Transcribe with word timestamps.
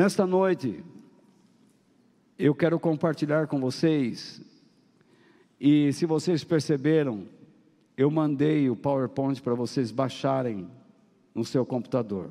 Nesta 0.00 0.26
noite, 0.26 0.82
eu 2.38 2.54
quero 2.54 2.80
compartilhar 2.80 3.46
com 3.46 3.60
vocês, 3.60 4.40
e 5.60 5.92
se 5.92 6.06
vocês 6.06 6.42
perceberam, 6.42 7.24
eu 7.98 8.10
mandei 8.10 8.70
o 8.70 8.74
PowerPoint 8.74 9.42
para 9.42 9.52
vocês 9.52 9.90
baixarem 9.90 10.66
no 11.34 11.44
seu 11.44 11.66
computador. 11.66 12.30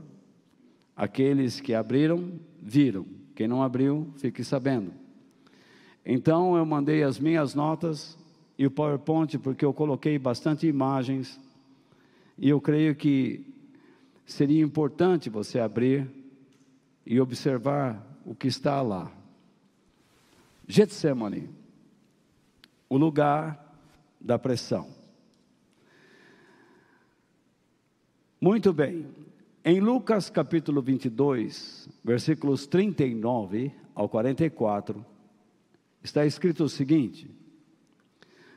Aqueles 0.96 1.62
que 1.62 1.76
abriram, 1.76 2.40
viram. 2.60 3.06
Quem 3.36 3.48
não 3.48 3.62
abriu, 3.62 4.12
fique 4.18 4.44
sabendo. 4.44 4.92
Então 6.04 6.58
eu 6.58 6.66
mandei 6.66 7.04
as 7.04 7.20
minhas 7.20 7.54
notas 7.54 8.18
e 8.58 8.66
o 8.66 8.72
PowerPoint, 8.72 9.38
porque 9.38 9.64
eu 9.64 9.76
coloquei 9.76 10.18
bastante 10.18 10.66
imagens, 10.66 11.40
e 12.36 12.50
eu 12.50 12.60
creio 12.60 12.96
que 12.96 13.46
seria 14.26 14.64
importante 14.64 15.30
você 15.30 15.60
abrir 15.60 16.18
e 17.10 17.20
observar 17.20 18.06
o 18.24 18.36
que 18.36 18.48
está 18.48 18.84
lá. 18.84 19.12
Getsemane, 20.68 21.50
o 22.88 22.98
lugar 22.98 23.76
da 24.22 24.38
pressão. 24.38 24.88
Muito 28.40 28.72
bem, 28.72 29.08
em 29.66 29.80
Lucas 29.80 30.30
capítulo 30.30 30.84
22, 30.84 31.90
versículos 32.04 32.68
39 32.68 33.72
ao 33.96 34.08
44, 34.08 35.04
está 36.04 36.28
escrito 36.28 36.64
o 36.64 36.70
seguinte: 36.70 37.28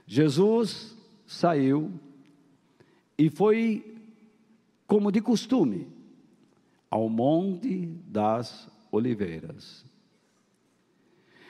Jesus 0.07 0.95
saiu 1.27 1.91
e 3.17 3.31
foi, 3.31 3.97
como 4.87 5.11
de 5.11 5.23
costume, 5.23 6.02
ao 6.93 7.09
Monte 7.09 7.87
das 8.07 8.69
Oliveiras. 8.91 9.83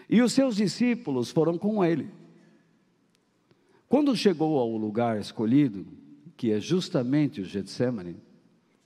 E 0.09 0.23
os 0.23 0.33
seus 0.33 0.55
discípulos 0.55 1.33
foram 1.33 1.59
com 1.59 1.85
ele. 1.85 2.09
Quando 3.89 4.17
chegou 4.17 4.57
ao 4.57 4.77
lugar 4.77 5.19
escolhido, 5.19 5.85
que 6.37 6.53
é 6.53 6.61
justamente 6.61 7.41
o 7.41 7.45
Getsemane, 7.45 8.17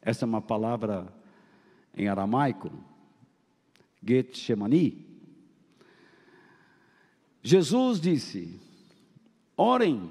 essa 0.01 0.25
é 0.25 0.27
uma 0.27 0.41
palavra 0.41 1.12
em 1.95 2.09
aramaico, 2.09 2.73
Getsemani. 4.03 5.05
Jesus 7.43 8.01
disse: 8.01 8.59
Orem, 9.55 10.11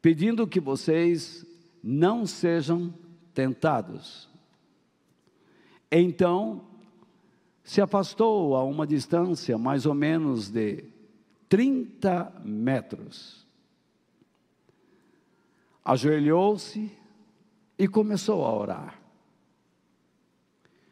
pedindo 0.00 0.46
que 0.46 0.58
vocês 0.58 1.44
não 1.82 2.24
sejam 2.24 2.94
tentados. 3.34 4.32
Então, 5.96 6.60
se 7.62 7.80
afastou 7.80 8.56
a 8.56 8.64
uma 8.64 8.84
distância 8.84 9.56
mais 9.56 9.86
ou 9.86 9.94
menos 9.94 10.50
de 10.50 10.82
30 11.48 12.32
metros. 12.44 13.46
Ajoelhou-se 15.84 16.90
e 17.78 17.86
começou 17.86 18.44
a 18.44 18.52
orar, 18.52 19.00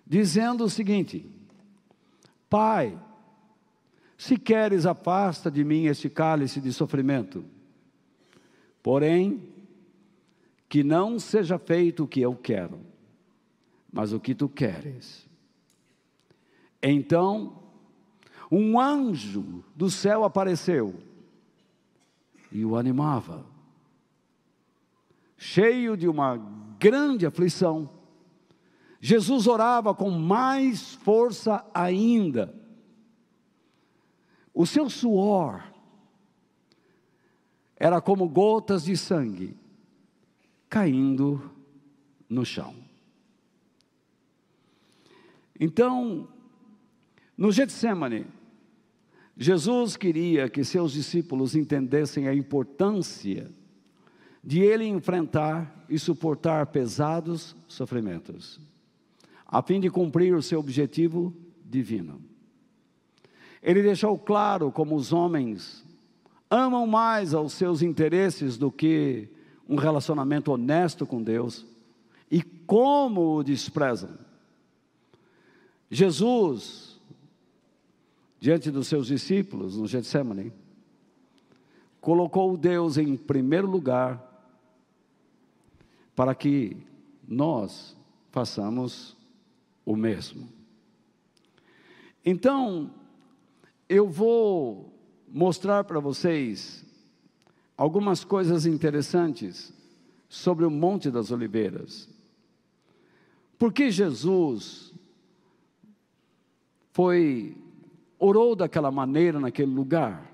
dizendo 0.07 0.63
o 0.63 0.71
seguinte: 0.71 1.29
Pai, 2.49 2.97
se 4.17 4.37
queres, 4.37 4.87
afasta 4.87 5.51
de 5.51 5.65
mim 5.65 5.87
este 5.87 6.09
cálice 6.09 6.61
de 6.61 6.73
sofrimento, 6.73 7.45
porém, 8.81 9.53
que 10.69 10.85
não 10.85 11.19
seja 11.19 11.59
feito 11.59 12.05
o 12.05 12.09
que 12.09 12.21
eu 12.21 12.37
quero, 12.37 12.92
mas 13.93 14.13
o 14.13 14.19
que 14.19 14.35
tu 14.35 14.49
queres. 14.49 15.29
Então, 16.83 17.63
um 18.51 18.81
anjo 18.81 19.63
do 19.77 19.91
céu 19.91 20.25
apareceu 20.25 20.95
e 22.51 22.65
o 22.65 22.77
animava. 22.77 23.45
Cheio 25.37 25.97
de 25.97 26.09
uma 26.09 26.37
grande 26.79 27.27
aflição, 27.27 27.89
Jesus 29.01 29.47
orava 29.47 29.95
com 29.95 30.11
mais 30.11 30.95
força 30.95 31.65
ainda. 31.75 32.55
O 34.55 34.67
seu 34.67 34.89
suor 34.89 35.65
era 37.77 38.01
como 38.01 38.29
gotas 38.29 38.85
de 38.85 38.97
sangue 38.97 39.57
caindo 40.69 41.51
no 42.29 42.45
chão. 42.45 42.82
Então, 45.65 46.27
no 47.39 47.53
Getsemane, 47.53 48.27
Jesus 49.37 49.97
queria 49.97 50.49
que 50.49 50.65
seus 50.65 50.91
discípulos 50.91 51.55
entendessem 51.55 52.27
a 52.27 52.35
importância 52.35 53.49
de 54.43 54.59
ele 54.59 54.85
enfrentar 54.85 55.87
e 55.89 56.01
suportar 56.01 56.67
pesados 56.67 57.55
sofrimentos, 57.69 58.61
a 59.47 59.63
fim 59.63 59.79
de 59.79 59.89
cumprir 59.89 60.35
o 60.35 60.43
seu 60.43 60.59
objetivo 60.59 61.33
divino. 61.65 62.21
Ele 63.63 63.85
deixou 63.85 64.19
claro 64.19 64.73
como 64.73 64.97
os 64.97 65.13
homens 65.13 65.87
amam 66.51 66.89
mais 66.89 67.35
aos 67.35 67.53
seus 67.53 67.83
interesses 67.83 68.59
do 68.59 68.73
que 68.73 69.29
um 69.69 69.77
relacionamento 69.77 70.51
honesto 70.51 71.07
com 71.07 71.23
Deus 71.23 71.65
e 72.29 72.43
como 72.43 73.37
o 73.37 73.45
desprezam. 73.45 74.32
Jesus, 75.95 76.99
diante 78.41 78.71
dos 78.71 78.87
seus 78.87 79.09
discípulos 79.09 79.77
no 79.77 79.87
Getsemane, 79.87 80.51
colocou 82.01 82.57
Deus 82.57 82.97
em 82.97 83.15
primeiro 83.15 83.71
lugar 83.71 84.27
para 86.17 86.35
que 86.35 86.79
nós 87.29 87.95
façamos 88.31 89.15
o 89.85 89.95
mesmo. 89.95 90.49
Então, 92.25 92.91
eu 93.87 94.09
vou 94.09 94.99
mostrar 95.29 95.85
para 95.85 96.01
vocês 96.01 96.87
algumas 97.77 98.25
coisas 98.25 98.65
interessantes 98.65 99.71
sobre 100.27 100.65
o 100.65 100.71
Monte 100.71 101.11
das 101.11 101.31
Oliveiras. 101.31 102.09
Porque 103.59 103.91
Jesus 103.91 104.92
foi 106.93 107.57
orou 108.19 108.55
daquela 108.55 108.91
maneira 108.91 109.41
naquele 109.41 109.73
lugar? 109.73 110.31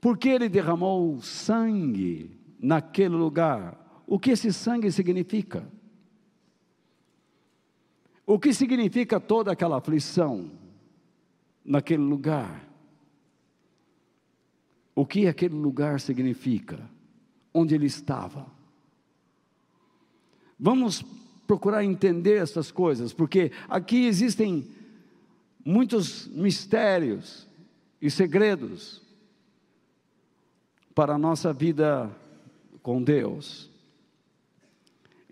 Porque 0.00 0.28
ele 0.28 0.48
derramou 0.48 1.20
sangue 1.22 2.38
naquele 2.58 3.14
lugar? 3.14 4.02
O 4.06 4.18
que 4.18 4.30
esse 4.30 4.52
sangue 4.52 4.90
significa? 4.92 5.66
O 8.26 8.38
que 8.38 8.52
significa 8.52 9.18
toda 9.18 9.52
aquela 9.52 9.78
aflição 9.78 10.50
naquele 11.64 12.02
lugar? 12.02 12.68
O 14.94 15.06
que 15.06 15.26
aquele 15.26 15.54
lugar 15.54 16.00
significa? 16.00 16.78
Onde 17.54 17.74
ele 17.74 17.86
estava? 17.86 18.46
Vamos 20.58 21.04
procurar 21.46 21.84
entender 21.84 22.36
essas 22.36 22.70
coisas, 22.70 23.12
porque 23.12 23.52
aqui 23.68 24.06
existem 24.06 24.68
muitos 25.68 26.26
mistérios 26.28 27.46
e 28.00 28.10
segredos 28.10 29.02
para 30.94 31.16
a 31.16 31.18
nossa 31.18 31.52
vida 31.52 32.10
com 32.82 33.02
Deus. 33.02 33.70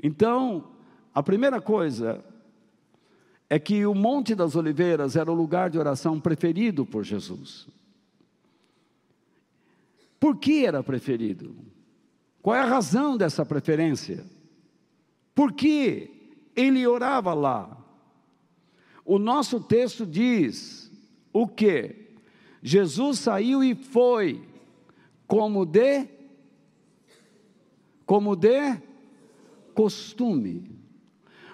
Então, 0.02 0.72
a 1.14 1.22
primeira 1.22 1.58
coisa 1.58 2.22
é 3.48 3.58
que 3.58 3.86
o 3.86 3.94
Monte 3.94 4.34
das 4.34 4.54
Oliveiras 4.56 5.16
era 5.16 5.32
o 5.32 5.34
lugar 5.34 5.70
de 5.70 5.78
oração 5.78 6.20
preferido 6.20 6.84
por 6.84 7.02
Jesus. 7.02 7.66
Por 10.20 10.36
que 10.36 10.66
era 10.66 10.82
preferido? 10.82 11.56
Qual 12.42 12.54
é 12.54 12.60
a 12.60 12.66
razão 12.66 13.16
dessa 13.16 13.46
preferência? 13.46 14.22
Por 15.34 15.54
que 15.54 16.10
ele 16.54 16.86
orava 16.86 17.32
lá? 17.32 17.85
O 19.06 19.20
nosso 19.20 19.60
texto 19.60 20.04
diz 20.04 20.90
o 21.32 21.46
que? 21.46 22.08
Jesus 22.60 23.20
saiu 23.20 23.62
e 23.62 23.72
foi 23.72 24.44
como 25.28 25.64
de 25.64 26.08
como 28.04 28.34
de 28.34 28.82
costume. 29.74 30.76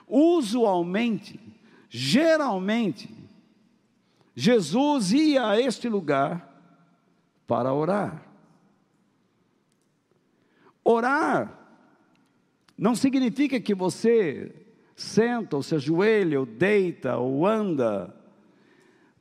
Usualmente, 0.08 1.38
geralmente, 1.90 3.14
Jesus 4.34 5.12
ia 5.12 5.50
a 5.50 5.60
este 5.60 5.90
lugar 5.90 6.48
para 7.46 7.72
orar. 7.74 8.26
Orar 10.82 11.58
não 12.76 12.94
significa 12.94 13.60
que 13.60 13.74
você 13.74 14.61
senta, 14.96 15.56
ou 15.56 15.62
se 15.62 15.74
ajoelha, 15.74 16.38
ou 16.38 16.46
deita, 16.46 17.16
ou 17.16 17.46
anda, 17.46 18.14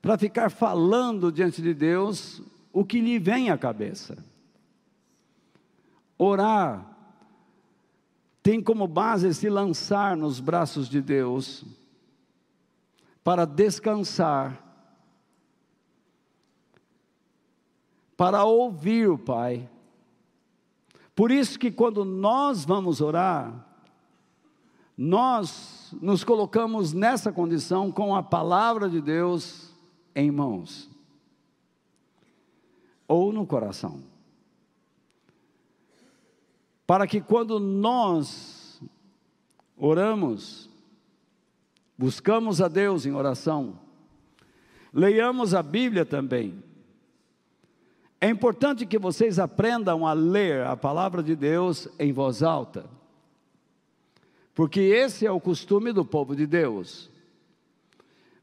para 0.02 0.18
ficar 0.18 0.50
falando 0.50 1.32
diante 1.32 1.62
de 1.62 1.74
Deus 1.74 2.42
o 2.74 2.84
que 2.84 3.00
lhe 3.00 3.20
vem 3.20 3.50
à 3.50 3.58
cabeça. 3.58 4.18
Orar 6.18 6.88
tem 8.44 8.62
como 8.62 8.88
base 8.88 9.34
se 9.34 9.50
lançar 9.50 10.18
nos 10.18 10.40
braços 10.40 10.90
de 10.90 11.02
Deus 11.02 11.64
para 13.24 13.46
descansar, 13.46 14.68
para 18.18 18.44
ouvir 18.44 19.10
o 19.10 19.18
Pai. 19.18 19.70
Por 21.16 21.30
isso 21.30 21.60
que 21.60 21.72
quando 21.72 22.04
nós 22.04 22.66
vamos 22.66 23.00
orar, 23.00 23.71
nós 25.04 25.96
nos 26.00 26.24
colocamos 26.24 26.94
nessa 26.94 27.32
condição 27.32 27.92
com 27.92 28.16
a 28.16 28.22
palavra 28.22 28.88
de 28.88 29.02
Deus 29.02 29.74
em 30.14 30.30
mãos 30.30 30.88
ou 33.08 33.34
no 33.34 33.44
coração. 33.44 34.04
Para 36.86 37.08
que 37.08 37.20
quando 37.20 37.60
nós 37.60 38.80
oramos, 39.76 40.70
buscamos 41.98 42.62
a 42.62 42.68
Deus 42.68 43.04
em 43.04 43.12
oração, 43.12 43.80
leiamos 44.94 45.56
a 45.56 45.64
Bíblia 45.64 46.06
também. 46.06 46.64
É 48.20 48.30
importante 48.30 48.86
que 48.86 49.00
vocês 49.00 49.40
aprendam 49.40 50.06
a 50.06 50.14
ler 50.14 50.64
a 50.68 50.78
palavra 50.78 51.24
de 51.24 51.36
Deus 51.36 51.88
em 51.98 52.14
voz 52.14 52.44
alta 52.44 53.01
porque 54.54 54.80
esse 54.80 55.26
é 55.26 55.32
o 55.32 55.40
costume 55.40 55.92
do 55.94 56.04
povo 56.04 56.36
de 56.36 56.46
Deus. 56.46 57.10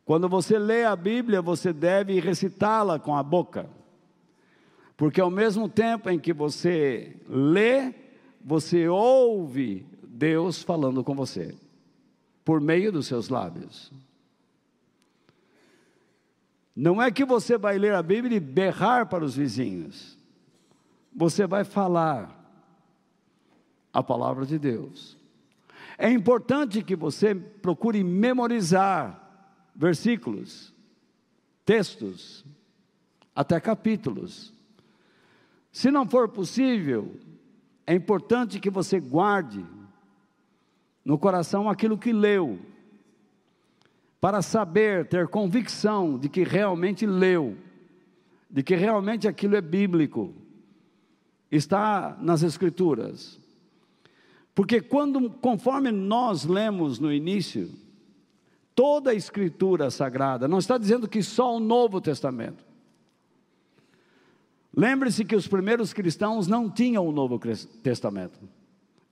Quando 0.05 0.29
você 0.29 0.59
lê 0.59 0.85
a 0.85 0.97
Bíblia, 0.97 1.43
você 1.43 1.73
deve 1.73 2.19
recitá-la 2.19 2.99
com 2.99 3.15
a 3.15 3.23
boca, 3.23 3.69
porque 4.97 5.21
ao 5.21 5.31
mesmo 5.31 5.69
tempo 5.69 6.09
em 6.09 6.19
que 6.19 6.33
você 6.33 7.15
lê, 7.29 7.95
você 8.43 8.89
ouve 8.89 9.87
Deus 10.03 10.63
falando 10.63 11.05
com 11.05 11.15
você, 11.15 11.55
por 12.43 12.61
meio 12.61 12.91
dos 12.91 13.07
seus 13.07 13.29
lábios. 13.29 13.93
Não 16.75 17.03
é 17.03 17.11
que 17.11 17.25
você 17.25 17.59
vai 17.59 17.77
ler 17.77 17.95
a 17.95 18.03
Bíblia 18.03 18.37
e 18.37 18.41
berrar 18.41 19.07
para 19.07 19.25
os 19.25 19.37
vizinhos, 19.37 20.17
você 21.15 21.47
vai 21.47 21.65
falar 21.65 22.35
a 23.93 24.03
palavra 24.03 24.47
de 24.47 24.59
Deus. 24.59 25.18
É 25.99 26.09
importante 26.09 26.81
que 26.81 26.95
você 26.95 27.35
procure 27.35 28.05
memorizar 28.05 29.51
versículos, 29.75 30.73
textos, 31.65 32.45
até 33.35 33.59
capítulos. 33.59 34.55
Se 35.73 35.91
não 35.91 36.09
for 36.09 36.29
possível, 36.29 37.17
é 37.85 37.95
importante 37.95 38.61
que 38.61 38.71
você 38.71 39.01
guarde 39.01 39.67
no 41.05 41.19
coração 41.19 41.69
aquilo 41.69 41.99
que 41.99 42.13
leu, 42.13 42.61
para 44.21 44.41
saber, 44.41 45.09
ter 45.09 45.27
convicção 45.27 46.19
de 46.19 46.29
que 46.29 46.45
realmente 46.45 47.07
leu, 47.07 47.57
de 48.51 48.63
que 48.63 48.75
realmente 48.77 49.27
aquilo 49.27 49.57
é 49.57 49.61
bíblico, 49.61 50.35
está 51.51 52.17
nas 52.21 52.43
Escrituras. 52.43 53.41
Porque 54.59 54.81
quando, 54.81 55.31
conforme 55.31 55.93
nós 55.93 56.45
lemos 56.45 56.99
no 56.99 57.13
início, 57.13 57.71
toda 58.75 59.13
a 59.13 59.15
escritura 59.15 59.89
sagrada, 59.89 60.49
não 60.49 60.59
está 60.59 60.77
dizendo 60.77 61.07
que 61.07 61.23
só 61.23 61.55
o 61.55 61.61
Novo 61.61 62.01
Testamento. 62.01 62.65
Lembre-se 64.77 65.25
que 65.25 65.37
os 65.37 65.47
primeiros 65.47 65.93
cristãos 65.93 66.49
não 66.49 66.69
tinham 66.69 67.07
o 67.07 67.13
Novo 67.13 67.39
Testamento. 67.85 68.37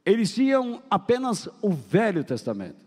Eles 0.04 0.34
tinham 0.34 0.82
apenas 0.90 1.48
o 1.62 1.70
Velho 1.70 2.24
Testamento. 2.24 2.84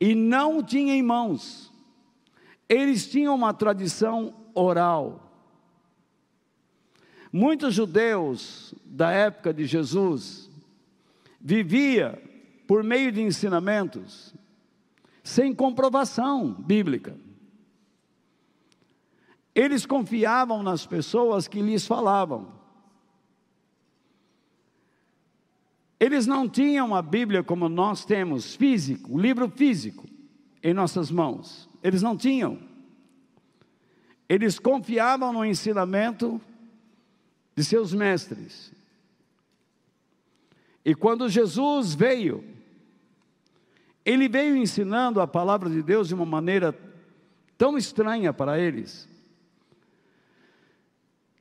E 0.00 0.14
não 0.14 0.62
tinham 0.62 0.96
em 0.96 1.02
mãos. 1.02 1.70
Eles 2.66 3.06
tinham 3.06 3.34
uma 3.34 3.52
tradição 3.52 4.32
oral. 4.54 5.30
Muitos 7.30 7.74
judeus 7.74 8.74
da 8.82 9.10
época 9.10 9.52
de 9.52 9.66
Jesus, 9.66 10.45
vivia 11.46 12.20
por 12.66 12.82
meio 12.82 13.12
de 13.12 13.22
ensinamentos 13.22 14.34
sem 15.22 15.54
comprovação 15.54 16.52
bíblica. 16.52 17.16
Eles 19.54 19.86
confiavam 19.86 20.60
nas 20.64 20.84
pessoas 20.84 21.46
que 21.46 21.62
lhes 21.62 21.86
falavam. 21.86 22.52
Eles 26.00 26.26
não 26.26 26.48
tinham 26.48 26.94
a 26.96 27.00
Bíblia 27.00 27.44
como 27.44 27.68
nós 27.68 28.04
temos, 28.04 28.56
físico, 28.56 29.14
o 29.14 29.18
livro 29.18 29.48
físico, 29.48 30.04
em 30.60 30.74
nossas 30.74 31.12
mãos. 31.12 31.70
Eles 31.80 32.02
não 32.02 32.16
tinham. 32.16 32.58
Eles 34.28 34.58
confiavam 34.58 35.32
no 35.32 35.44
ensinamento 35.44 36.40
de 37.54 37.62
seus 37.62 37.94
mestres. 37.94 38.75
E 40.86 40.94
quando 40.94 41.28
Jesus 41.28 41.96
veio, 41.96 42.44
ele 44.04 44.28
veio 44.28 44.56
ensinando 44.56 45.20
a 45.20 45.26
palavra 45.26 45.68
de 45.68 45.82
Deus 45.82 46.06
de 46.06 46.14
uma 46.14 46.24
maneira 46.24 46.72
tão 47.58 47.76
estranha 47.76 48.32
para 48.32 48.56
eles, 48.56 49.08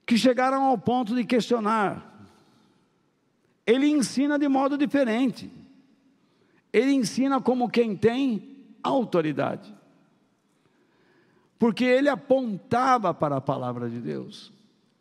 que 0.03 0.17
chegaram 0.17 0.63
ao 0.63 0.79
ponto 0.79 1.13
de 1.13 1.23
questionar. 1.23 2.27
Ele 3.67 3.85
ensina 3.85 4.39
de 4.39 4.47
modo 4.47 4.79
diferente. 4.79 5.51
Ele 6.73 6.93
ensina 6.93 7.39
como 7.39 7.69
quem 7.69 7.95
tem 7.95 8.65
autoridade. 8.81 9.71
Porque 11.59 11.83
ele 11.83 12.09
apontava 12.09 13.13
para 13.13 13.37
a 13.37 13.41
palavra 13.41 13.91
de 13.91 13.99
Deus. 13.99 14.51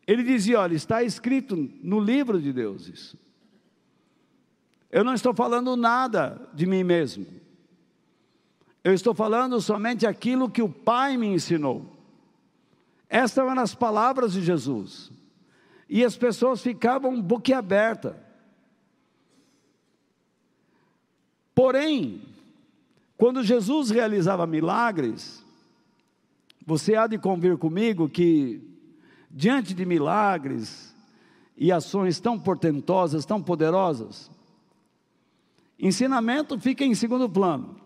Ele 0.07 0.23
dizia: 0.23 0.61
olha, 0.61 0.75
está 0.75 1.03
escrito 1.03 1.57
no 1.83 1.99
livro 1.99 2.39
de 2.39 2.53
Deus 2.53 2.89
isso. 2.89 3.24
Eu 4.95 5.03
não 5.03 5.13
estou 5.13 5.35
falando 5.35 5.75
nada 5.75 6.41
de 6.55 6.67
mim 6.67 6.85
mesmo. 6.85 7.27
Eu 8.85 8.95
estou 8.95 9.13
falando 9.13 9.61
somente 9.61 10.07
aquilo 10.07 10.49
que 10.49 10.63
o 10.63 10.69
Pai 10.69 11.17
me 11.17 11.27
ensinou. 11.27 11.85
Estas 13.09 13.45
eram 13.45 13.61
as 13.61 13.75
palavras 13.75 14.35
de 14.35 14.41
Jesus. 14.41 15.11
E 15.89 16.05
as 16.05 16.17
pessoas 16.17 16.63
ficavam 16.63 17.21
boquiabertas. 17.21 18.15
Porém, 21.57 22.23
quando 23.19 23.43
Jesus 23.43 23.91
realizava 23.91 24.47
milagres, 24.47 25.45
você 26.65 26.95
há 26.95 27.09
de 27.09 27.19
convir 27.19 27.59
comigo 27.59 28.09
que, 28.09 28.63
diante 29.29 29.75
de 29.75 29.85
milagres 29.85 30.95
e 31.57 31.73
ações 31.73 32.21
tão 32.21 32.39
portentosas, 32.39 33.25
tão 33.25 33.43
poderosas, 33.43 34.31
Ensinamento 35.79 36.59
fica 36.59 36.85
em 36.85 36.95
segundo 36.95 37.29
plano. 37.29 37.77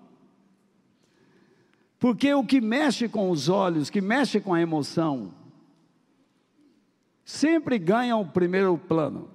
Porque 1.99 2.33
o 2.33 2.45
que 2.45 2.61
mexe 2.61 3.09
com 3.09 3.31
os 3.31 3.49
olhos, 3.49 3.91
que 3.91 4.01
mexe 4.01 4.41
com 4.41 4.55
a 4.55 4.61
emoção, 4.61 5.33
sempre 7.25 7.79
ganha 7.79 8.17
o 8.17 8.25
primeiro 8.25 8.79
plano. 8.79 9.29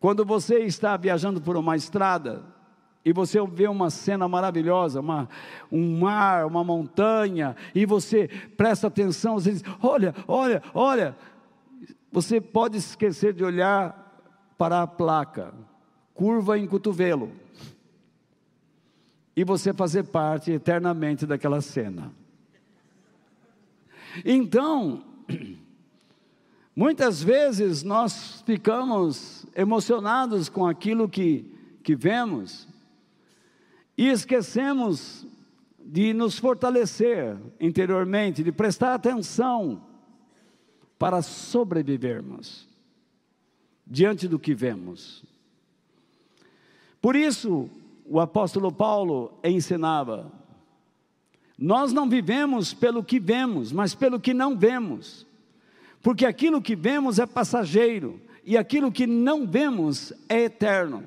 Quando 0.00 0.24
você 0.24 0.60
está 0.60 0.96
viajando 0.96 1.40
por 1.40 1.56
uma 1.56 1.76
estrada 1.76 2.42
e 3.04 3.12
você 3.12 3.44
vê 3.46 3.66
uma 3.68 3.90
cena 3.90 4.28
maravilhosa, 4.28 5.00
uma, 5.00 5.28
um 5.70 5.98
mar, 5.98 6.46
uma 6.46 6.62
montanha, 6.64 7.56
e 7.74 7.84
você 7.84 8.28
presta 8.56 8.86
atenção, 8.86 9.34
você 9.34 9.52
diz: 9.52 9.62
Olha, 9.82 10.14
olha, 10.26 10.62
olha. 10.72 11.16
Você 12.10 12.40
pode 12.40 12.78
esquecer 12.78 13.34
de 13.34 13.44
olhar 13.44 14.24
para 14.56 14.82
a 14.82 14.86
placa, 14.86 15.52
curva 16.18 16.58
em 16.58 16.66
cotovelo. 16.66 17.30
E 19.36 19.44
você 19.44 19.72
fazer 19.72 20.02
parte 20.02 20.50
eternamente 20.50 21.24
daquela 21.24 21.60
cena. 21.60 22.12
Então, 24.24 25.04
muitas 26.74 27.22
vezes 27.22 27.84
nós 27.84 28.42
ficamos 28.44 29.46
emocionados 29.54 30.48
com 30.48 30.66
aquilo 30.66 31.08
que, 31.08 31.54
que 31.84 31.94
vemos 31.94 32.66
e 33.96 34.08
esquecemos 34.08 35.24
de 35.78 36.12
nos 36.12 36.36
fortalecer 36.36 37.36
interiormente, 37.60 38.42
de 38.42 38.50
prestar 38.50 38.92
atenção 38.92 39.84
para 40.98 41.22
sobrevivermos 41.22 42.68
diante 43.86 44.26
do 44.26 44.36
que 44.36 44.52
vemos. 44.52 45.27
Por 47.00 47.14
isso, 47.14 47.70
o 48.04 48.18
apóstolo 48.20 48.72
Paulo 48.72 49.32
ensinava: 49.44 50.32
nós 51.58 51.92
não 51.92 52.08
vivemos 52.08 52.72
pelo 52.72 53.02
que 53.02 53.18
vemos, 53.20 53.72
mas 53.72 53.94
pelo 53.94 54.20
que 54.20 54.32
não 54.32 54.56
vemos, 54.56 55.26
porque 56.02 56.24
aquilo 56.24 56.62
que 56.62 56.76
vemos 56.76 57.18
é 57.18 57.26
passageiro 57.26 58.20
e 58.44 58.56
aquilo 58.56 58.90
que 58.90 59.06
não 59.06 59.46
vemos 59.46 60.12
é 60.28 60.44
eterno. 60.44 61.04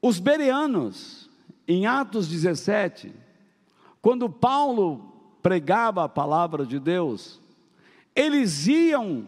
Os 0.00 0.20
bereanos, 0.20 1.28
em 1.66 1.86
Atos 1.86 2.28
17, 2.28 3.12
quando 4.00 4.30
Paulo 4.30 5.12
pregava 5.42 6.04
a 6.04 6.08
palavra 6.08 6.64
de 6.64 6.78
Deus, 6.78 7.40
eles 8.14 8.66
iam 8.66 9.26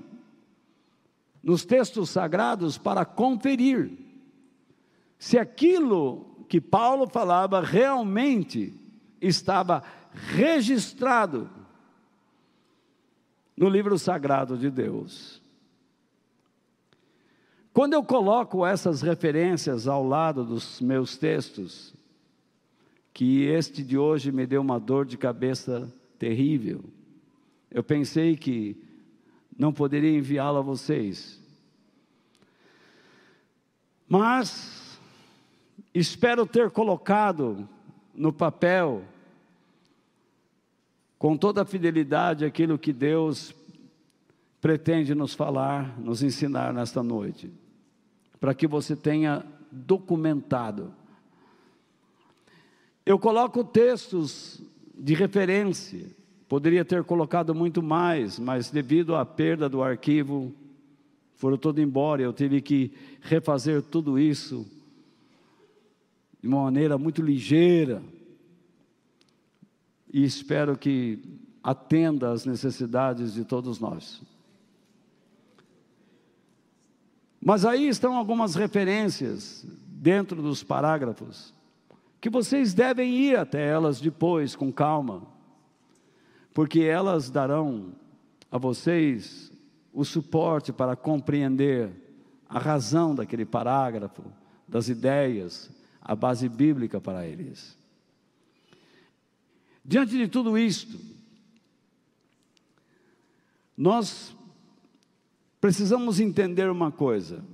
nos 1.43 1.65
textos 1.65 2.11
sagrados 2.11 2.77
para 2.77 3.05
conferir 3.05 3.91
se 5.19 5.39
aquilo 5.39 6.45
que 6.49 6.61
Paulo 6.61 7.07
falava 7.07 7.61
realmente 7.61 8.75
estava 9.21 9.83
registrado 10.13 11.49
no 13.57 13.69
livro 13.69 13.99
sagrado 13.99 14.57
de 14.57 14.71
Deus. 14.71 15.41
Quando 17.73 17.93
eu 17.93 18.03
coloco 18.03 18.67
essas 18.67 19.03
referências 19.03 19.87
ao 19.87 20.07
lado 20.07 20.45
dos 20.45 20.81
meus 20.81 21.17
textos, 21.17 21.95
que 23.13 23.45
este 23.45 23.83
de 23.83 23.97
hoje 23.97 24.33
me 24.33 24.47
deu 24.47 24.61
uma 24.61 24.81
dor 24.81 25.05
de 25.05 25.17
cabeça 25.17 25.93
terrível, 26.19 26.83
eu 27.71 27.85
pensei 27.85 28.35
que 28.37 28.83
não 29.61 29.75
poderia 29.75 30.17
enviá-lo 30.17 30.57
a 30.57 30.63
vocês. 30.63 31.39
Mas 34.09 34.99
espero 35.93 36.47
ter 36.47 36.71
colocado 36.71 37.69
no 38.15 38.33
papel, 38.33 39.05
com 41.19 41.37
toda 41.37 41.61
a 41.61 41.67
fidelidade, 41.67 42.47
aquilo 42.47 42.79
que 42.79 42.91
Deus 42.91 43.55
pretende 44.63 45.15
nos 45.15 45.35
falar, 45.35 45.95
nos 46.01 46.23
ensinar 46.23 46.73
nesta 46.73 47.03
noite, 47.03 47.53
para 48.41 48.55
que 48.55 48.67
você 48.67 48.97
tenha 48.97 49.45
documentado. 49.71 50.91
Eu 53.05 53.19
coloco 53.19 53.63
textos 53.63 54.63
de 54.95 55.13
referência, 55.13 56.07
poderia 56.51 56.85
ter 56.85 57.05
colocado 57.05 57.55
muito 57.55 57.81
mais, 57.81 58.37
mas 58.37 58.73
devido 58.73 59.15
à 59.15 59.25
perda 59.25 59.69
do 59.69 59.85
arquivo, 59.85 60.53
foram 61.37 61.57
todos 61.57 61.81
embora, 61.81 62.23
eu 62.23 62.33
tive 62.33 62.61
que 62.61 62.93
refazer 63.21 63.81
tudo 63.81 64.19
isso 64.19 64.67
de 66.43 66.49
uma 66.49 66.65
maneira 66.65 66.99
muito 66.99 67.23
ligeira, 67.23 68.03
e 70.13 70.25
espero 70.25 70.77
que 70.77 71.21
atenda 71.63 72.33
às 72.33 72.45
necessidades 72.45 73.33
de 73.33 73.45
todos 73.45 73.79
nós. 73.79 74.21
Mas 77.41 77.65
aí 77.65 77.87
estão 77.87 78.17
algumas 78.17 78.57
referências 78.57 79.65
dentro 79.87 80.43
dos 80.43 80.65
parágrafos, 80.65 81.55
que 82.21 82.29
vocês 82.29 82.75
devem 82.75 83.15
ir 83.15 83.39
até 83.39 83.69
elas 83.69 84.01
depois, 84.01 84.57
com 84.57 84.73
calma, 84.73 85.39
porque 86.53 86.81
elas 86.81 87.31
darão 87.31 87.93
a 88.51 88.59
vocês 88.59 89.51
o 89.93 90.05
suporte 90.05 90.73
para 90.73 90.97
compreender 90.97 91.91
a 92.49 92.59
razão 92.59 93.15
daquele 93.15 93.45
parágrafo, 93.45 94.25
das 94.67 94.89
ideias, 94.89 95.71
a 96.01 96.15
base 96.15 96.49
bíblica 96.49 97.01
para 97.01 97.27
eles. 97.27 97.77
Diante 99.85 100.17
de 100.17 100.29
tudo 100.29 100.59
isto, 100.59 100.99
nós 103.77 104.35
precisamos 105.61 106.21
entender 106.21 106.71
uma 106.71 106.91
coisa. 106.91 107.45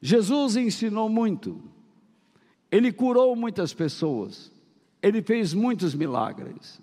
Jesus 0.00 0.56
ensinou 0.56 1.08
muito, 1.08 1.60
ele 2.70 2.92
curou 2.92 3.34
muitas 3.34 3.74
pessoas, 3.74 4.52
ele 5.02 5.22
fez 5.22 5.54
muitos 5.54 5.94
milagres. 5.94 6.80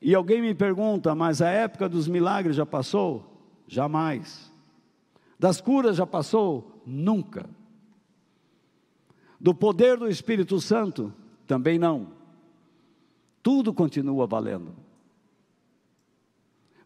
E 0.00 0.14
alguém 0.14 0.40
me 0.40 0.54
pergunta, 0.54 1.14
mas 1.14 1.42
a 1.42 1.48
época 1.48 1.88
dos 1.88 2.08
milagres 2.08 2.56
já 2.56 2.64
passou? 2.64 3.44
Jamais. 3.66 4.50
Das 5.38 5.60
curas 5.60 5.96
já 5.96 6.06
passou? 6.06 6.82
Nunca. 6.86 7.48
Do 9.38 9.54
poder 9.54 9.96
do 9.98 10.08
Espírito 10.08 10.60
Santo? 10.60 11.12
Também 11.46 11.78
não. 11.78 12.08
Tudo 13.42 13.72
continua 13.72 14.26
valendo. 14.26 14.74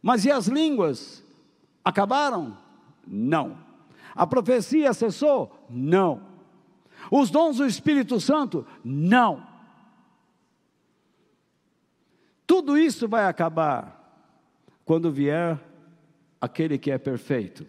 Mas 0.00 0.24
e 0.24 0.30
as 0.30 0.46
línguas? 0.46 1.24
Acabaram? 1.84 2.56
Não. 3.06 3.58
A 4.14 4.26
profecia 4.26 4.92
cessou? 4.92 5.66
Não. 5.68 6.33
Os 7.10 7.30
dons 7.30 7.58
do 7.58 7.66
Espírito 7.66 8.20
Santo? 8.20 8.66
Não. 8.84 9.46
Tudo 12.46 12.76
isso 12.76 13.08
vai 13.08 13.26
acabar 13.26 14.00
quando 14.84 15.10
vier 15.10 15.58
aquele 16.40 16.78
que 16.78 16.90
é 16.90 16.98
perfeito. 16.98 17.66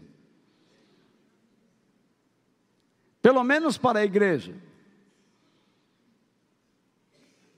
Pelo 3.21 3.43
menos 3.43 3.77
para 3.77 3.99
a 3.99 4.05
igreja, 4.05 4.55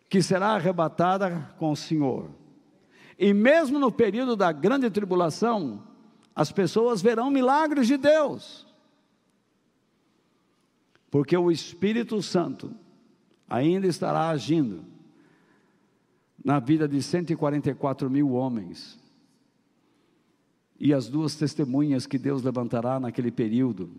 que 0.09 0.21
será 0.21 0.49
arrebatada 0.49 1.53
com 1.57 1.71
o 1.71 1.75
Senhor. 1.75 2.29
E 3.19 3.33
mesmo 3.33 3.79
no 3.79 3.91
período 3.91 4.35
da 4.35 4.51
grande 4.51 4.89
tribulação, 4.89 5.83
as 6.35 6.51
pessoas 6.51 7.01
verão 7.01 7.31
milagres 7.31 7.87
de 7.87 7.97
Deus. 7.97 8.66
Porque 11.09 11.35
o 11.35 11.51
Espírito 11.51 12.21
Santo 12.21 12.71
ainda 13.47 13.87
estará 13.87 14.29
agindo 14.29 14.83
na 16.43 16.59
vida 16.59 16.87
de 16.87 17.01
144 17.01 18.09
mil 18.09 18.31
homens. 18.33 18.99
E 20.79 20.93
as 20.93 21.07
duas 21.07 21.35
testemunhas 21.35 22.05
que 22.05 22.17
Deus 22.17 22.43
levantará 22.43 22.99
naquele 22.99 23.31
período, 23.31 23.89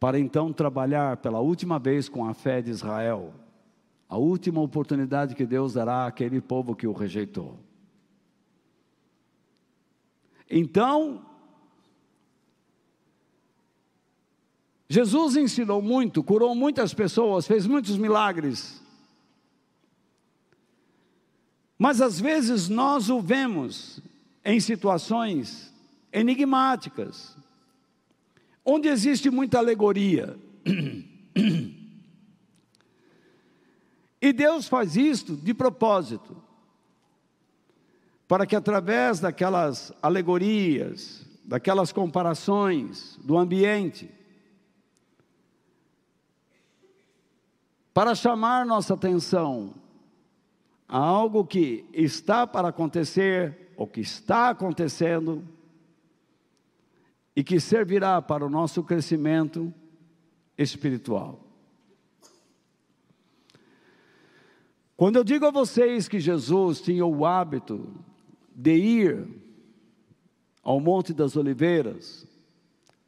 para 0.00 0.18
então 0.18 0.52
trabalhar 0.52 1.18
pela 1.18 1.40
última 1.40 1.78
vez 1.78 2.08
com 2.08 2.26
a 2.26 2.34
fé 2.34 2.60
de 2.60 2.70
Israel 2.70 3.32
a 4.08 4.16
última 4.16 4.60
oportunidade 4.60 5.34
que 5.34 5.44
Deus 5.44 5.74
dará 5.74 6.06
àquele 6.06 6.40
povo 6.40 6.76
que 6.76 6.86
o 6.86 6.92
rejeitou. 6.92 7.58
Então, 10.48 11.26
Jesus 14.88 15.36
ensinou 15.36 15.82
muito, 15.82 16.22
curou 16.22 16.54
muitas 16.54 16.94
pessoas, 16.94 17.46
fez 17.46 17.66
muitos 17.66 17.96
milagres. 17.96 18.80
Mas 21.78 22.00
às 22.00 22.20
vezes 22.20 22.68
nós 22.68 23.10
o 23.10 23.20
vemos 23.20 24.00
em 24.44 24.60
situações 24.60 25.74
enigmáticas, 26.12 27.36
onde 28.64 28.88
existe 28.88 29.28
muita 29.28 29.58
alegoria. 29.58 30.38
E 34.22 34.32
Deus 34.32 34.66
faz 34.66 34.96
isto 34.96 35.36
de 35.36 35.52
propósito, 35.52 36.36
para 38.26 38.46
que 38.46 38.56
através 38.56 39.20
daquelas 39.20 39.92
alegorias, 40.00 41.26
daquelas 41.44 41.92
comparações 41.92 43.18
do 43.22 43.36
ambiente, 43.36 44.10
para 47.96 48.14
chamar 48.14 48.66
nossa 48.66 48.92
atenção 48.92 49.72
a 50.86 50.98
algo 50.98 51.46
que 51.46 51.86
está 51.94 52.46
para 52.46 52.68
acontecer, 52.68 53.72
ou 53.74 53.86
que 53.86 54.02
está 54.02 54.50
acontecendo, 54.50 55.42
e 57.34 57.42
que 57.42 57.58
servirá 57.58 58.20
para 58.20 58.44
o 58.44 58.50
nosso 58.50 58.82
crescimento 58.82 59.72
espiritual. 60.58 61.40
Quando 64.94 65.16
eu 65.16 65.24
digo 65.24 65.46
a 65.46 65.50
vocês 65.50 66.06
que 66.06 66.20
Jesus 66.20 66.82
tinha 66.82 67.06
o 67.06 67.24
hábito 67.24 67.94
de 68.54 68.74
ir 68.74 69.26
ao 70.62 70.78
Monte 70.80 71.14
das 71.14 71.34
Oliveiras, 71.34 72.26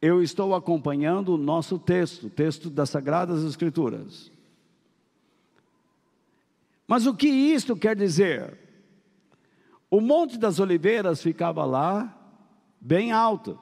eu 0.01 0.23
estou 0.23 0.55
acompanhando 0.55 1.35
o 1.35 1.37
nosso 1.37 1.77
texto, 1.77 2.25
o 2.25 2.31
texto 2.31 2.71
das 2.71 2.89
Sagradas 2.89 3.43
Escrituras. 3.43 4.31
Mas 6.89 7.05
o 7.05 7.13
que 7.13 7.27
isto 7.27 7.75
quer 7.77 7.95
dizer? 7.95 8.57
O 9.91 10.01
Monte 10.01 10.39
das 10.39 10.59
Oliveiras 10.59 11.21
ficava 11.21 11.63
lá 11.63 12.17
bem 12.81 13.11
alto. 13.11 13.59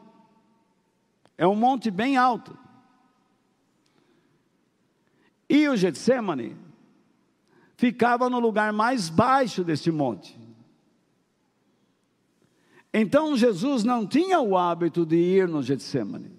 É 1.37 1.45
um 1.45 1.53
monte 1.53 1.91
bem 1.91 2.15
alto. 2.15 2.57
E 5.49 5.67
o 5.67 5.75
Getsemane 5.75 6.55
ficava 7.75 8.29
no 8.29 8.39
lugar 8.39 8.71
mais 8.71 9.09
baixo 9.09 9.61
deste 9.61 9.91
monte. 9.91 10.39
Então 12.93 13.35
Jesus 13.35 13.83
não 13.83 14.07
tinha 14.07 14.39
o 14.39 14.57
hábito 14.57 15.05
de 15.05 15.17
ir 15.17 15.49
no 15.49 15.61
Getsemane. 15.61 16.31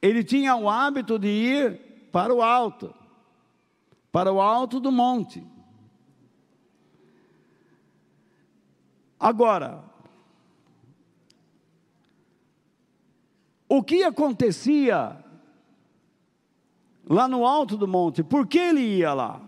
Ele 0.00 0.22
tinha 0.22 0.54
o 0.54 0.70
hábito 0.70 1.18
de 1.18 1.28
ir 1.28 2.08
para 2.12 2.32
o 2.32 2.40
alto, 2.40 2.94
para 4.12 4.30
o 4.30 4.40
alto 4.42 4.78
do 4.78 4.92
monte. 4.92 5.42
Agora, 9.18 9.82
o 13.66 13.82
que 13.82 14.04
acontecia 14.04 15.16
lá 17.08 17.26
no 17.26 17.46
alto 17.46 17.76
do 17.76 17.88
monte? 17.88 18.22
Por 18.22 18.46
que 18.46 18.58
ele 18.58 18.80
ia 18.80 19.14
lá? 19.14 19.40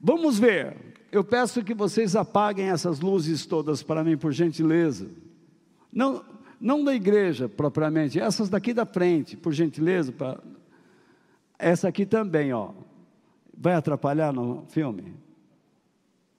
Vamos 0.00 0.38
ver. 0.38 0.94
Eu 1.10 1.24
peço 1.24 1.64
que 1.64 1.74
vocês 1.74 2.14
apaguem 2.14 2.68
essas 2.68 3.00
luzes 3.00 3.44
todas 3.44 3.82
para 3.82 4.04
mim, 4.04 4.16
por 4.16 4.32
gentileza. 4.32 5.10
Não, 5.92 6.24
não 6.60 6.84
da 6.84 6.94
igreja 6.94 7.48
propriamente, 7.48 8.20
essas 8.20 8.48
daqui 8.48 8.72
da 8.72 8.86
frente, 8.86 9.36
por 9.36 9.52
gentileza. 9.52 10.12
Pra... 10.12 10.38
Essa 11.58 11.88
aqui 11.88 12.04
também, 12.04 12.52
ó. 12.52 12.72
Vai 13.56 13.74
atrapalhar 13.74 14.32
no 14.32 14.64
filme? 14.68 15.14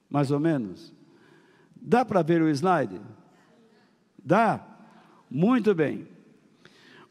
Mais 0.08 0.30
ou 0.30 0.38
menos? 0.38 0.92
Dá 1.74 2.04
para 2.04 2.22
ver 2.22 2.42
o 2.42 2.48
slide? 2.48 3.00
Dá? 4.22 4.64
Muito 5.30 5.74
bem. 5.74 6.06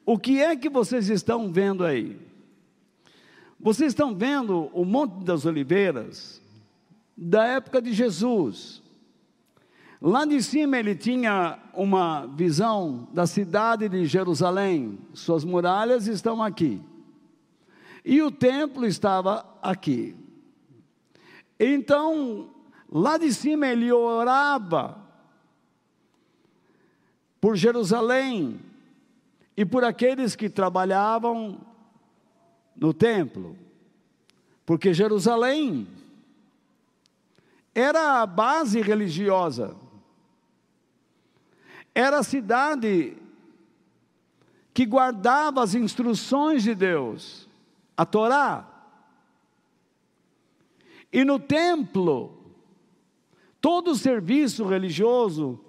O 0.05 0.17
que 0.17 0.41
é 0.41 0.55
que 0.55 0.69
vocês 0.69 1.09
estão 1.09 1.51
vendo 1.51 1.83
aí? 1.83 2.17
Vocês 3.59 3.91
estão 3.91 4.15
vendo 4.15 4.69
o 4.73 4.85
Monte 4.85 5.23
das 5.23 5.45
Oliveiras 5.45 6.41
da 7.15 7.45
época 7.45 7.81
de 7.81 7.91
Jesus. 7.91 8.81
Lá 9.99 10.25
de 10.25 10.41
cima 10.43 10.77
ele 10.77 10.95
tinha 10.95 11.57
uma 11.73 12.27
visão 12.27 13.07
da 13.11 13.25
cidade 13.25 13.89
de 13.89 14.05
Jerusalém, 14.05 14.99
suas 15.11 15.43
muralhas 15.43 16.05
estão 16.05 16.41
aqui. 16.41 16.79
E 18.09 18.21
o 18.21 18.31
templo 18.31 18.85
estava 18.85 19.45
aqui. 19.61 20.15
Então, 21.59 22.49
lá 22.89 23.17
de 23.17 23.33
cima 23.33 23.67
ele 23.67 23.91
orava 23.91 24.97
por 27.41 27.57
Jerusalém 27.57 28.61
e 29.57 29.65
por 29.65 29.83
aqueles 29.83 30.37
que 30.37 30.49
trabalhavam 30.49 31.59
no 32.77 32.93
templo, 32.93 33.57
porque 34.65 34.93
Jerusalém 34.93 35.85
era 37.75 38.21
a 38.21 38.25
base 38.25 38.79
religiosa, 38.79 39.75
era 41.93 42.19
a 42.19 42.23
cidade 42.23 43.17
que 44.73 44.85
guardava 44.85 45.61
as 45.61 45.75
instruções 45.75 46.63
de 46.63 46.73
Deus, 46.73 47.46
a 47.97 48.05
Torá. 48.05 48.65
E 51.11 51.25
no 51.25 51.39
templo, 51.39 52.53
todo 53.59 53.91
o 53.91 53.95
serviço 53.95 54.63
religioso 54.65 55.59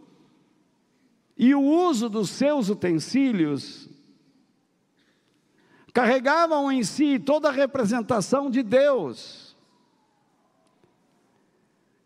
e 1.37 1.55
o 1.55 1.63
uso 1.63 2.09
dos 2.09 2.29
seus 2.31 2.69
utensílios 2.69 3.89
carregavam 5.95 6.71
em 6.71 6.85
si 6.85 7.19
toda 7.19 7.49
a 7.49 7.53
representação 7.53 8.51
de 8.51 8.63
Deus. 8.63 9.57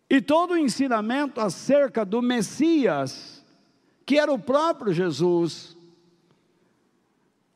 E 0.09 0.21
todo 0.21 0.53
o 0.53 0.59
ensinamento 0.59 1.41
acerca 1.41 2.05
do 2.05 2.23
Messias, 2.23 3.45
que 4.05 4.19
era 4.19 4.33
o 4.33 4.39
próprio 4.39 4.93
Jesus, 4.93 5.77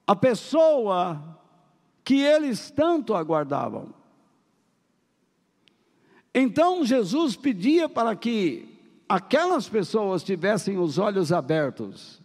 a 0.07 0.17
pessoa 0.17 1.36
que 2.07 2.23
eles 2.23 2.71
tanto 2.71 3.15
aguardavam. 3.15 3.93
Então 6.33 6.85
Jesus 6.85 7.35
pedia 7.35 7.89
para 7.89 8.15
que 8.15 8.79
aquelas 9.09 9.69
pessoas 9.69 10.23
tivessem 10.23 10.79
os 10.79 10.99
olhos 10.99 11.33
abertos 11.33 12.25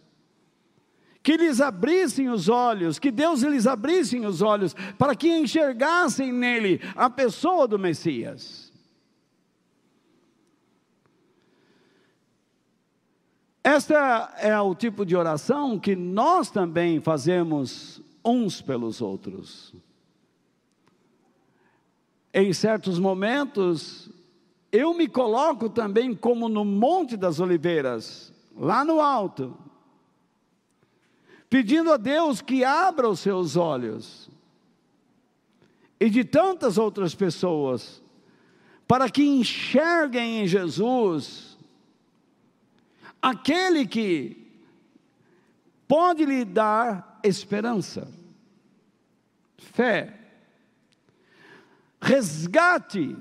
que 1.22 1.36
lhes 1.36 1.60
abrissem 1.60 2.28
os 2.28 2.48
olhos, 2.48 2.98
que 2.98 3.10
Deus 3.10 3.42
lhes 3.42 3.66
abrisse 3.66 4.18
os 4.18 4.42
olhos, 4.42 4.74
para 4.98 5.14
que 5.14 5.28
enxergassem 5.28 6.32
nele 6.32 6.80
a 6.96 7.08
pessoa 7.08 7.68
do 7.68 7.78
Messias. 7.78 8.72
Esta 13.62 14.34
é 14.38 14.60
o 14.60 14.74
tipo 14.74 15.06
de 15.06 15.14
oração 15.14 15.78
que 15.78 15.94
nós 15.94 16.50
também 16.50 17.00
fazemos 17.00 18.02
uns 18.24 18.60
pelos 18.60 19.00
outros. 19.00 19.74
Em 22.32 22.52
certos 22.52 22.98
momentos, 22.98 24.10
eu 24.70 24.94
me 24.94 25.06
coloco 25.06 25.68
também 25.68 26.14
como 26.14 26.48
no 26.48 26.64
Monte 26.64 27.16
das 27.16 27.40
Oliveiras, 27.40 28.32
lá 28.56 28.84
no 28.84 29.00
alto, 29.00 29.56
pedindo 31.50 31.92
a 31.92 31.98
Deus 31.98 32.40
que 32.40 32.64
abra 32.64 33.08
os 33.08 33.20
seus 33.20 33.56
olhos, 33.56 34.30
e 36.00 36.08
de 36.08 36.24
tantas 36.24 36.78
outras 36.78 37.14
pessoas, 37.14 38.02
para 38.88 39.10
que 39.10 39.22
enxerguem 39.22 40.40
em 40.42 40.46
Jesus 40.46 41.58
aquele 43.20 43.86
que 43.86 44.41
pode 45.92 46.24
lhe 46.24 46.42
dar 46.42 47.20
esperança, 47.22 48.08
fé, 49.58 50.18
resgate 52.00 53.14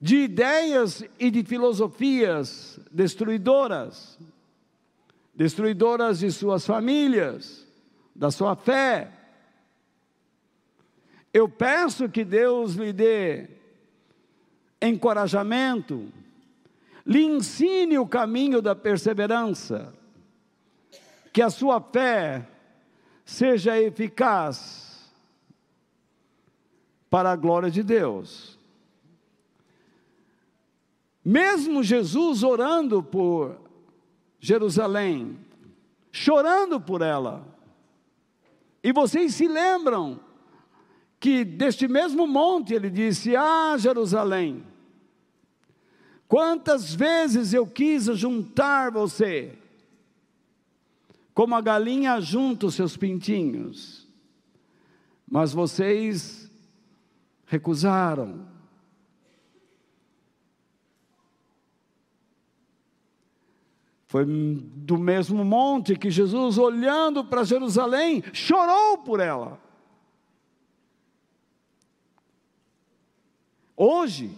de 0.00 0.16
ideias 0.16 1.04
e 1.18 1.30
de 1.30 1.44
filosofias 1.44 2.80
destruidoras, 2.90 4.18
destruidoras 5.34 6.20
de 6.20 6.32
suas 6.32 6.64
famílias, 6.64 7.66
da 8.16 8.30
sua 8.30 8.56
fé. 8.56 9.12
Eu 11.34 11.50
peço 11.50 12.08
que 12.08 12.24
Deus 12.24 12.76
lhe 12.76 12.94
dê 12.94 13.46
encorajamento, 14.80 16.10
lhe 17.04 17.22
ensine 17.22 17.98
o 17.98 18.06
caminho 18.06 18.62
da 18.62 18.74
perseverança, 18.74 19.99
que 21.32 21.42
a 21.42 21.50
sua 21.50 21.80
fé 21.80 22.46
seja 23.24 23.80
eficaz 23.80 25.12
para 27.08 27.32
a 27.32 27.36
glória 27.36 27.70
de 27.70 27.82
Deus. 27.82 28.58
Mesmo 31.24 31.82
Jesus 31.82 32.42
orando 32.42 33.02
por 33.02 33.58
Jerusalém, 34.38 35.38
chorando 36.10 36.80
por 36.80 37.02
ela. 37.02 37.46
E 38.82 38.92
vocês 38.92 39.34
se 39.34 39.46
lembram 39.46 40.18
que 41.20 41.44
deste 41.44 41.86
mesmo 41.86 42.26
monte 42.26 42.72
ele 42.72 42.88
disse: 42.88 43.36
Ah, 43.36 43.76
Jerusalém, 43.78 44.64
quantas 46.26 46.94
vezes 46.94 47.52
eu 47.52 47.66
quis 47.66 48.06
juntar 48.16 48.90
você, 48.90 49.59
como 51.40 51.54
a 51.54 51.60
galinha 51.62 52.20
junta 52.20 52.66
os 52.66 52.74
seus 52.74 52.98
pintinhos, 52.98 54.06
mas 55.26 55.54
vocês 55.54 56.50
recusaram. 57.46 58.46
Foi 64.06 64.26
do 64.26 64.98
mesmo 64.98 65.42
monte 65.42 65.96
que 65.96 66.10
Jesus, 66.10 66.58
olhando 66.58 67.24
para 67.24 67.42
Jerusalém, 67.42 68.22
chorou 68.34 68.98
por 68.98 69.18
ela. 69.18 69.58
Hoje, 73.74 74.36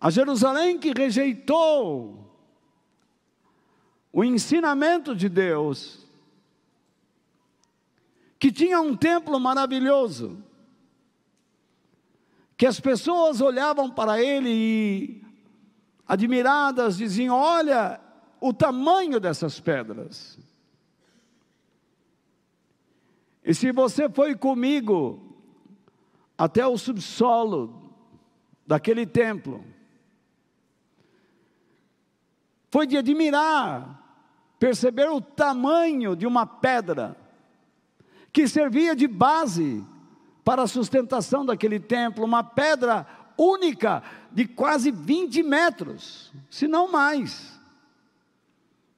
a 0.00 0.10
Jerusalém 0.10 0.80
que 0.80 0.90
rejeitou 0.92 2.23
o 4.14 4.22
ensinamento 4.22 5.12
de 5.12 5.28
Deus, 5.28 6.06
que 8.38 8.52
tinha 8.52 8.80
um 8.80 8.96
templo 8.96 9.40
maravilhoso, 9.40 10.40
que 12.56 12.64
as 12.64 12.78
pessoas 12.78 13.40
olhavam 13.40 13.90
para 13.90 14.22
ele 14.22 14.48
e 14.48 15.22
admiradas, 16.06 16.96
diziam: 16.96 17.34
Olha, 17.34 18.00
o 18.40 18.52
tamanho 18.52 19.18
dessas 19.18 19.58
pedras. 19.58 20.38
E 23.42 23.52
se 23.52 23.72
você 23.72 24.08
foi 24.08 24.36
comigo 24.36 25.36
até 26.38 26.64
o 26.64 26.78
subsolo 26.78 27.92
daquele 28.64 29.04
templo, 29.04 29.64
foi 32.70 32.86
de 32.86 32.96
admirar, 32.96 34.03
perceber 34.64 35.10
o 35.10 35.20
tamanho 35.20 36.16
de 36.16 36.26
uma 36.26 36.46
pedra 36.46 37.14
que 38.32 38.48
servia 38.48 38.96
de 38.96 39.06
base 39.06 39.84
para 40.42 40.62
a 40.62 40.66
sustentação 40.66 41.44
daquele 41.44 41.78
templo, 41.78 42.24
uma 42.24 42.42
pedra 42.42 43.06
única 43.36 44.02
de 44.32 44.46
quase 44.46 44.90
20 44.90 45.42
metros, 45.42 46.32
se 46.48 46.66
não 46.66 46.90
mais, 46.90 47.60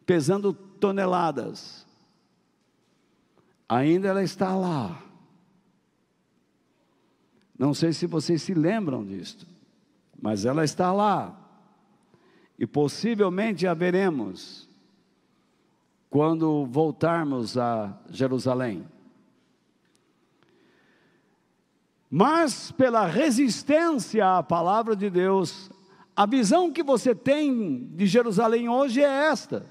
pesando 0.07 0.53
toneladas 0.53 1.85
ainda 3.69 4.07
ela 4.07 4.23
está 4.23 4.55
lá. 4.55 5.03
Não 7.59 7.75
sei 7.75 7.93
se 7.93 8.07
vocês 8.07 8.41
se 8.41 8.55
lembram 8.55 9.05
disto, 9.05 9.45
mas 10.17 10.45
ela 10.45 10.63
está 10.63 10.93
lá. 10.93 11.37
E 12.57 12.69
possivelmente 12.69 13.67
a 13.67 13.75
veremos 13.75 14.66
quando 16.17 16.65
voltarmos 16.65 17.59
a 17.59 17.95
Jerusalém. 18.09 18.89
Mas 22.11 22.73
pela 22.73 23.05
resistência 23.05 24.39
à 24.39 24.43
palavra 24.43 24.97
de 24.97 25.11
Deus, 25.11 25.71
a 26.17 26.25
visão 26.25 26.73
que 26.73 26.83
você 26.83 27.15
tem 27.15 27.85
de 27.89 28.07
Jerusalém 28.07 28.67
hoje 28.67 29.03
é 29.03 29.29
esta. 29.29 29.67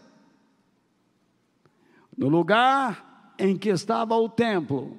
No 2.16 2.30
lugar 2.30 3.34
em 3.40 3.58
que 3.58 3.70
estava 3.70 4.16
o 4.16 4.30
templo, 4.30 4.96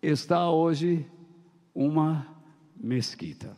está 0.00 0.50
hoje 0.50 1.06
uma 1.74 2.26
mesquita. 2.74 3.54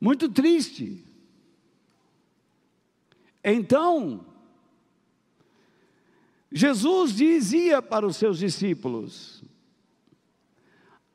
Muito 0.00 0.28
triste. 0.30 1.04
Então, 3.44 4.24
Jesus 6.50 7.14
dizia 7.14 7.82
para 7.82 8.06
os 8.06 8.16
seus 8.16 8.38
discípulos: 8.38 9.42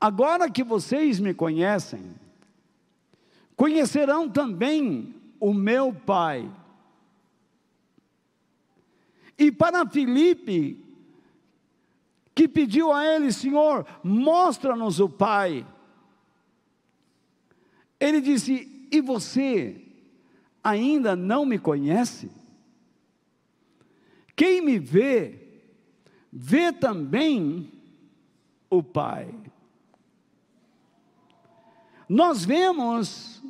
Agora 0.00 0.50
que 0.50 0.62
vocês 0.62 1.18
me 1.18 1.34
conhecem, 1.34 2.14
conhecerão 3.56 4.28
também 4.28 5.14
o 5.40 5.52
meu 5.52 5.92
Pai. 5.92 6.50
E 9.38 9.52
para 9.52 9.86
Filipe, 9.86 10.82
que 12.34 12.48
pediu 12.48 12.92
a 12.92 13.04
ele, 13.04 13.32
Senhor, 13.32 13.86
mostra-nos 14.02 15.00
o 15.00 15.08
Pai. 15.08 15.66
Ele 18.00 18.20
disse: 18.20 18.75
E 18.90 19.00
você 19.00 19.80
ainda 20.62 21.16
não 21.16 21.44
me 21.44 21.58
conhece? 21.58 22.30
Quem 24.34 24.60
me 24.60 24.78
vê, 24.78 25.62
vê 26.32 26.72
também 26.72 27.72
o 28.68 28.82
Pai. 28.82 29.34
Nós 32.08 32.44
vemos 32.44 33.42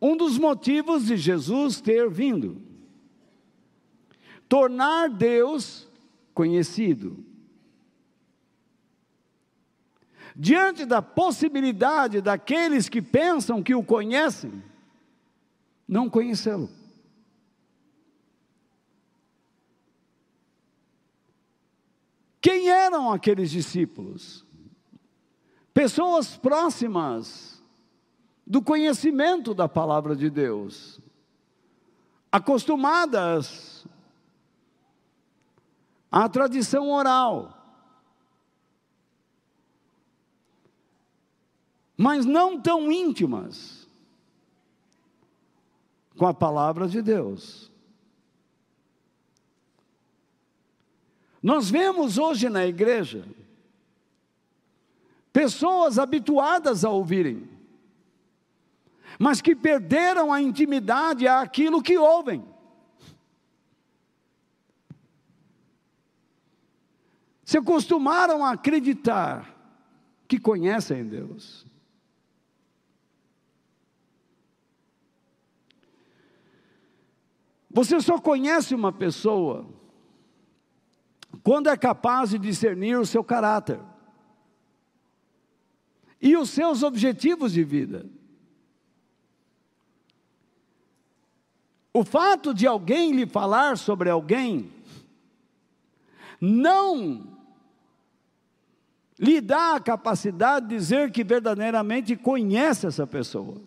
um 0.00 0.16
dos 0.16 0.38
motivos 0.38 1.06
de 1.06 1.16
Jesus 1.16 1.80
ter 1.80 2.08
vindo. 2.08 2.62
Tornar 4.48 5.08
Deus 5.08 5.88
conhecido. 6.32 7.25
Diante 10.38 10.84
da 10.84 11.00
possibilidade 11.00 12.20
daqueles 12.20 12.90
que 12.90 13.00
pensam 13.00 13.62
que 13.62 13.74
o 13.74 13.82
conhecem, 13.82 14.62
não 15.88 16.10
conhecê-lo. 16.10 16.68
Quem 22.38 22.68
eram 22.68 23.10
aqueles 23.10 23.50
discípulos? 23.50 24.44
Pessoas 25.72 26.36
próximas 26.36 27.62
do 28.46 28.60
conhecimento 28.60 29.54
da 29.54 29.66
palavra 29.66 30.14
de 30.14 30.28
Deus, 30.28 31.00
acostumadas 32.30 33.86
à 36.12 36.28
tradição 36.28 36.90
oral, 36.90 37.55
mas 41.96 42.24
não 42.24 42.60
tão 42.60 42.90
íntimas 42.90 43.88
com 46.16 46.26
a 46.26 46.34
palavra 46.34 46.88
de 46.88 47.00
Deus. 47.02 47.70
Nós 51.42 51.70
vemos 51.70 52.18
hoje 52.18 52.48
na 52.48 52.66
igreja 52.66 53.24
pessoas 55.32 55.98
habituadas 55.98 56.84
a 56.84 56.90
ouvirem 56.90 57.56
mas 59.18 59.40
que 59.40 59.54
perderam 59.54 60.32
a 60.32 60.40
intimidade 60.40 61.26
àquilo 61.26 61.82
que 61.82 61.96
ouvem. 61.96 62.44
Se 67.44 67.56
acostumaram 67.58 68.44
a 68.44 68.52
acreditar 68.52 69.54
que 70.26 70.38
conhecem 70.38 71.06
Deus. 71.06 71.65
Você 77.76 78.00
só 78.00 78.18
conhece 78.18 78.74
uma 78.74 78.90
pessoa 78.90 79.66
quando 81.42 81.68
é 81.68 81.76
capaz 81.76 82.30
de 82.30 82.38
discernir 82.38 82.98
o 82.98 83.04
seu 83.04 83.22
caráter 83.22 83.78
e 86.18 86.34
os 86.38 86.48
seus 86.48 86.82
objetivos 86.82 87.52
de 87.52 87.62
vida. 87.62 88.06
O 91.92 92.02
fato 92.02 92.54
de 92.54 92.66
alguém 92.66 93.12
lhe 93.12 93.26
falar 93.26 93.76
sobre 93.76 94.08
alguém 94.08 94.72
não 96.40 97.36
lhe 99.18 99.38
dá 99.38 99.74
a 99.74 99.80
capacidade 99.80 100.68
de 100.68 100.76
dizer 100.76 101.12
que 101.12 101.22
verdadeiramente 101.22 102.16
conhece 102.16 102.86
essa 102.86 103.06
pessoa. 103.06 103.60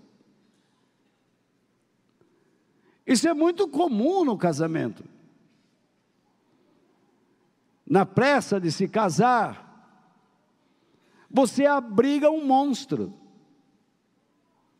Isso 3.10 3.28
é 3.28 3.34
muito 3.34 3.68
comum 3.68 4.24
no 4.24 4.38
casamento. 4.38 5.04
Na 7.84 8.06
pressa 8.06 8.62
de 8.62 8.72
se 8.72 8.88
casar, 8.88 9.66
você 11.28 11.66
abriga 11.66 12.30
um 12.30 12.46
monstro 12.46 13.12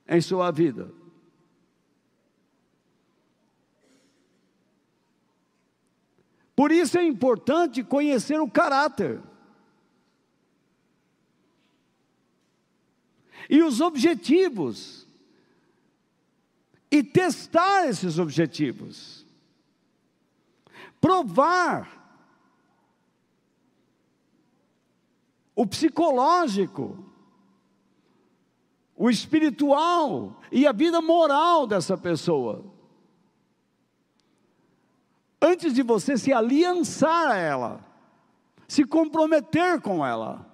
em 0.08 0.22
sua 0.22 0.52
vida. 0.52 0.94
Por 6.56 6.72
isso 6.72 7.00
é 7.00 7.04
importante 7.04 7.84
conhecer 7.84 8.40
o 8.40 8.48
caráter. 8.48 9.24
E 13.50 13.64
os 13.64 13.82
objetivos. 13.82 15.09
E 16.92 17.04
testar 17.04 17.88
esses 17.88 18.18
objetivos. 18.18 19.26
Provar 21.00 21.98
o 25.56 25.66
psicológico, 25.66 27.06
o 28.96 29.10
espiritual 29.10 30.42
e 30.52 30.66
a 30.66 30.72
vida 30.72 31.02
moral 31.02 31.68
dessa 31.68 31.98
pessoa 31.98 32.80
antes 35.42 35.74
de 35.74 35.82
você 35.82 36.18
se 36.18 36.34
aliançar 36.34 37.32
a 37.32 37.38
ela, 37.38 37.86
se 38.68 38.84
comprometer 38.84 39.82
com 39.82 40.06
ela. 40.06 40.46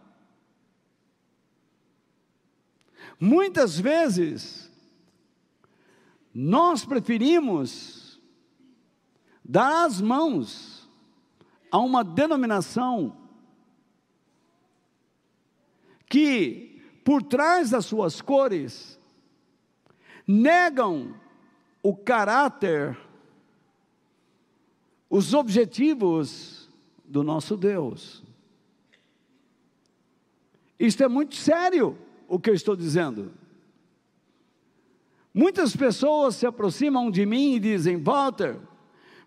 Muitas 3.19 3.79
vezes, 3.79 4.71
nós 6.35 6.83
preferimos 6.83 8.21
dar 9.43 9.85
as 9.85 10.01
mãos 10.01 10.89
a 11.71 11.79
uma 11.79 12.03
denominação 12.03 13.15
que 16.09 16.75
por 17.05 17.21
trás 17.21 17.69
das 17.69 17.85
suas 17.85 18.19
cores, 18.19 18.99
negam 20.27 21.15
o 21.83 21.95
caráter, 21.95 22.97
os 25.07 25.35
objetivos 25.35 26.67
do 27.05 27.21
nosso 27.21 27.55
Deus. 27.55 28.23
Isto 30.79 31.03
é 31.03 31.07
muito 31.07 31.35
sério 31.35 31.95
o 32.27 32.39
que 32.39 32.49
eu 32.49 32.55
estou 32.55 32.75
dizendo. 32.75 33.31
Muitas 35.37 35.75
pessoas 35.75 36.37
se 36.37 36.47
aproximam 36.47 37.11
de 37.11 37.25
mim 37.25 37.55
e 37.55 37.59
dizem: 37.59 38.01
Walter, 38.01 38.57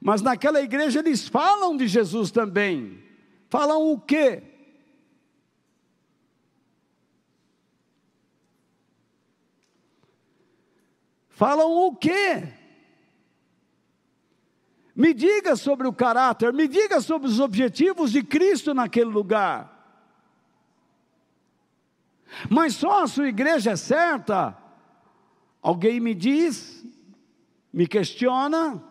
mas 0.01 0.23
naquela 0.23 0.59
igreja 0.59 1.01
eles 1.01 1.29
falam 1.29 1.77
de 1.77 1.87
Jesus 1.87 2.31
também. 2.31 3.05
Falam 3.51 3.93
o 3.93 4.01
quê? 4.01 4.43
Falam 11.29 11.71
o 11.71 11.95
quê? 11.95 12.55
Me 14.97 15.13
diga 15.13 15.57
sobre 15.57 15.87
o 15.87 15.93
caráter, 15.93 16.55
me 16.55 16.67
diga 16.67 17.03
sobre 17.03 17.29
os 17.29 17.39
objetivos 17.39 18.13
de 18.13 18.23
Cristo 18.23 18.73
naquele 18.73 19.11
lugar. 19.11 19.77
Mas 22.49 22.77
só 22.77 23.03
a 23.03 23.07
sua 23.07 23.29
igreja 23.29 23.73
é 23.73 23.77
certa? 23.77 24.68
Alguém 25.63 26.01
me 26.01 26.15
diz, 26.15 26.87
me 27.73 27.87
questiona, 27.87 28.83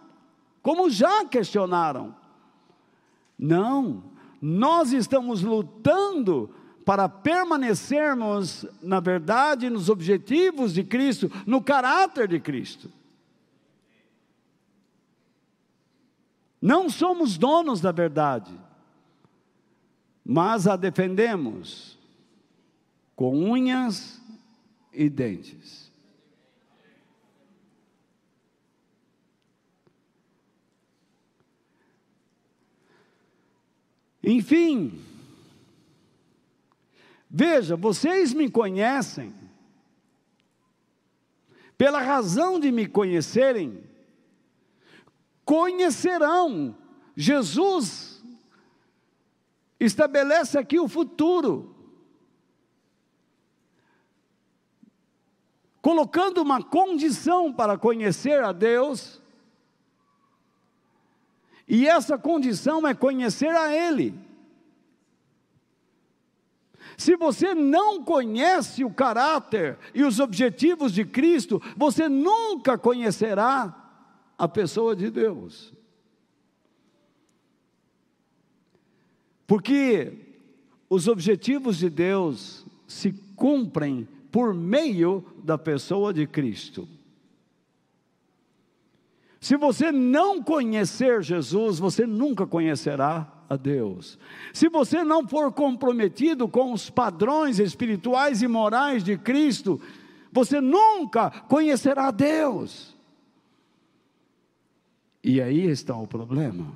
como 0.62 0.90
já 0.90 1.26
questionaram. 1.26 2.16
Não, 3.38 4.04
nós 4.42 4.92
estamos 4.92 5.42
lutando 5.42 6.54
para 6.86 7.10
permanecermos 7.10 8.66
na 8.82 9.00
verdade, 9.00 9.70
nos 9.70 9.90
objetivos 9.90 10.74
de 10.74 10.84
Cristo, 10.84 11.32
no 11.46 11.62
caráter 11.62 12.28
de 12.28 12.40
Cristo. 12.40 12.90
Não 16.62 16.90
somos 16.90 17.38
donos 17.38 17.82
da 17.82 17.92
verdade, 17.92 18.58
mas 20.26 20.68
a 20.68 20.76
defendemos 20.76 21.98
com 23.16 23.38
unhas 23.38 24.22
e 24.92 25.10
dentes. 25.10 25.87
Enfim, 34.30 35.02
veja, 37.30 37.78
vocês 37.78 38.34
me 38.34 38.52
conhecem, 38.52 39.34
pela 41.78 42.02
razão 42.02 42.60
de 42.60 42.70
me 42.70 42.86
conhecerem, 42.86 43.82
conhecerão. 45.46 46.76
Jesus 47.16 48.22
estabelece 49.80 50.60
aqui 50.60 50.78
o 50.78 50.90
futuro. 50.90 51.74
colocando 55.80 56.42
uma 56.42 56.62
condição 56.62 57.54
para 57.54 57.78
conhecer 57.78 58.44
a 58.44 58.52
Deus, 58.52 59.22
e 61.68 61.88
essa 61.88 62.18
condição 62.18 62.88
é 62.88 62.94
conhecer 62.94 63.50
a 63.50 63.76
Ele. 63.76 64.14
Se 66.98 67.16
você 67.16 67.54
não 67.54 68.04
conhece 68.04 68.84
o 68.84 68.90
caráter 68.90 69.78
e 69.94 70.04
os 70.04 70.20
objetivos 70.20 70.92
de 70.94 71.06
Cristo, 71.06 71.62
você 71.76 72.10
nunca 72.10 72.78
conhecerá 72.78 73.76
a 74.38 74.48
pessoa 74.48 74.96
de 74.96 75.12
Deus. 75.12 75.74
Porque 79.46 80.38
os 80.90 81.08
objetivos 81.08 81.78
de 81.78 81.90
Deus 81.90 82.66
se 82.88 83.12
cumprem 83.36 84.08
por 84.32 84.54
meio 84.54 85.24
da 85.44 85.58
pessoa 85.58 86.14
de 86.14 86.26
Cristo. 86.26 86.88
Se 89.40 89.56
você 89.56 89.92
não 89.92 90.42
conhecer 90.42 91.22
Jesus, 91.22 91.80
você 91.80 92.06
nunca 92.06 92.46
conhecerá 92.46 93.32
a 93.50 93.56
Deus. 93.56 94.18
Se 94.54 94.68
você 94.68 95.04
não 95.04 95.28
for 95.28 95.52
comprometido 95.52 96.48
com 96.48 96.74
os 96.74 96.90
padrões 96.90 97.60
espirituais 97.60 98.42
e 98.42 98.48
morais 98.48 99.04
de 99.04 99.18
Cristo, 99.18 99.80
você 100.32 100.60
nunca 100.60 101.30
conhecerá 101.30 102.12
Deus. 102.12 102.96
E 105.24 105.42
aí 105.42 105.66
está 105.66 105.96
o 105.96 106.08
problema. 106.08 106.74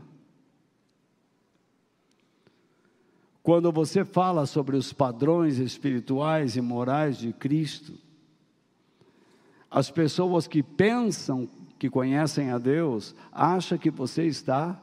Quando 3.43 3.71
você 3.71 4.05
fala 4.05 4.45
sobre 4.45 4.77
os 4.77 4.93
padrões 4.93 5.57
espirituais 5.57 6.55
e 6.55 6.61
morais 6.61 7.17
de 7.17 7.33
Cristo, 7.33 7.93
as 9.69 9.89
pessoas 9.89 10.47
que 10.47 10.61
pensam 10.61 11.49
que 11.81 11.89
conhecem 11.89 12.51
a 12.51 12.59
Deus 12.59 13.15
acham 13.31 13.75
que 13.75 13.89
você 13.89 14.27
está 14.27 14.79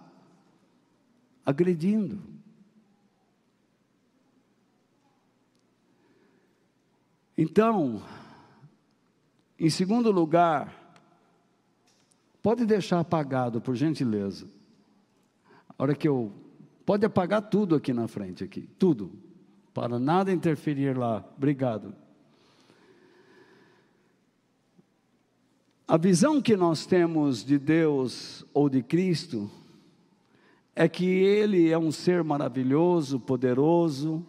agredindo. 1.46 2.20
Então, 7.36 8.02
em 9.56 9.70
segundo 9.70 10.10
lugar, 10.10 10.74
pode 12.42 12.66
deixar 12.66 12.98
apagado, 12.98 13.60
por 13.60 13.76
gentileza. 13.76 14.48
A 15.68 15.84
hora 15.84 15.94
que 15.94 16.08
eu 16.08 16.32
Pode 16.84 17.04
apagar 17.04 17.42
tudo 17.42 17.74
aqui 17.74 17.92
na 17.92 18.08
frente, 18.08 18.42
aqui, 18.42 18.62
tudo, 18.78 19.12
para 19.74 19.98
nada 19.98 20.32
interferir 20.32 20.96
lá. 20.96 21.22
Obrigado. 21.36 21.94
A 25.90 25.96
visão 25.96 26.42
que 26.42 26.54
nós 26.54 26.84
temos 26.84 27.42
de 27.42 27.58
Deus 27.58 28.44
ou 28.52 28.68
de 28.68 28.82
Cristo 28.82 29.50
é 30.76 30.86
que 30.86 31.06
Ele 31.06 31.70
é 31.70 31.78
um 31.78 31.90
ser 31.90 32.22
maravilhoso, 32.22 33.18
poderoso, 33.18 34.22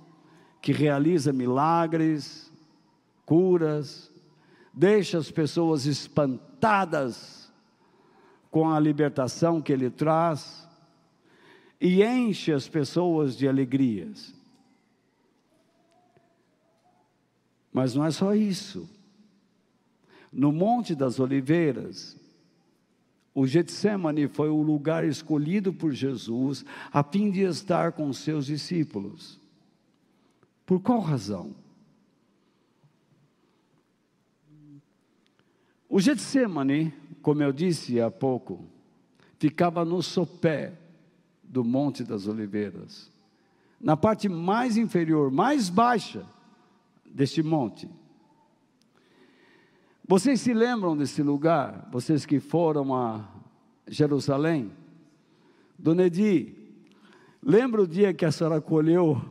que 0.62 0.72
realiza 0.72 1.34
milagres, 1.34 2.50
curas, 3.26 4.10
deixa 4.74 5.18
as 5.18 5.30
pessoas 5.30 5.86
espantadas 5.86 7.52
com 8.50 8.70
a 8.70 8.80
libertação 8.80 9.62
que 9.62 9.74
Ele 9.74 9.90
traz 9.90 10.66
e 11.82 12.02
enche 12.02 12.54
as 12.54 12.70
pessoas 12.70 13.36
de 13.36 13.50
alegrias. 13.50 14.34
Mas 17.74 17.96
não 17.96 18.06
é 18.06 18.12
só 18.12 18.34
isso. 18.34 18.90
No 20.32 20.52
Monte 20.52 20.94
das 20.94 21.20
Oliveiras, 21.20 22.18
o 23.34 23.48
Getsemane 23.48 24.28
foi 24.28 24.50
o 24.50 24.62
lugar 24.62 25.04
escolhido 25.04 25.74
por 25.74 25.92
Jesus 25.92 26.66
a 26.92 27.04
fim 27.04 27.32
de 27.32 27.42
estar 27.42 27.94
com 27.94 28.12
seus 28.12 28.46
discípulos. 28.46 29.40
Por 30.66 30.82
qual 30.82 31.00
razão? 31.00 31.56
O 35.88 36.00
Getsemane, 36.00 36.94
como 37.22 37.42
eu 37.42 37.52
disse 37.52 38.00
há 38.00 38.12
pouco, 38.12 38.66
ficava 39.40 39.84
no 39.84 40.04
sopé 40.04 40.74
do 41.44 41.64
Monte 41.64 42.04
das 42.04 42.28
Oliveiras, 42.28 43.10
na 43.82 43.98
parte 43.98 44.30
mais 44.30 44.78
inferior, 44.78 45.32
mais 45.32 45.70
baixa 45.70 46.24
deste 47.06 47.42
monte. 47.42 47.90
Vocês 50.10 50.42
se 50.42 50.56
lembram 50.56 50.98
desse 50.98 51.22
lugar? 51.22 51.88
Vocês 51.92 52.26
que 52.26 52.40
foram 52.40 52.96
a 52.96 53.30
Jerusalém? 53.88 54.72
Dona 55.78 56.08
Edi, 56.08 56.56
lembra 57.44 57.84
o 57.84 57.88
dia 57.88 58.12
que 58.12 58.26
a 58.26 58.32
senhora 58.32 58.60
colheu 58.60 59.22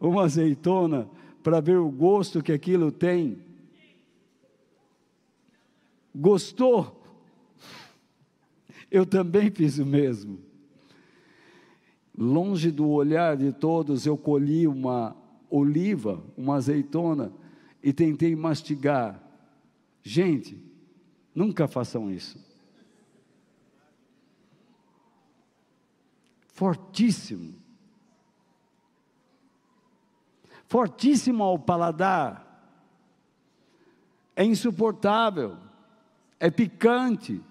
uma 0.00 0.22
azeitona 0.22 1.10
para 1.42 1.60
ver 1.60 1.78
o 1.78 1.90
gosto 1.90 2.40
que 2.40 2.52
aquilo 2.52 2.92
tem? 2.92 3.42
Gostou? 6.14 7.02
Eu 8.88 9.04
também 9.04 9.50
fiz 9.50 9.78
o 9.78 9.84
mesmo 9.84 10.38
longe 12.16 12.70
do 12.70 12.88
olhar 12.88 13.36
de 13.36 13.52
todos, 13.52 14.06
eu 14.06 14.16
colhi 14.16 14.68
uma 14.68 15.16
oliva, 15.50 16.22
uma 16.36 16.54
azeitona 16.54 17.32
e 17.82 17.92
tentei 17.92 18.36
mastigar. 18.36 19.27
Gente, 20.02 20.62
nunca 21.34 21.68
façam 21.68 22.10
isso. 22.10 22.38
Fortíssimo. 26.48 27.54
Fortíssimo 30.66 31.42
ao 31.42 31.58
paladar. 31.58 32.48
é 34.38 34.44
insuportável, 34.44 35.58
é 36.38 36.48
picante, 36.48 37.42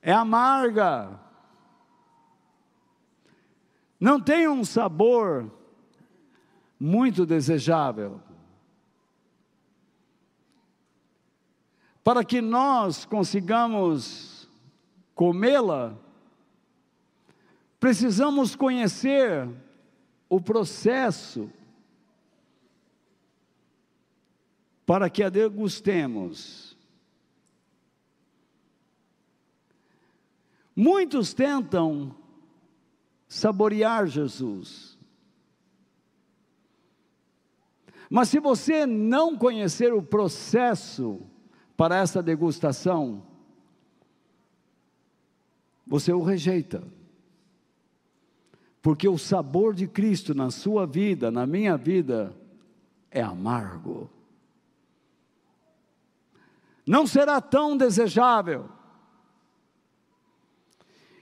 é 0.00 0.12
amarga, 0.12 1.18
não 3.98 4.20
tem 4.20 4.46
um 4.46 4.64
sabor 4.64 5.50
muito 6.78 7.24
desejável. 7.24 8.20
Para 12.04 12.24
que 12.24 12.40
nós 12.40 13.04
consigamos 13.04 14.48
comê-la, 15.14 15.96
precisamos 17.80 18.54
conhecer 18.54 19.48
o 20.28 20.40
processo 20.40 21.50
para 24.84 25.10
que 25.10 25.22
a 25.22 25.28
degustemos. 25.28 26.76
Muitos 30.76 31.34
tentam 31.34 32.14
saborear 33.26 34.06
Jesus. 34.06 34.95
Mas 38.10 38.28
se 38.28 38.38
você 38.38 38.86
não 38.86 39.36
conhecer 39.36 39.92
o 39.92 40.02
processo 40.02 41.20
para 41.76 41.96
essa 41.96 42.22
degustação, 42.22 43.22
você 45.86 46.12
o 46.12 46.22
rejeita. 46.22 46.82
Porque 48.80 49.08
o 49.08 49.18
sabor 49.18 49.74
de 49.74 49.88
Cristo 49.88 50.34
na 50.34 50.50
sua 50.50 50.86
vida, 50.86 51.30
na 51.30 51.46
minha 51.46 51.76
vida, 51.76 52.34
é 53.10 53.20
amargo. 53.20 54.08
Não 56.86 57.06
será 57.06 57.40
tão 57.40 57.76
desejável. 57.76 58.68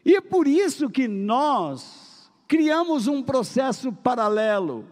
E 0.04 0.14
é 0.14 0.20
por 0.20 0.46
isso 0.46 0.90
que 0.90 1.08
nós 1.08 2.30
criamos 2.46 3.06
um 3.06 3.22
processo 3.22 3.90
paralelo. 3.90 4.86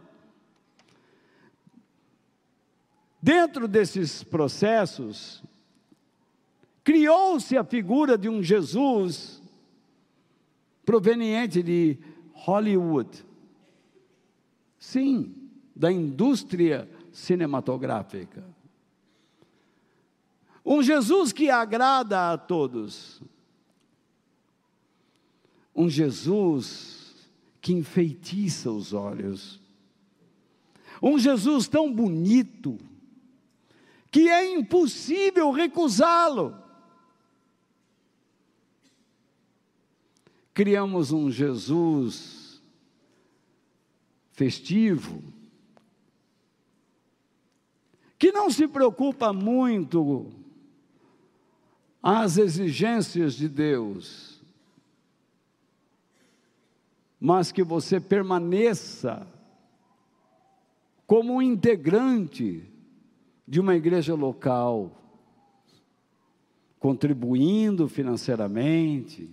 Dentro 3.22 3.68
desses 3.68 4.24
processos, 4.24 5.44
criou-se 6.82 7.56
a 7.56 7.62
figura 7.62 8.18
de 8.18 8.28
um 8.28 8.42
Jesus 8.42 9.40
proveniente 10.84 11.62
de 11.62 11.96
Hollywood. 12.32 13.24
Sim, 14.76 15.32
da 15.76 15.92
indústria 15.92 16.90
cinematográfica. 17.12 18.44
Um 20.66 20.82
Jesus 20.82 21.32
que 21.32 21.48
agrada 21.48 22.32
a 22.32 22.36
todos. 22.36 23.22
Um 25.72 25.88
Jesus 25.88 27.30
que 27.60 27.72
enfeitiça 27.72 28.68
os 28.72 28.92
olhos. 28.92 29.60
Um 31.00 31.20
Jesus 31.20 31.68
tão 31.68 31.92
bonito 31.92 32.78
que 34.12 34.28
é 34.28 34.54
impossível 34.54 35.50
recusá-lo. 35.50 36.54
Criamos 40.52 41.10
um 41.10 41.30
Jesus 41.30 42.62
festivo, 44.32 45.22
que 48.18 48.30
não 48.30 48.50
se 48.50 48.68
preocupa 48.68 49.32
muito 49.32 50.30
às 52.02 52.36
exigências 52.36 53.32
de 53.32 53.48
Deus, 53.48 54.42
mas 57.18 57.50
que 57.50 57.62
você 57.62 57.98
permaneça 57.98 59.26
como 61.06 61.40
integrante 61.40 62.71
de 63.46 63.60
uma 63.60 63.74
igreja 63.74 64.14
local, 64.14 64.92
contribuindo 66.78 67.88
financeiramente, 67.88 69.28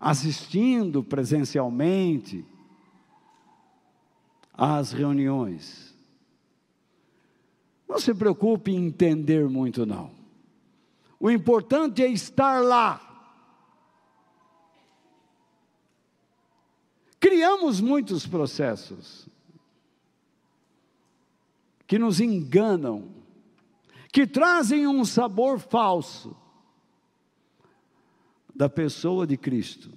assistindo 0.00 1.02
presencialmente 1.02 2.44
às 4.52 4.92
reuniões. 4.92 5.94
Não 7.88 7.98
se 7.98 8.14
preocupe 8.14 8.72
em 8.72 8.86
entender 8.86 9.48
muito, 9.48 9.86
não. 9.86 10.10
O 11.18 11.30
importante 11.30 12.02
é 12.02 12.08
estar 12.08 12.62
lá. 12.62 13.00
Criamos 17.20 17.80
muitos 17.80 18.26
processos 18.26 19.28
que 21.86 21.98
nos 21.98 22.20
enganam, 22.20 23.12
que 24.12 24.26
trazem 24.26 24.86
um 24.86 25.04
sabor 25.04 25.58
falso 25.58 26.36
da 28.54 28.68
pessoa 28.68 29.26
de 29.26 29.36
Cristo. 29.36 29.90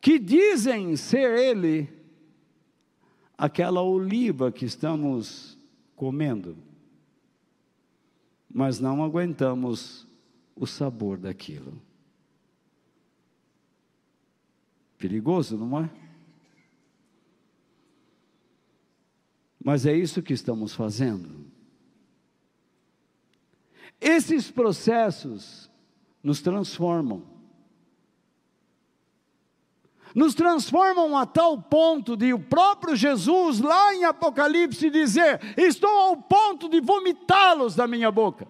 Que 0.00 0.18
dizem 0.18 0.96
ser 0.96 1.38
Ele 1.38 1.88
aquela 3.36 3.82
oliva 3.82 4.50
que 4.50 4.64
estamos 4.64 5.58
comendo, 5.94 6.56
mas 8.52 8.80
não 8.80 9.04
aguentamos 9.04 10.06
o 10.56 10.66
sabor 10.66 11.18
daquilo. 11.18 11.80
Perigoso, 14.98 15.56
não 15.56 15.78
é? 15.84 16.09
Mas 19.62 19.84
é 19.84 19.92
isso 19.94 20.22
que 20.22 20.32
estamos 20.32 20.74
fazendo. 20.74 21.46
Esses 24.00 24.50
processos 24.50 25.70
nos 26.22 26.40
transformam. 26.40 27.22
Nos 30.14 30.34
transformam 30.34 31.16
a 31.16 31.24
tal 31.24 31.60
ponto 31.60 32.16
de 32.16 32.32
o 32.32 32.38
próprio 32.38 32.96
Jesus, 32.96 33.60
lá 33.60 33.94
em 33.94 34.04
Apocalipse, 34.04 34.90
dizer: 34.90 35.40
Estou 35.56 35.90
ao 35.90 36.16
ponto 36.16 36.68
de 36.68 36.80
vomitá-los 36.80 37.76
da 37.76 37.86
minha 37.86 38.10
boca. 38.10 38.48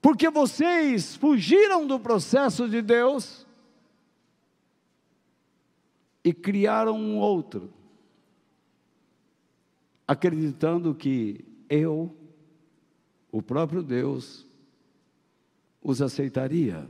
Porque 0.00 0.30
vocês 0.30 1.16
fugiram 1.16 1.86
do 1.86 1.98
processo 1.98 2.68
de 2.68 2.80
Deus 2.80 3.46
e 6.22 6.32
criaram 6.32 6.96
um 6.96 7.18
outro, 7.18 7.72
acreditando 10.06 10.94
que 10.94 11.44
eu, 11.68 12.14
o 13.32 13.40
próprio 13.40 13.82
Deus, 13.82 14.46
os 15.82 16.02
aceitaria. 16.02 16.88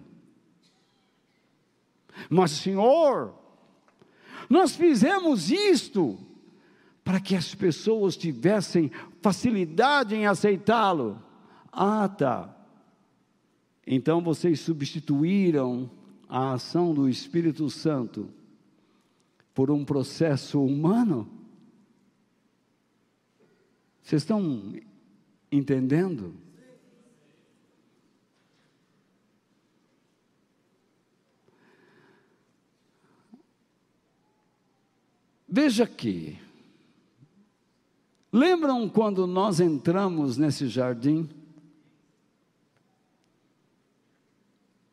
Mas, 2.29 2.51
Senhor, 2.51 3.35
nós 4.49 4.75
fizemos 4.75 5.51
isto 5.51 6.19
para 7.05 7.21
que 7.21 7.37
as 7.37 7.55
pessoas 7.55 8.17
tivessem 8.17 8.91
facilidade 9.21 10.15
em 10.15 10.27
aceitá-lo. 10.27 11.23
Ah, 11.73 12.09
tá. 12.09 12.57
Então 13.87 14.21
vocês 14.21 14.61
substituíram 14.61 15.91
a 16.29 16.53
ação 16.53 16.95
do 16.95 17.09
Espírito 17.09 17.69
Santo 17.71 18.31
por 19.55 19.71
um 19.71 19.85
processo 19.85 20.65
humano? 20.65 21.29
Vocês 24.03 24.23
estão 24.23 24.75
entendendo? 25.51 26.35
Veja 35.49 35.83
aqui. 35.83 36.39
Lembram 38.33 38.89
quando 38.89 39.27
nós 39.27 39.59
entramos 39.59 40.37
nesse 40.37 40.69
jardim? 40.69 41.29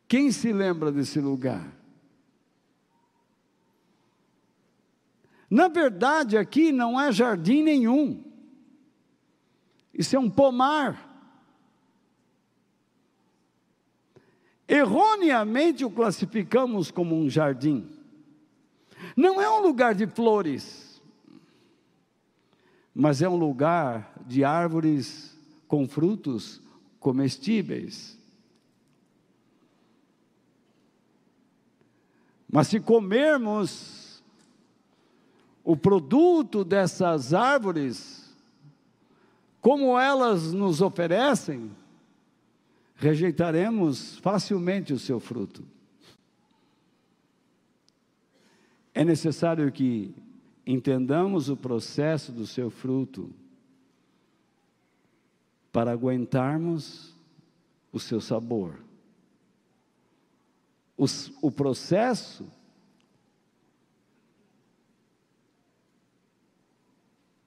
Quem 0.08 0.32
se 0.32 0.52
lembra 0.52 0.90
desse 0.90 1.20
lugar? 1.20 1.77
Na 5.50 5.68
verdade, 5.68 6.36
aqui 6.36 6.70
não 6.72 7.00
é 7.00 7.10
jardim 7.10 7.62
nenhum. 7.62 8.22
Isso 9.92 10.14
é 10.14 10.18
um 10.18 10.30
pomar. 10.30 11.06
Erroneamente 14.68 15.84
o 15.84 15.90
classificamos 15.90 16.90
como 16.90 17.16
um 17.16 17.30
jardim. 17.30 17.88
Não 19.16 19.40
é 19.40 19.50
um 19.50 19.62
lugar 19.62 19.94
de 19.94 20.06
flores, 20.06 21.02
mas 22.94 23.22
é 23.22 23.28
um 23.28 23.36
lugar 23.36 24.12
de 24.26 24.44
árvores 24.44 25.36
com 25.66 25.88
frutos 25.88 26.60
comestíveis. 27.00 28.18
Mas 32.50 32.68
se 32.68 32.80
comermos 32.80 34.07
o 35.68 35.76
produto 35.76 36.64
dessas 36.64 37.34
árvores, 37.34 38.34
como 39.60 39.98
elas 39.98 40.50
nos 40.50 40.80
oferecem, 40.80 41.70
rejeitaremos 42.94 44.16
facilmente 44.20 44.94
o 44.94 44.98
seu 44.98 45.20
fruto. 45.20 45.62
É 48.94 49.04
necessário 49.04 49.70
que 49.70 50.14
entendamos 50.66 51.50
o 51.50 51.56
processo 51.56 52.32
do 52.32 52.46
seu 52.46 52.70
fruto 52.70 53.30
para 55.70 55.92
aguentarmos 55.92 57.14
o 57.92 58.00
seu 58.00 58.22
sabor. 58.22 58.82
O 61.42 61.50
processo 61.50 62.50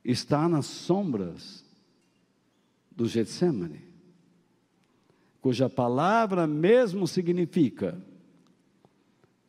está 0.04 0.47
nas 0.49 0.66
sombras 0.66 1.64
do 2.91 3.08
Getsemane, 3.08 3.82
cuja 5.41 5.70
palavra 5.70 6.45
mesmo 6.45 7.08
significa 7.08 7.99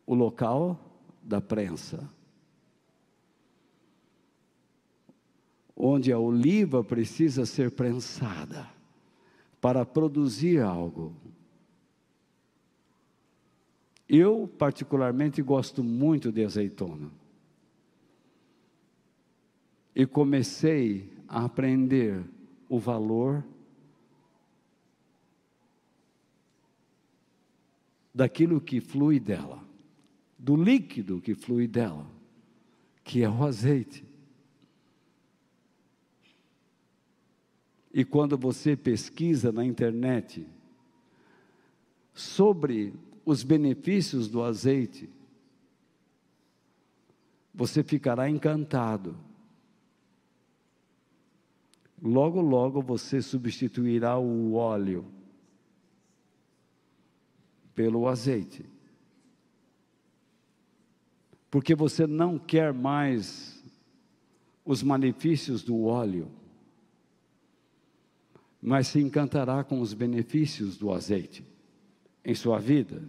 o 0.06 0.14
local 0.14 0.78
da 1.22 1.40
prensa. 1.40 2.08
Onde 5.76 6.12
a 6.12 6.18
oliva 6.18 6.84
precisa 6.84 7.44
ser 7.44 7.70
prensada 7.72 8.70
para 9.60 9.84
produzir 9.84 10.60
algo. 10.60 11.16
Eu, 14.08 14.46
particularmente, 14.58 15.40
gosto 15.40 15.82
muito 15.82 16.30
de 16.30 16.44
azeitona. 16.44 17.10
E 19.94 20.06
comecei 20.06 21.12
a 21.28 21.44
aprender 21.44 22.24
o 22.68 22.78
valor 22.78 23.44
daquilo 28.14 28.60
que 28.60 28.80
flui 28.80 29.20
dela 29.20 29.62
do 30.42 30.56
líquido 30.56 31.20
que 31.20 31.36
flui 31.36 31.68
dela, 31.68 32.04
que 33.04 33.22
é 33.22 33.30
o 33.30 33.44
azeite. 33.44 34.04
E 37.94 38.04
quando 38.04 38.36
você 38.36 38.74
pesquisa 38.74 39.52
na 39.52 39.64
internet 39.64 40.44
sobre 42.12 42.92
os 43.24 43.44
benefícios 43.44 44.28
do 44.28 44.42
azeite, 44.42 45.08
você 47.54 47.84
ficará 47.84 48.28
encantado. 48.28 49.16
Logo, 52.02 52.40
logo 52.40 52.82
você 52.82 53.22
substituirá 53.22 54.18
o 54.18 54.54
óleo 54.54 55.06
pelo 57.74 58.08
azeite 58.08 58.66
porque 61.52 61.74
você 61.74 62.06
não 62.06 62.38
quer 62.38 62.72
mais 62.72 63.62
os 64.64 64.82
malefícios 64.82 65.62
do 65.62 65.84
óleo, 65.84 66.32
mas 68.58 68.86
se 68.86 68.98
encantará 68.98 69.62
com 69.62 69.78
os 69.78 69.92
benefícios 69.92 70.78
do 70.78 70.90
azeite 70.90 71.44
em 72.24 72.34
sua 72.34 72.58
vida. 72.58 73.06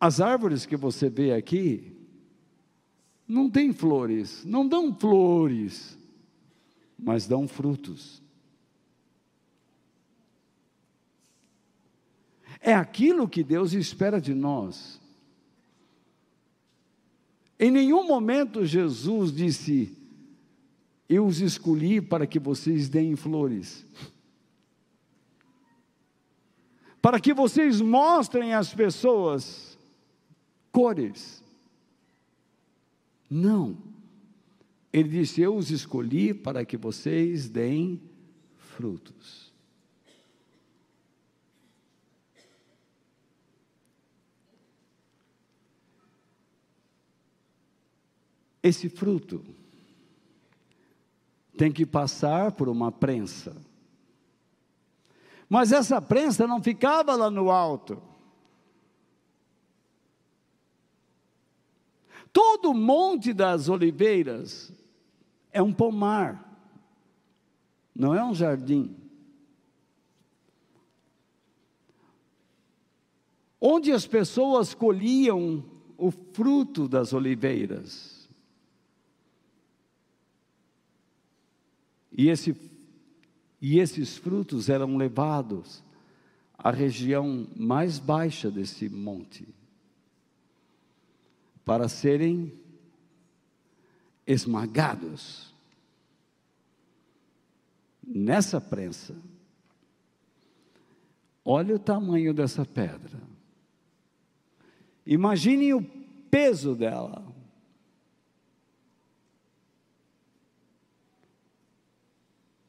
As 0.00 0.20
árvores 0.20 0.66
que 0.66 0.76
você 0.76 1.08
vê 1.08 1.32
aqui 1.32 1.96
não 3.28 3.50
têm 3.50 3.74
flores, 3.74 4.42
não 4.46 4.66
dão 4.66 4.94
flores, 4.94 5.98
mas 6.98 7.26
dão 7.26 7.46
frutos. 7.46 8.22
É 12.58 12.74
aquilo 12.74 13.28
que 13.28 13.44
Deus 13.44 13.74
espera 13.74 14.18
de 14.18 14.34
nós. 14.34 14.98
Em 17.60 17.70
nenhum 17.70 18.06
momento 18.06 18.64
Jesus 18.64 19.30
disse: 19.30 19.96
Eu 21.08 21.26
os 21.26 21.40
escolhi 21.40 22.00
para 22.00 22.26
que 22.26 22.38
vocês 22.38 22.88
deem 22.88 23.14
flores, 23.14 23.84
para 27.02 27.20
que 27.20 27.34
vocês 27.34 27.80
mostrem 27.80 28.54
às 28.54 28.72
pessoas 28.72 29.78
cores. 30.72 31.46
Não. 33.30 33.76
Ele 34.92 35.08
disse: 35.08 35.40
Eu 35.40 35.56
os 35.56 35.70
escolhi 35.70 36.32
para 36.32 36.64
que 36.64 36.76
vocês 36.76 37.48
deem 37.48 38.00
frutos. 38.56 39.52
Esse 48.62 48.88
fruto 48.88 49.44
tem 51.56 51.72
que 51.72 51.86
passar 51.86 52.52
por 52.52 52.68
uma 52.68 52.92
prensa. 52.92 53.56
Mas 55.48 55.72
essa 55.72 56.00
prensa 56.00 56.46
não 56.46 56.62
ficava 56.62 57.14
lá 57.16 57.30
no 57.30 57.50
alto. 57.50 58.00
Todo 62.32 62.74
Monte 62.74 63.32
das 63.32 63.68
Oliveiras 63.68 64.72
é 65.50 65.62
um 65.62 65.72
pomar, 65.72 66.44
não 67.94 68.14
é 68.14 68.24
um 68.24 68.34
jardim. 68.34 68.96
Onde 73.60 73.90
as 73.90 74.06
pessoas 74.06 74.72
colhiam 74.72 75.64
o 75.96 76.12
fruto 76.12 76.86
das 76.88 77.12
oliveiras. 77.12 78.18
E, 82.16 82.28
esse, 82.28 82.56
e 83.60 83.78
esses 83.78 84.16
frutos 84.16 84.68
eram 84.68 84.96
levados 84.96 85.82
à 86.56 86.70
região 86.70 87.48
mais 87.56 87.98
baixa 87.98 88.50
desse 88.50 88.88
monte, 88.88 89.46
para 91.68 91.86
serem 91.86 92.50
esmagados 94.26 95.54
nessa 98.02 98.58
prensa. 98.58 99.14
Olha 101.44 101.74
o 101.74 101.78
tamanho 101.78 102.32
dessa 102.32 102.64
pedra. 102.64 103.20
Imaginem 105.04 105.74
o 105.74 105.82
peso 106.30 106.74
dela. 106.74 107.22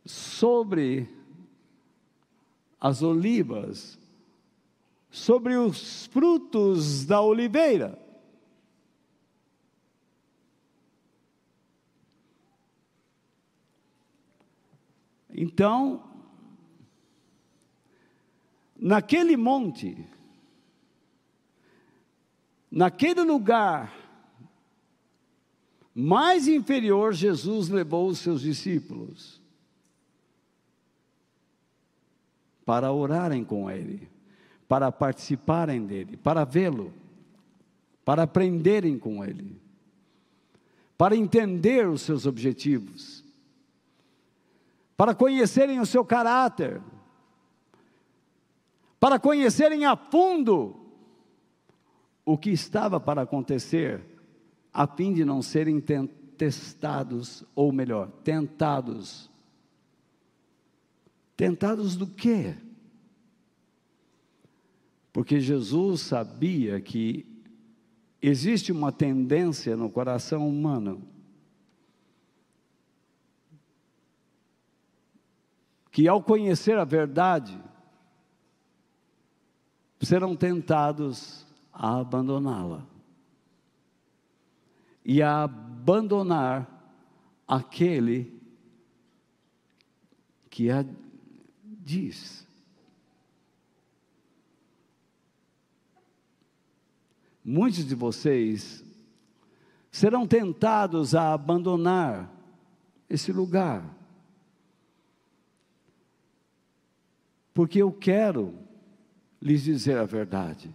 sobre 0.05 1.07
as 2.81 3.03
olivas, 3.03 3.99
sobre 5.11 5.55
os 5.55 6.07
frutos 6.07 7.05
da 7.05 7.21
oliveira. 7.21 8.09
Então, 15.41 16.03
naquele 18.77 19.37
monte, 19.37 20.05
naquele 22.69 23.21
lugar 23.21 23.95
mais 25.95 26.45
inferior, 26.45 27.13
Jesus 27.13 27.69
levou 27.69 28.09
os 28.09 28.19
seus 28.19 28.41
discípulos. 28.41 29.39
para 32.69 32.91
orarem 32.91 33.43
com 33.43 33.67
Ele, 33.71 34.07
para 34.67 34.91
participarem 34.91 35.87
dele, 35.87 36.15
para 36.17 36.43
vê-lo, 36.43 36.93
para 38.05 38.21
aprenderem 38.21 38.99
com 38.99 39.25
Ele, 39.25 39.59
para 40.95 41.15
entender 41.15 41.89
os 41.89 42.03
seus 42.03 42.27
objetivos, 42.27 43.18
para 44.99 45.15
conhecerem 45.15 45.79
o 45.79 45.85
seu 45.85 46.03
caráter, 46.03 46.81
para 48.99 49.17
conhecerem 49.17 49.85
a 49.85 49.95
fundo 49.95 50.75
o 52.25 52.37
que 52.37 52.49
estava 52.49 52.99
para 52.99 53.21
acontecer, 53.21 54.03
a 54.73 54.85
fim 54.85 55.13
de 55.13 55.23
não 55.23 55.41
serem 55.41 55.81
testados, 56.37 57.45
ou 57.55 57.71
melhor, 57.71 58.11
tentados. 58.25 59.31
Tentados 61.37 61.95
do 61.95 62.05
quê? 62.05 62.57
Porque 65.13 65.39
Jesus 65.39 66.01
sabia 66.01 66.81
que 66.81 67.25
existe 68.21 68.69
uma 68.69 68.91
tendência 68.91 69.77
no 69.77 69.89
coração 69.89 70.45
humano 70.45 71.07
que 75.91 76.07
ao 76.07 76.21
conhecer 76.21 76.77
a 76.77 76.83
verdade 76.83 77.59
serão 80.01 80.35
tentados 80.35 81.45
a 81.73 81.99
abandoná-la 81.99 82.85
e 85.03 85.21
a 85.21 85.43
abandonar 85.43 86.67
aquele 87.47 88.39
que 90.49 90.69
a 90.69 90.85
diz. 91.63 92.47
Muitos 97.43 97.85
de 97.85 97.95
vocês 97.95 98.83
serão 99.91 100.27
tentados 100.27 101.15
a 101.15 101.33
abandonar 101.33 102.31
esse 103.09 103.31
lugar, 103.31 103.83
porque 107.60 107.82
eu 107.82 107.91
quero 107.91 108.57
lhes 109.41 109.66
dizer 109.66 109.97
a 109.97 110.05
verdade, 110.05 110.74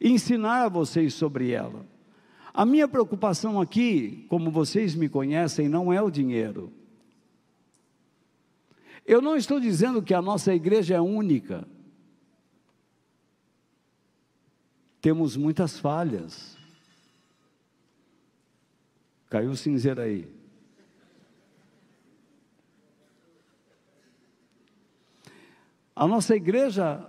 ensinar 0.00 0.64
a 0.64 0.68
vocês 0.68 1.14
sobre 1.14 1.52
ela. 1.52 1.86
A 2.52 2.66
minha 2.66 2.88
preocupação 2.88 3.60
aqui, 3.60 4.26
como 4.28 4.50
vocês 4.50 4.96
me 4.96 5.08
conhecem, 5.08 5.68
não 5.68 5.92
é 5.92 6.02
o 6.02 6.10
dinheiro. 6.10 6.72
Eu 9.06 9.22
não 9.22 9.36
estou 9.36 9.60
dizendo 9.60 10.02
que 10.02 10.12
a 10.12 10.20
nossa 10.20 10.52
igreja 10.52 10.96
é 10.96 11.00
única. 11.00 11.68
Temos 15.00 15.36
muitas 15.36 15.78
falhas. 15.78 16.58
Caiu 19.30 19.52
o 19.52 19.56
cinzeiro 19.56 20.00
aí. 20.00 20.43
A 25.94 26.06
nossa 26.06 26.34
igreja, 26.34 27.06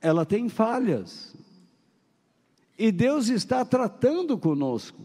ela 0.00 0.24
tem 0.24 0.48
falhas. 0.48 1.34
E 2.78 2.92
Deus 2.92 3.28
está 3.28 3.64
tratando 3.64 4.38
conosco. 4.38 5.02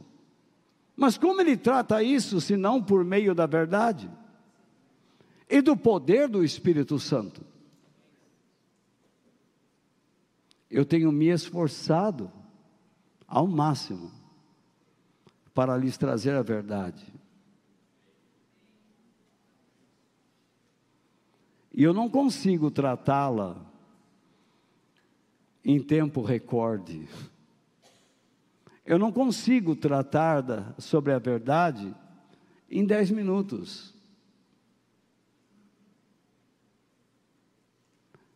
Mas 0.96 1.18
como 1.18 1.42
Ele 1.42 1.58
trata 1.58 2.04
isso, 2.04 2.40
se 2.40 2.56
não 2.56 2.82
por 2.82 3.04
meio 3.04 3.34
da 3.34 3.46
verdade? 3.46 4.10
E 5.50 5.62
do 5.62 5.76
poder 5.76 6.28
do 6.28 6.44
Espírito 6.44 7.00
Santo? 7.00 7.52
eu 10.72 10.86
tenho 10.86 11.12
me 11.12 11.28
esforçado 11.28 12.32
ao 13.28 13.46
máximo 13.46 14.10
para 15.54 15.76
lhes 15.76 15.98
trazer 15.98 16.32
a 16.32 16.42
verdade. 16.42 17.06
E 21.74 21.84
eu 21.84 21.94
não 21.94 22.10
consigo 22.10 22.70
tratá-la 22.70 23.66
em 25.64 25.82
tempo 25.82 26.22
recorde. 26.22 27.08
Eu 28.86 29.00
não 29.00 29.12
consigo 29.12 29.76
tratar 29.76 30.42
da, 30.42 30.74
sobre 30.78 31.14
a 31.14 31.20
verdade 31.20 31.96
em 32.70 32.86
dez 32.86 33.12
minutos. 33.12 33.94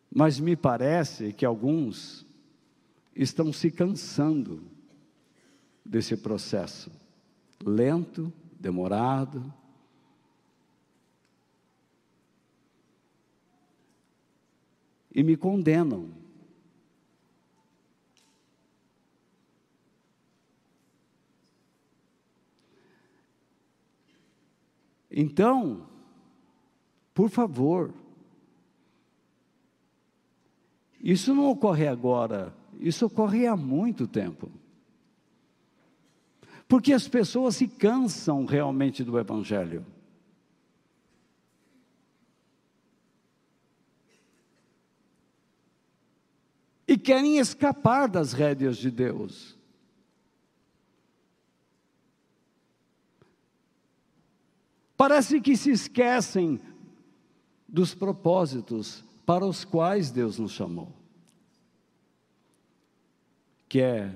Mas 0.09 0.39
me 0.39 0.55
parece 0.55 1.33
que 1.33 1.45
alguns 1.45 2.25
estão 3.13 3.51
se 3.51 3.69
cansando 3.69 4.63
desse 5.83 6.15
processo 6.15 6.89
lento, 7.63 8.31
demorado. 8.59 9.53
E 15.15 15.23
me 15.23 15.35
condenam. 15.35 16.09
Então, 25.09 25.87
por 27.13 27.29
favor, 27.29 27.91
isso 31.01 31.33
não 31.33 31.49
ocorre 31.49 31.87
agora 31.87 32.53
isso 32.79 33.05
ocorre 33.05 33.47
há 33.47 33.55
muito 33.55 34.07
tempo. 34.07 34.51
Porque 36.67 36.93
as 36.93 37.07
pessoas 37.07 37.55
se 37.55 37.67
cansam 37.67 38.45
realmente 38.45 39.03
do 39.03 39.19
Evangelho. 39.19 39.85
Querem 47.05 47.37
escapar 47.37 48.09
das 48.09 48.33
rédeas 48.33 48.77
de 48.77 48.91
Deus. 48.91 49.55
Parece 54.97 55.39
que 55.39 55.55
se 55.55 55.71
esquecem 55.71 56.59
dos 57.67 57.93
propósitos 57.93 59.03
para 59.25 59.45
os 59.45 59.63
quais 59.63 60.11
Deus 60.11 60.37
nos 60.39 60.51
chamou 60.51 60.91
que 63.75 63.81
é 63.81 64.09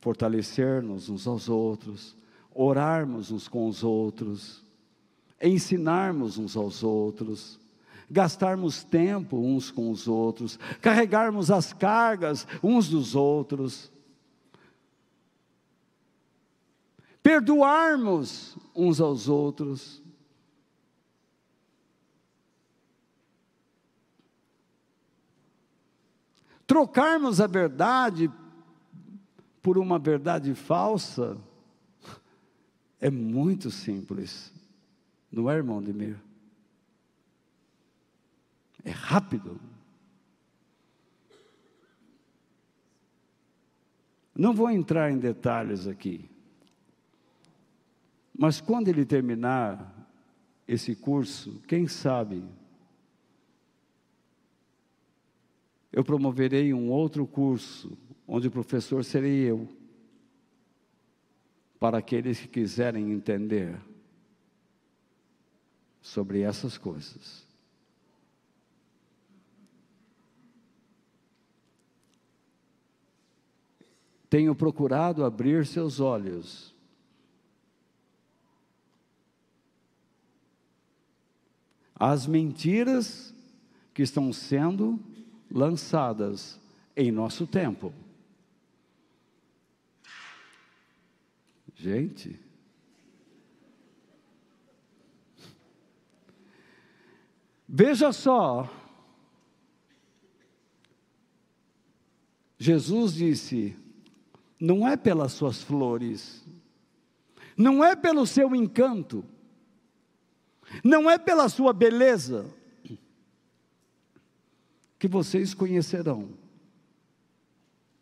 fortalecer-nos 0.00 1.08
uns 1.08 1.26
aos 1.26 1.48
outros, 1.48 2.16
orarmos 2.54 3.32
uns 3.32 3.48
com 3.48 3.66
os 3.66 3.82
outros, 3.82 4.64
ensinarmos 5.42 6.38
uns 6.38 6.56
aos 6.56 6.84
outros, 6.84 7.58
gastarmos 8.12 8.84
tempo 8.84 9.38
uns 9.38 9.70
com 9.70 9.90
os 9.90 10.06
outros, 10.06 10.58
carregarmos 10.80 11.50
as 11.50 11.72
cargas 11.72 12.46
uns 12.62 12.88
dos 12.88 13.14
outros, 13.14 13.90
perdoarmos 17.22 18.56
uns 18.76 19.00
aos 19.00 19.28
outros. 19.28 20.02
Trocarmos 26.66 27.40
a 27.40 27.46
verdade 27.46 28.30
por 29.60 29.78
uma 29.78 29.98
verdade 29.98 30.54
falsa, 30.54 31.38
é 33.00 33.10
muito 33.10 33.70
simples. 33.70 34.52
Não 35.30 35.50
é, 35.50 35.56
irmão 35.56 35.82
Demir? 35.82 36.18
É 38.84 38.90
rápido. 38.90 39.60
Não 44.34 44.52
vou 44.52 44.70
entrar 44.70 45.10
em 45.10 45.18
detalhes 45.18 45.86
aqui. 45.86 46.28
Mas 48.36 48.60
quando 48.60 48.88
ele 48.88 49.04
terminar 49.04 50.08
esse 50.66 50.96
curso, 50.96 51.60
quem 51.68 51.86
sabe, 51.86 52.42
eu 55.92 56.02
promoverei 56.02 56.72
um 56.72 56.90
outro 56.90 57.26
curso 57.26 57.96
onde 58.26 58.48
o 58.48 58.50
professor 58.50 59.04
serei 59.04 59.50
eu, 59.50 59.68
para 61.78 61.98
aqueles 61.98 62.40
que 62.40 62.48
quiserem 62.48 63.12
entender 63.12 63.78
sobre 66.00 66.40
essas 66.40 66.78
coisas. 66.78 67.46
Tenho 74.32 74.54
procurado 74.54 75.26
abrir 75.26 75.66
seus 75.66 76.00
olhos. 76.00 76.74
As 81.94 82.26
mentiras 82.26 83.34
que 83.92 84.00
estão 84.00 84.32
sendo 84.32 84.98
lançadas 85.50 86.58
em 86.96 87.12
nosso 87.12 87.46
tempo. 87.46 87.92
Gente. 91.74 92.40
Veja 97.68 98.10
só. 98.14 98.66
Jesus 102.58 103.12
disse: 103.12 103.81
não 104.62 104.86
é 104.86 104.96
pelas 104.96 105.32
suas 105.32 105.60
flores, 105.60 106.46
não 107.56 107.82
é 107.82 107.96
pelo 107.96 108.24
seu 108.24 108.54
encanto, 108.54 109.24
não 110.84 111.10
é 111.10 111.18
pela 111.18 111.48
sua 111.48 111.72
beleza 111.72 112.48
que 115.00 115.08
vocês 115.08 115.52
conhecerão 115.52 116.38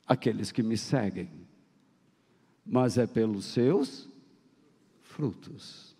aqueles 0.06 0.52
que 0.52 0.62
me 0.62 0.76
seguem, 0.76 1.30
mas 2.66 2.98
é 2.98 3.06
pelos 3.06 3.46
seus 3.46 4.06
frutos. 5.00 5.96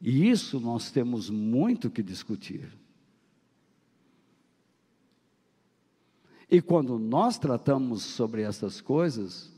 E 0.00 0.30
isso 0.30 0.58
nós 0.58 0.90
temos 0.90 1.28
muito 1.28 1.90
que 1.90 2.02
discutir. 2.02 2.72
E 6.52 6.60
quando 6.60 6.98
nós 6.98 7.38
tratamos 7.38 8.02
sobre 8.02 8.42
essas 8.42 8.78
coisas, 8.78 9.50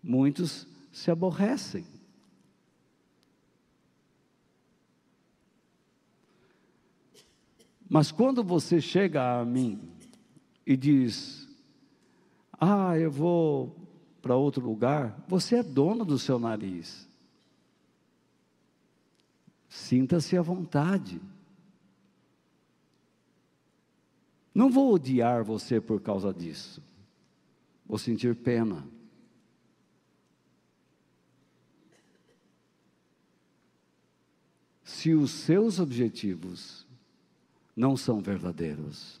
muitos 0.00 0.64
se 0.92 1.10
aborrecem. 1.10 1.84
Mas 7.90 8.12
quando 8.12 8.44
você 8.44 8.80
chega 8.80 9.40
a 9.40 9.44
mim 9.44 9.80
e 10.64 10.76
diz: 10.76 11.48
Ah, 12.52 12.96
eu 12.96 13.10
vou 13.10 13.76
para 14.22 14.36
outro 14.36 14.64
lugar, 14.64 15.24
você 15.26 15.56
é 15.56 15.62
dono 15.64 16.04
do 16.04 16.20
seu 16.20 16.38
nariz. 16.38 17.08
Sinta-se 19.68 20.36
à 20.36 20.42
vontade. 20.42 21.20
Não 24.56 24.70
vou 24.70 24.94
odiar 24.94 25.44
você 25.44 25.82
por 25.82 26.00
causa 26.00 26.32
disso. 26.32 26.82
Vou 27.84 27.98
sentir 27.98 28.34
pena. 28.34 28.88
Se 34.82 35.12
os 35.12 35.30
seus 35.30 35.78
objetivos 35.78 36.86
não 37.76 37.98
são 37.98 38.22
verdadeiros. 38.22 39.20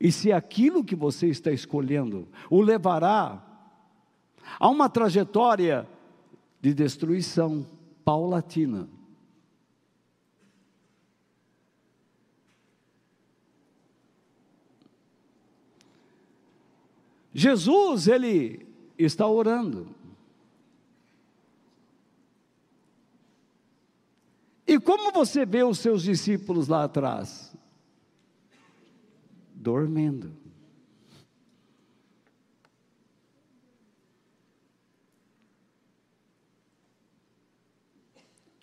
E 0.00 0.10
se 0.10 0.32
aquilo 0.32 0.82
que 0.82 0.96
você 0.96 1.26
está 1.26 1.52
escolhendo 1.52 2.26
o 2.48 2.62
levará 2.62 3.44
a 4.58 4.66
uma 4.70 4.88
trajetória 4.88 5.86
de 6.58 6.72
destruição 6.72 7.66
paulatina. 8.02 8.88
Jesus, 17.38 18.08
ele 18.08 18.66
está 18.98 19.24
orando. 19.24 19.94
E 24.66 24.80
como 24.80 25.12
você 25.12 25.46
vê 25.46 25.62
os 25.62 25.78
seus 25.78 26.02
discípulos 26.02 26.66
lá 26.66 26.82
atrás? 26.82 27.54
Dormindo. 29.54 30.36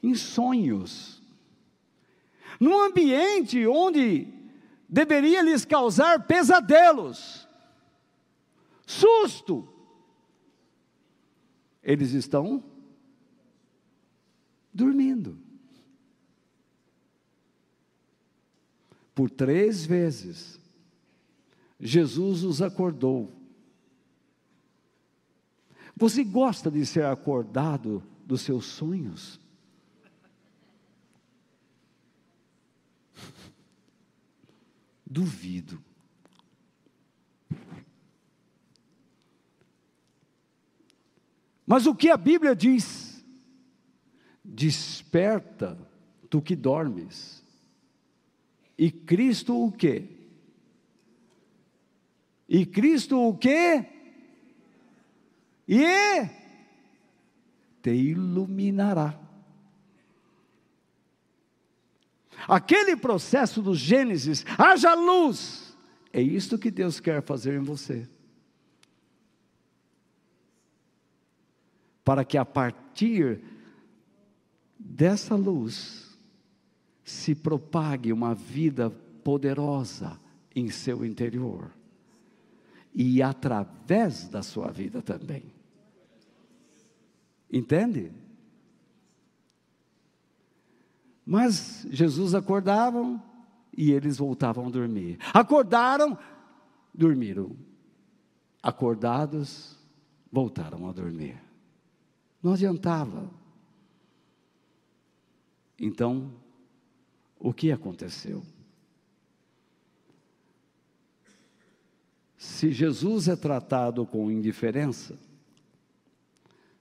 Em 0.04 0.16
sonhos. 0.16 1.24
Num 2.60 2.78
ambiente 2.82 3.66
onde 3.66 4.28
deveria 4.90 5.42
lhes 5.42 5.64
causar 5.64 6.28
pesadelos, 6.28 7.45
susto. 8.86 9.68
Eles 11.82 12.12
estão 12.12 12.64
dormindo. 14.74 15.38
Por 19.14 19.30
três 19.30 19.86
vezes, 19.86 20.60
Jesus 21.80 22.44
os 22.44 22.62
acordou. 22.62 23.34
Você 25.96 26.24
gosta 26.26 26.70
de 26.70 26.86
ser 26.86 27.06
acordado 27.06 28.04
dos 28.26 28.42
seus 28.42 28.66
sonhos? 28.66 29.40
Duvido. 35.08 35.82
Mas 41.66 41.86
o 41.86 41.96
que 41.96 42.10
a 42.10 42.18
Bíblia 42.18 42.56
diz? 42.56 43.24
Desperta 44.44 45.78
tu 46.30 46.42
que 46.42 46.56
dormes 46.56 47.46
e 48.78 48.92
Cristo 48.92 49.66
o 49.66 49.72
quê? 49.72 50.04
E 52.48 52.66
Cristo 52.66 53.20
o 53.20 53.36
quê? 53.36 53.86
E 55.68 56.30
te 57.82 57.92
iluminará. 57.92 59.20
Aquele 62.48 62.96
processo 62.96 63.62
do 63.62 63.74
Gênesis, 63.74 64.46
haja 64.58 64.94
luz. 64.94 65.76
É 66.14 66.22
isto 66.22 66.58
que 66.60 66.70
Deus 66.70 67.00
quer 67.00 67.24
fazer 67.24 67.60
em 67.60 67.64
você. 67.64 68.08
Para 72.06 72.24
que 72.24 72.38
a 72.38 72.46
partir 72.46 73.42
dessa 74.80 75.36
luz, 75.36 76.18
se 77.04 77.36
propague 77.36 78.14
uma 78.14 78.34
vida 78.34 78.90
poderosa 79.24 80.20
em 80.56 80.70
seu 80.70 81.06
interior 81.06 81.72
e 82.94 83.22
através 83.22 84.28
da 84.28 84.42
sua 84.42 84.72
vida 84.72 85.02
também. 85.02 85.54
Entende? 87.52 88.12
Mas 91.26 91.86
Jesus 91.92 92.34
acordavam 92.34 93.22
e 93.78 93.92
eles 93.92 94.18
voltavam 94.18 94.68
a 94.68 94.70
dormir. 94.70 95.18
Acordaram, 95.34 96.18
dormiram. 96.94 97.56
Acordados, 98.64 99.78
voltaram 100.32 100.90
a 100.90 100.92
dormir. 100.92 101.45
Não 102.46 102.54
adiantava. 102.54 103.28
Então, 105.80 106.32
o 107.40 107.52
que 107.52 107.72
aconteceu. 107.72 108.44
Se 112.38 112.72
Jesus 112.72 113.28
é 113.28 113.36
tratado 113.36 114.06
com 114.06 114.30
indiferença, 114.30 115.18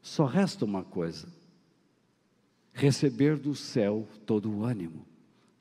só 0.03 0.27
resta 0.27 0.67
uma 0.67 0.85
coisa: 0.85 1.33
receber 2.75 3.39
do 3.39 3.55
céu 3.55 4.07
todo 4.27 4.53
o 4.53 4.65
ânimo, 4.65 5.07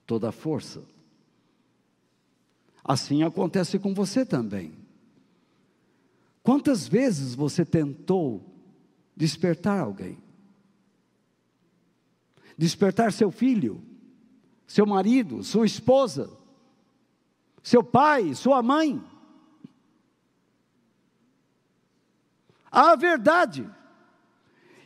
toda 0.06 0.28
a 0.28 0.34
força. 0.34 0.84
Assim 2.84 3.24
acontece 3.24 3.80
com 3.80 3.94
você 3.94 4.26
também. 4.26 4.74
Quantas 6.44 6.90
vezes 6.90 7.34
você 7.34 7.64
tentou 7.64 8.53
despertar 9.16 9.80
alguém? 9.80 10.18
Despertar 12.58 13.12
seu 13.12 13.32
filho? 13.32 13.94
seu 14.74 14.88
marido, 14.88 15.44
sua 15.44 15.68
esposa, 15.68 16.36
seu 17.62 17.84
pai, 17.84 18.34
sua 18.34 18.64
mãe. 18.64 19.04
A 22.72 22.96
verdade. 22.96 23.70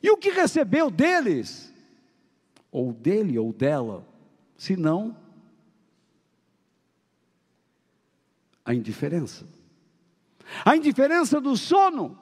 E 0.04 0.12
o 0.12 0.18
que 0.18 0.30
recebeu 0.30 0.92
deles? 0.92 1.74
Ou 2.70 2.92
dele 2.92 3.40
ou 3.40 3.54
dela, 3.54 4.06
se 4.58 4.76
não 4.76 5.16
a 8.66 8.74
indiferença. 8.74 9.48
A 10.66 10.76
indiferença 10.76 11.40
do 11.40 11.56
sono. 11.56 12.20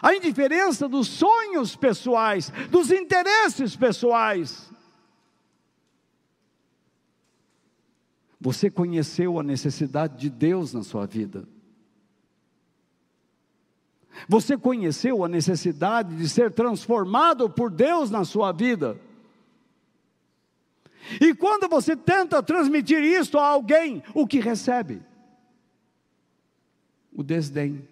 A 0.00 0.14
indiferença 0.14 0.88
dos 0.88 1.08
sonhos 1.08 1.76
pessoais, 1.76 2.50
dos 2.70 2.90
interesses 2.90 3.76
pessoais. 3.76 4.70
Você 8.40 8.70
conheceu 8.70 9.38
a 9.38 9.42
necessidade 9.42 10.18
de 10.18 10.30
Deus 10.30 10.72
na 10.72 10.82
sua 10.82 11.06
vida. 11.06 11.46
Você 14.28 14.56
conheceu 14.56 15.24
a 15.24 15.28
necessidade 15.28 16.16
de 16.16 16.28
ser 16.28 16.52
transformado 16.52 17.48
por 17.48 17.70
Deus 17.70 18.10
na 18.10 18.24
sua 18.24 18.52
vida. 18.52 18.98
E 21.20 21.34
quando 21.34 21.68
você 21.68 21.96
tenta 21.96 22.42
transmitir 22.42 23.02
isto 23.02 23.38
a 23.38 23.46
alguém, 23.46 24.02
o 24.14 24.26
que 24.26 24.38
recebe? 24.38 25.02
O 27.12 27.22
desdém, 27.22 27.86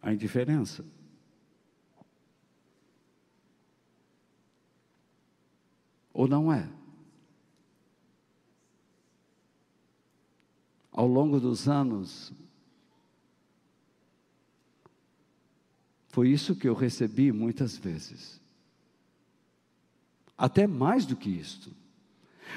a 0.00 0.12
indiferença. 0.12 0.84
Ou 6.12 6.28
não 6.28 6.52
é? 6.52 6.68
Ao 10.90 11.06
longo 11.06 11.40
dos 11.40 11.68
anos, 11.68 12.32
foi 16.08 16.28
isso 16.28 16.54
que 16.54 16.68
eu 16.68 16.74
recebi 16.74 17.32
muitas 17.32 17.76
vezes. 17.78 18.40
Até 20.36 20.66
mais 20.66 21.06
do 21.06 21.16
que 21.16 21.30
isto. 21.30 21.74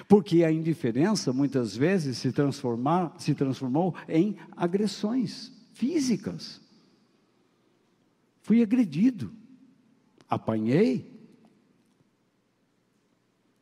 Porque 0.10 0.44
a 0.44 0.52
indiferença 0.52 1.32
muitas 1.32 1.78
vezes 1.78 2.18
se, 2.18 2.34
transformar, 2.34 3.16
se 3.18 3.34
transformou 3.34 3.96
em 4.10 4.36
agressões 4.58 5.54
físicas. 5.74 6.60
Fui 8.42 8.62
agredido, 8.62 9.32
apanhei, 10.30 11.15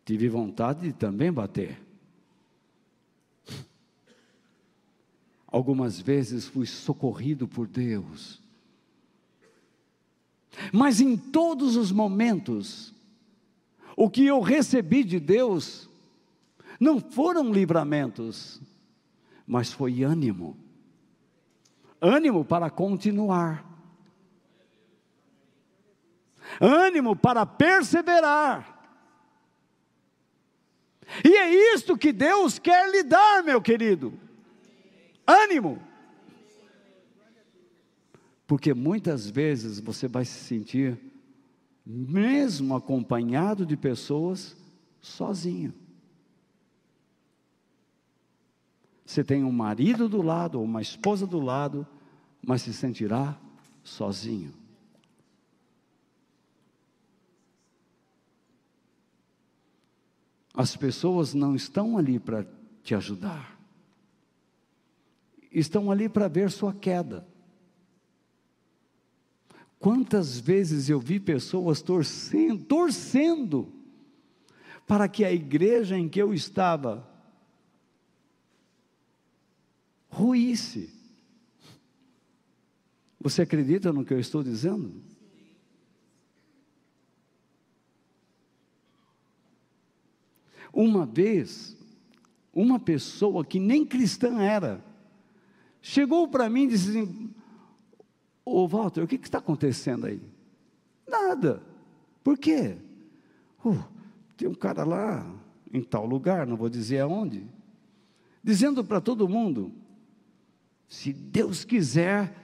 tive 0.05 0.27
vontade 0.29 0.87
de 0.87 0.93
também 0.93 1.31
bater. 1.31 1.81
Algumas 5.47 5.99
vezes 5.99 6.47
fui 6.47 6.65
socorrido 6.65 7.47
por 7.47 7.67
Deus. 7.67 8.41
Mas 10.71 10.99
em 10.99 11.15
todos 11.15 11.75
os 11.75 11.91
momentos, 11.91 12.93
o 13.95 14.09
que 14.09 14.25
eu 14.25 14.41
recebi 14.41 15.03
de 15.03 15.19
Deus 15.19 15.89
não 16.79 16.99
foram 16.99 17.51
livramentos, 17.51 18.59
mas 19.45 19.71
foi 19.71 20.03
ânimo. 20.03 20.57
Ânimo 22.01 22.43
para 22.43 22.69
continuar. 22.69 23.63
Ânimo 26.59 27.15
para 27.15 27.45
perseverar. 27.45 28.72
E 31.23 31.35
é 31.35 31.73
isto 31.73 31.97
que 31.97 32.11
Deus 32.11 32.59
quer 32.59 32.89
lhe 32.91 33.03
dar, 33.03 33.43
meu 33.43 33.61
querido. 33.61 34.13
Ânimo. 35.25 35.81
Porque 38.45 38.73
muitas 38.73 39.29
vezes 39.29 39.79
você 39.79 40.07
vai 40.07 40.25
se 40.25 40.43
sentir, 40.45 40.99
mesmo 41.85 42.75
acompanhado 42.75 43.65
de 43.65 43.75
pessoas, 43.75 44.55
sozinho. 45.01 45.73
Você 49.05 49.23
tem 49.23 49.43
um 49.43 49.51
marido 49.51 50.07
do 50.07 50.21
lado, 50.21 50.59
ou 50.59 50.63
uma 50.63 50.81
esposa 50.81 51.27
do 51.27 51.39
lado, 51.39 51.85
mas 52.45 52.61
se 52.61 52.73
sentirá 52.73 53.37
sozinho. 53.83 54.53
As 60.53 60.75
pessoas 60.75 61.33
não 61.33 61.55
estão 61.55 61.97
ali 61.97 62.19
para 62.19 62.45
te 62.83 62.93
ajudar, 62.93 63.59
estão 65.51 65.89
ali 65.89 66.07
para 66.07 66.27
ver 66.27 66.51
sua 66.51 66.73
queda. 66.73 67.27
Quantas 69.79 70.39
vezes 70.39 70.89
eu 70.89 70.99
vi 70.99 71.19
pessoas 71.19 71.81
torcendo, 71.81 72.63
torcendo, 72.63 73.73
para 74.87 75.07
que 75.07 75.25
a 75.25 75.31
igreja 75.31 75.97
em 75.97 76.07
que 76.07 76.21
eu 76.21 76.33
estava 76.33 77.09
ruísse. 80.13 80.89
Você 83.19 83.41
acredita 83.41 83.91
no 83.91 84.05
que 84.05 84.13
eu 84.13 84.19
estou 84.19 84.43
dizendo? 84.43 84.93
Uma 90.73 91.05
vez, 91.05 91.77
uma 92.51 92.79
pessoa 92.79 93.45
que 93.45 93.59
nem 93.59 93.85
cristã 93.85 94.41
era, 94.41 94.83
chegou 95.79 96.27
para 96.27 96.49
mim 96.49 96.63
e 96.63 96.67
disse 96.69 96.89
assim: 96.89 97.33
Ô 98.43 98.67
Walter, 98.67 99.03
o 99.03 99.07
que, 99.07 99.19
que 99.19 99.27
está 99.27 99.37
acontecendo 99.37 100.07
aí? 100.07 100.19
Nada. 101.07 101.61
Por 102.23 102.37
quê? 102.37 102.77
Uh, 103.63 103.83
tem 104.35 104.47
um 104.47 104.55
cara 104.55 104.83
lá, 104.83 105.25
em 105.71 105.83
tal 105.83 106.05
lugar, 106.05 106.47
não 106.47 106.57
vou 106.57 106.69
dizer 106.69 106.99
aonde, 106.99 107.45
dizendo 108.43 108.83
para 108.83 108.99
todo 108.99 109.29
mundo: 109.29 109.71
se 110.87 111.13
Deus 111.13 111.63
quiser, 111.63 112.35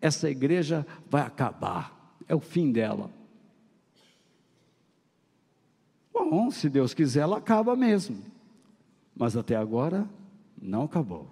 essa 0.00 0.30
igreja 0.30 0.86
vai 1.10 1.22
acabar, 1.22 2.14
é 2.28 2.34
o 2.34 2.40
fim 2.40 2.70
dela. 2.70 3.17
Bom, 6.30 6.50
se 6.50 6.68
Deus 6.68 6.92
quiser, 6.92 7.20
ela 7.20 7.38
acaba 7.38 7.74
mesmo. 7.74 8.22
Mas 9.16 9.34
até 9.34 9.56
agora, 9.56 10.06
não 10.60 10.82
acabou. 10.82 11.26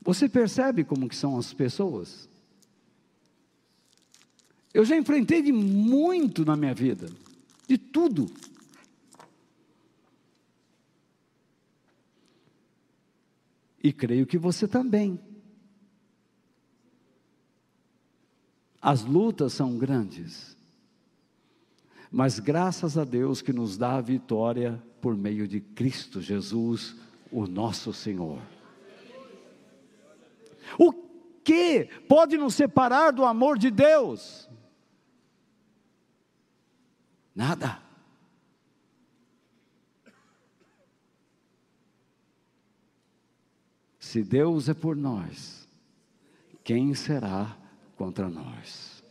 Você 0.00 0.28
percebe 0.28 0.84
como 0.84 1.08
que 1.08 1.16
são 1.16 1.36
as 1.36 1.52
pessoas? 1.52 2.30
Eu 4.72 4.84
já 4.84 4.96
enfrentei 4.96 5.42
de 5.42 5.52
muito 5.52 6.44
na 6.44 6.56
minha 6.56 6.72
vida, 6.72 7.10
de 7.68 7.76
tudo. 7.76 8.30
E 13.82 13.92
creio 13.92 14.26
que 14.26 14.38
você 14.38 14.66
também. 14.66 15.20
As 18.80 19.04
lutas 19.04 19.52
são 19.52 19.76
grandes, 19.76 20.56
mas 22.10 22.38
graças 22.38 22.96
a 22.96 23.04
Deus 23.04 23.42
que 23.42 23.52
nos 23.52 23.76
dá 23.76 23.96
a 23.96 24.00
vitória 24.00 24.80
por 25.00 25.16
meio 25.16 25.48
de 25.48 25.60
Cristo 25.60 26.20
Jesus, 26.20 26.94
o 27.32 27.46
nosso 27.46 27.92
Senhor. 27.92 28.40
O 30.78 30.92
que 31.42 31.84
pode 32.08 32.36
nos 32.36 32.54
separar 32.54 33.12
do 33.12 33.24
amor 33.24 33.58
de 33.58 33.70
Deus? 33.70 34.48
Nada. 37.34 37.85
Se 44.16 44.22
Deus 44.22 44.66
é 44.66 44.72
por 44.72 44.96
nós, 44.96 45.68
quem 46.64 46.94
será 46.94 47.54
contra 47.98 48.30
nós? 48.30 49.04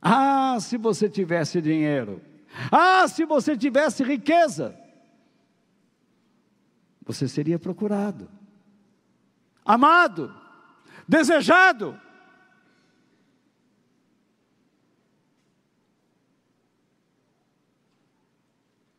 Ah, 0.00 0.56
se 0.62 0.78
você 0.78 1.10
tivesse 1.10 1.60
dinheiro. 1.60 2.22
Ah, 2.72 3.06
se 3.06 3.26
você 3.26 3.54
tivesse 3.54 4.02
riqueza 4.02 4.74
você 7.04 7.28
seria 7.28 7.58
procurado, 7.58 8.30
amado, 9.62 10.34
desejado. 11.06 12.00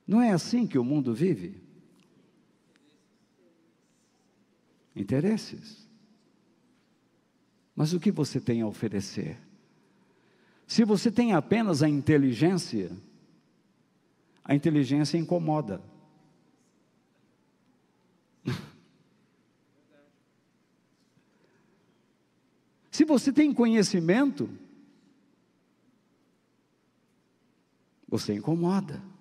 Não 0.10 0.20
é 0.20 0.32
assim 0.32 0.66
que 0.66 0.80
o 0.80 0.84
mundo 0.84 1.14
vive? 1.14 1.62
Interesses. 4.95 5.88
Mas 7.76 7.93
o 7.93 7.99
que 7.99 8.12
você 8.12 8.41
tem 8.41 8.64
a 8.64 8.68
oferecer? 8.68 9.38
Se 10.66 10.84
você 10.84 11.12
tem 11.12 11.34
apenas 11.34 11.84
a 11.84 11.89
inteligência, 11.89 12.91
a 14.43 14.55
inteligência 14.55 15.16
incomoda. 15.16 15.80
Se 22.89 23.05
você 23.05 23.32
tem 23.32 23.53
conhecimento, 23.53 24.49
você 28.07 28.34
incomoda. 28.34 29.18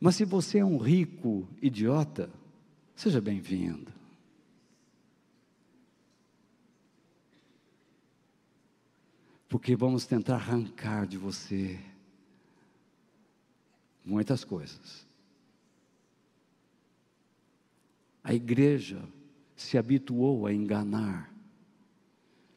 Mas 0.00 0.16
se 0.16 0.24
você 0.24 0.58
é 0.58 0.64
um 0.64 0.78
rico 0.78 1.48
idiota, 1.60 2.30
seja 2.94 3.20
bem-vindo. 3.20 3.92
Porque 9.48 9.74
vamos 9.74 10.06
tentar 10.06 10.36
arrancar 10.36 11.06
de 11.06 11.16
você 11.16 11.80
muitas 14.04 14.44
coisas. 14.44 15.06
A 18.22 18.34
igreja 18.34 19.02
se 19.56 19.76
habituou 19.76 20.46
a 20.46 20.52
enganar 20.52 21.32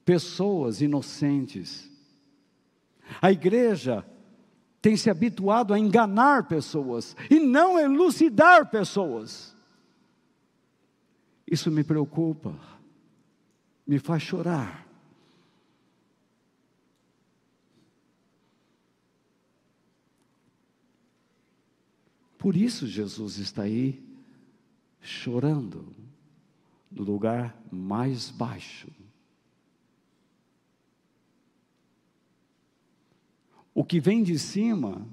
pessoas 0.05 0.81
inocentes. 0.81 1.89
A 3.21 3.31
igreja 3.31 4.05
tem 4.82 4.97
se 4.97 5.09
habituado 5.09 5.73
a 5.73 5.79
enganar 5.79 6.47
pessoas 6.47 7.15
e 7.29 7.39
não 7.39 7.79
elucidar 7.79 8.69
pessoas. 8.69 9.55
Isso 11.45 11.69
me 11.69 11.84
preocupa, 11.84 12.55
me 13.86 13.99
faz 13.99 14.23
chorar. 14.23 14.88
Por 22.38 22.55
isso 22.55 22.88
Jesus 22.88 23.38
está 23.38 23.63
aí 23.63 24.03
chorando 24.99 25.95
no 26.89 27.03
lugar 27.03 27.55
mais 27.71 28.32
baixo. 28.32 28.88
O 33.74 33.84
que 33.84 33.99
vem 33.99 34.22
de 34.22 34.38
cima, 34.38 35.07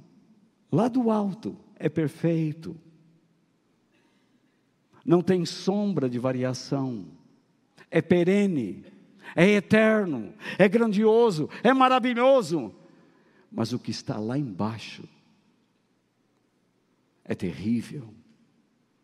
lá 0.70 0.88
do 0.88 1.11
alto, 1.11 1.56
é 1.76 1.88
perfeito. 1.88 2.76
Não 5.04 5.22
tem 5.22 5.44
sombra 5.44 6.09
de 6.09 6.18
variação. 6.18 7.06
É 7.90 8.02
perene, 8.02 8.84
é 9.34 9.46
eterno, 9.46 10.34
é 10.59 10.68
grandioso, 10.68 11.48
é 11.62 11.72
maravilhoso. 11.72 12.74
Mas 13.50 13.72
o 13.72 13.78
que 13.78 13.90
está 13.90 14.18
lá 14.18 14.36
embaixo 14.36 15.09
é 17.24 17.34
terrível, 17.34 18.12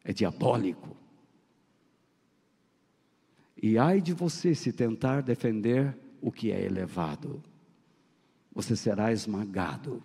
é 0.03 0.13
diabólico. 0.13 0.95
E 3.63 3.79
ai 3.79 4.03
de 4.03 4.13
você 4.13 4.55
se 4.55 4.73
tentar 4.73 5.23
defender 5.23 5.97
o 6.21 6.31
que 6.31 6.51
é 6.51 6.63
elevado 6.63 7.43
você 8.55 8.77
será 8.77 9.13
esmagado. 9.13 10.03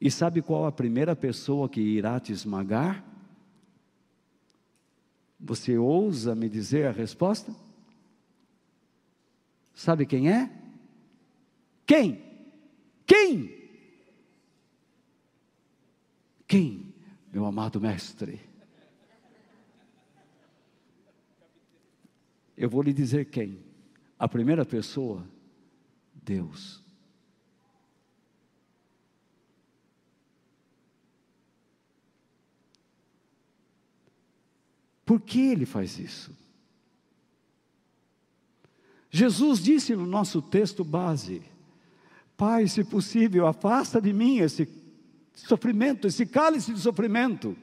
E 0.00 0.10
sabe 0.10 0.40
qual 0.40 0.66
a 0.66 0.72
primeira 0.72 1.14
pessoa 1.14 1.68
que 1.68 1.80
irá 1.80 2.18
te 2.18 2.32
esmagar? 2.32 3.04
Você 5.38 5.76
ousa 5.76 6.34
me 6.34 6.48
dizer 6.48 6.86
a 6.86 6.92
resposta? 6.92 7.54
Sabe 9.74 10.06
quem 10.06 10.32
é? 10.32 10.50
Quem? 11.84 12.22
Quem? 13.06 13.54
Quem, 16.46 16.94
meu 17.32 17.44
amado 17.44 17.80
mestre? 17.80 18.40
Eu 22.56 22.70
vou 22.70 22.82
lhe 22.82 22.92
dizer 22.92 23.26
quem. 23.26 23.65
A 24.18 24.26
primeira 24.26 24.64
pessoa, 24.64 25.22
Deus. 26.14 26.82
Por 35.04 35.20
que 35.20 35.40
ele 35.40 35.66
faz 35.66 35.98
isso? 35.98 36.36
Jesus 39.10 39.60
disse 39.62 39.94
no 39.94 40.06
nosso 40.06 40.40
texto 40.40 40.82
base: 40.82 41.42
Pai, 42.36 42.66
se 42.66 42.82
possível, 42.82 43.46
afasta 43.46 44.00
de 44.00 44.12
mim 44.12 44.38
esse 44.38 44.68
sofrimento, 45.34 46.06
esse 46.06 46.24
cálice 46.26 46.72
de 46.72 46.80
sofrimento, 46.80 47.56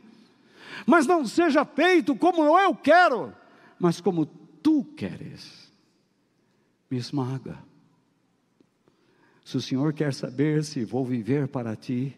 mas 0.85 1.07
não 1.07 1.25
seja 1.25 1.65
feito 1.65 2.15
como 2.15 2.57
eu 2.57 2.75
quero, 2.75 3.33
mas 3.79 3.99
como 3.99 4.25
tu 4.25 4.85
queres 4.95 5.62
me 6.93 6.99
esmaga. 6.99 7.57
Se 9.43 9.57
o 9.57 9.61
Senhor 9.61 9.93
quer 9.93 10.13
saber 10.13 10.63
se 10.63 10.85
vou 10.85 11.03
viver 11.03 11.47
para 11.47 11.75
ti, 11.75 12.15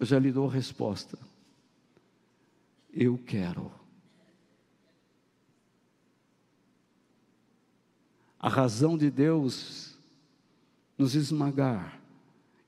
eu 0.00 0.06
já 0.06 0.18
lhe 0.18 0.32
dou 0.32 0.48
a 0.48 0.52
resposta. 0.52 1.18
Eu 2.90 3.18
quero. 3.18 3.70
A 8.38 8.48
razão 8.48 8.96
de 8.96 9.10
Deus 9.10 9.98
nos 10.96 11.14
esmagar 11.14 12.00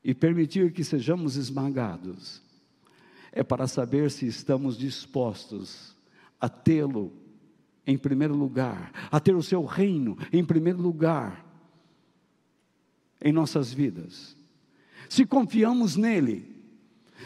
e 0.05 0.14
permitir 0.14 0.70
que 0.70 0.84
sejamos 0.84 1.36
esmagados 1.36 2.43
é 3.32 3.43
para 3.43 3.66
saber 3.66 4.11
se 4.11 4.26
estamos 4.26 4.76
dispostos 4.76 5.97
a 6.39 6.47
tê-lo 6.47 7.28
em 7.89 7.97
primeiro 7.97 8.36
lugar, 8.36 8.93
a 9.11 9.18
ter 9.18 9.34
o 9.34 9.43
seu 9.43 9.64
reino 9.64 10.18
em 10.30 10.45
primeiro 10.45 10.78
lugar 10.78 11.43
em 13.24 13.32
nossas 13.32 13.72
vidas. 13.72 14.36
Se 15.09 15.24
confiamos 15.24 15.97
nele, 15.97 16.55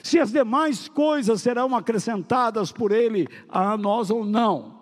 se 0.04 0.20
as 0.20 0.30
demais 0.30 0.86
coisas 0.86 1.42
serão 1.42 1.74
acrescentadas 1.74 2.70
por 2.70 2.92
ele 2.92 3.26
a 3.48 3.76
nós 3.76 4.08
ou 4.08 4.24
não. 4.24 4.80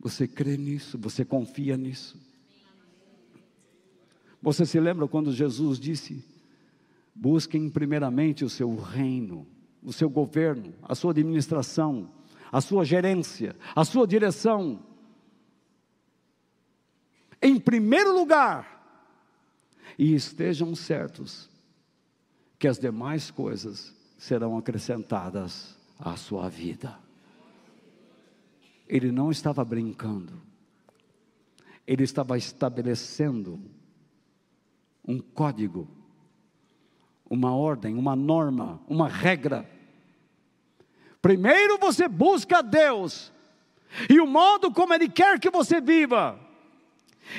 Você 0.00 0.26
crê 0.26 0.56
nisso? 0.56 0.98
Você 0.98 1.24
confia 1.24 1.76
nisso? 1.76 2.20
Você 4.42 4.66
se 4.66 4.80
lembra 4.80 5.06
quando 5.06 5.32
Jesus 5.32 5.78
disse: 5.78 6.24
busquem 7.14 7.70
primeiramente 7.70 8.44
o 8.44 8.50
seu 8.50 8.74
reino, 8.74 9.46
o 9.80 9.92
seu 9.92 10.10
governo, 10.10 10.74
a 10.82 10.96
sua 10.96 11.12
administração, 11.12 12.10
a 12.50 12.60
sua 12.60 12.84
gerência, 12.84 13.56
a 13.74 13.84
sua 13.84 14.06
direção. 14.06 14.82
Em 17.40 17.58
primeiro 17.58 18.12
lugar, 18.12 18.80
e 19.98 20.14
estejam 20.14 20.74
certos 20.74 21.48
que 22.58 22.68
as 22.68 22.78
demais 22.78 23.30
coisas 23.30 23.94
serão 24.18 24.56
acrescentadas 24.56 25.76
à 25.98 26.16
sua 26.16 26.48
vida. 26.48 26.98
Ele 28.86 29.12
não 29.12 29.30
estava 29.30 29.64
brincando, 29.64 30.40
ele 31.86 32.02
estava 32.02 32.36
estabelecendo 32.36 33.60
um 35.06 35.18
código, 35.18 35.88
uma 37.28 37.54
ordem, 37.54 37.94
uma 37.94 38.16
norma, 38.16 38.80
uma 38.88 39.08
regra 39.08 39.68
Primeiro 41.22 41.78
você 41.78 42.08
busca 42.08 42.62
Deus 42.62 43.32
e 44.08 44.20
o 44.20 44.26
modo 44.26 44.72
como 44.72 44.94
Ele 44.94 45.08
quer 45.08 45.38
que 45.38 45.50
você 45.50 45.80
viva. 45.80 46.38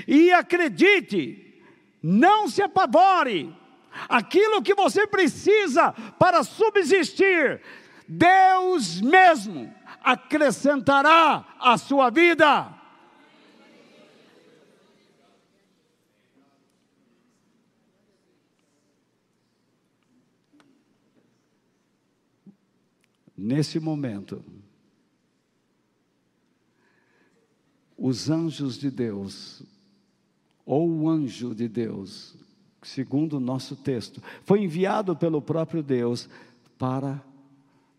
E 0.07 0.32
acredite, 0.32 1.61
não 2.01 2.47
se 2.47 2.61
apavore. 2.61 3.55
Aquilo 4.07 4.61
que 4.61 4.73
você 4.73 5.05
precisa 5.05 5.91
para 6.17 6.43
subsistir, 6.43 7.61
Deus 8.07 9.01
mesmo 9.01 9.73
acrescentará 10.03 11.45
à 11.59 11.77
sua 11.77 12.09
vida. 12.09 12.80
Nesse 23.43 23.79
momento, 23.79 24.45
os 27.97 28.29
anjos 28.29 28.77
de 28.77 28.91
Deus, 28.91 29.63
ou 30.63 30.87
o 30.87 31.09
anjo 31.09 31.55
de 31.55 31.67
Deus, 31.67 32.35
segundo 32.83 33.37
o 33.37 33.39
nosso 33.39 33.75
texto, 33.75 34.21
foi 34.43 34.61
enviado 34.61 35.15
pelo 35.15 35.41
próprio 35.41 35.81
Deus 35.81 36.29
para 36.77 37.19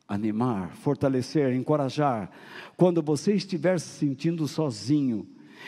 animar, 0.07 0.77
fortalecer, 0.77 1.53
encorajar. 1.53 2.31
Quando 2.77 3.03
você 3.03 3.35
estiver 3.35 3.81
se 3.81 3.99
sentindo 3.99 4.47
sozinho, 4.47 5.27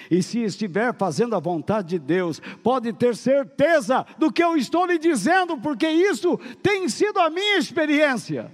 e 0.09 0.23
se 0.23 0.39
estiver 0.39 0.95
fazendo 0.95 1.35
a 1.35 1.41
vontade 1.41 1.89
de 1.89 1.99
Deus, 1.99 2.41
pode 2.63 2.93
ter 2.93 3.17
certeza 3.17 4.07
do 4.19 4.31
que 4.31 4.43
eu 4.43 4.57
estou 4.57 4.87
lhe 4.87 5.01
dizendo, 5.01 5.59
porque 5.59 5.89
isso 5.89 6.39
tem 6.63 6.89
sido 6.89 7.19
a 7.19 7.29
minha 7.29 7.59
experiência. 7.59 8.53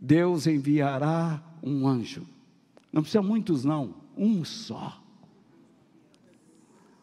Deus 0.00 0.46
enviará 0.46 1.42
um 1.60 1.86
anjo. 1.88 2.24
Não 2.92 3.02
precisa 3.02 3.20
muitos, 3.20 3.64
não, 3.64 3.96
um 4.16 4.44
só. 4.44 5.02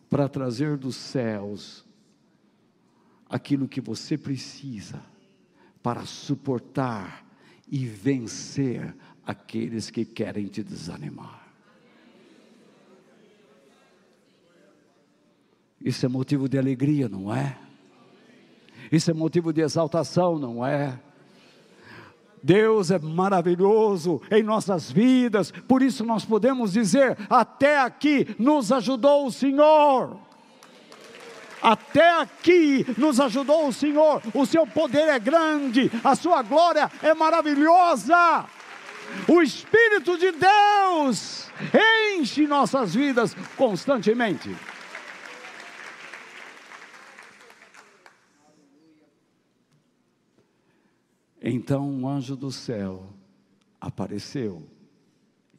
Para 0.10 0.30
trazer 0.30 0.78
dos 0.78 0.96
céus 0.96 1.86
aquilo 3.30 3.68
que 3.68 3.82
você 3.82 4.18
precisa 4.18 5.04
para 5.84 6.06
suportar 6.06 7.26
e 7.68 7.86
vencer 7.86 8.96
aqueles 9.26 9.90
que 9.90 10.06
querem 10.06 10.48
te 10.48 10.64
desanimar. 10.64 11.46
Isso 15.82 16.06
é 16.06 16.10
motivo 16.10 16.48
de 16.48 16.58
alegria, 16.58 17.10
não 17.10 17.34
é? 17.34 17.60
Isso 18.92 19.12
é 19.12 19.14
motivo 19.14 19.52
de 19.52 19.62
exaltação, 19.62 20.40
não 20.40 20.66
é? 20.66 21.00
Deus 22.46 22.92
é 22.92 23.00
maravilhoso 23.00 24.22
em 24.30 24.44
nossas 24.44 24.92
vidas, 24.92 25.50
por 25.68 25.82
isso 25.82 26.06
nós 26.06 26.24
podemos 26.24 26.74
dizer: 26.74 27.18
até 27.28 27.80
aqui 27.80 28.36
nos 28.38 28.72
ajudou 28.72 29.26
o 29.26 29.32
Senhor. 29.32 30.16
Até 31.60 32.22
aqui 32.22 32.86
nos 33.00 33.20
ajudou 33.20 33.68
o 33.68 33.74
Senhor, 33.74 34.22
o 34.32 34.46
seu 34.46 34.68
poder 34.68 35.08
é 35.08 35.18
grande, 35.18 35.90
a 36.04 36.16
sua 36.16 36.44
glória 36.44 36.92
é 37.02 37.16
maravilhosa. 37.16 38.46
O 39.28 39.42
Espírito 39.42 40.16
de 40.16 40.32
Deus 40.32 41.50
enche 42.14 42.46
nossas 42.46 42.94
vidas 42.94 43.36
constantemente. 43.58 44.56
Então 51.48 51.88
um 51.88 52.10
anjo 52.10 52.36
do 52.36 52.52
céu 52.52 53.14
apareceu 53.80 54.68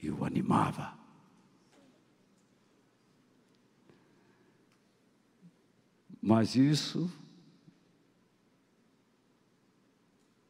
e 0.03 0.11
o 0.11 0.25
animava. 0.25 0.99
Mas 6.21 6.57
isso 6.57 7.09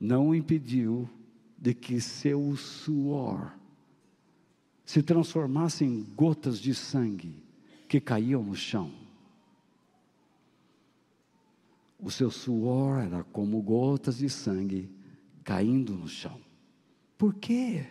não 0.01 0.35
impediu 0.35 1.07
de 1.59 1.75
que 1.75 2.01
seu 2.01 2.57
suor 2.57 3.53
se 4.87 5.03
transformasse 5.03 5.85
em 5.85 6.03
gotas 6.03 6.59
de 6.59 6.75
sangue 6.75 7.45
que 7.87 8.01
caíam 8.01 8.43
no 8.43 8.55
chão. 8.55 8.91
O 11.99 12.11
seu 12.11 12.31
suor 12.31 13.01
era 13.01 13.23
como 13.25 13.61
gotas 13.61 14.17
de 14.17 14.31
sangue 14.31 14.96
caindo 15.47 15.95
no 15.95 16.09
chão. 16.09 16.41
Por 17.17 17.33
quê? 17.35 17.87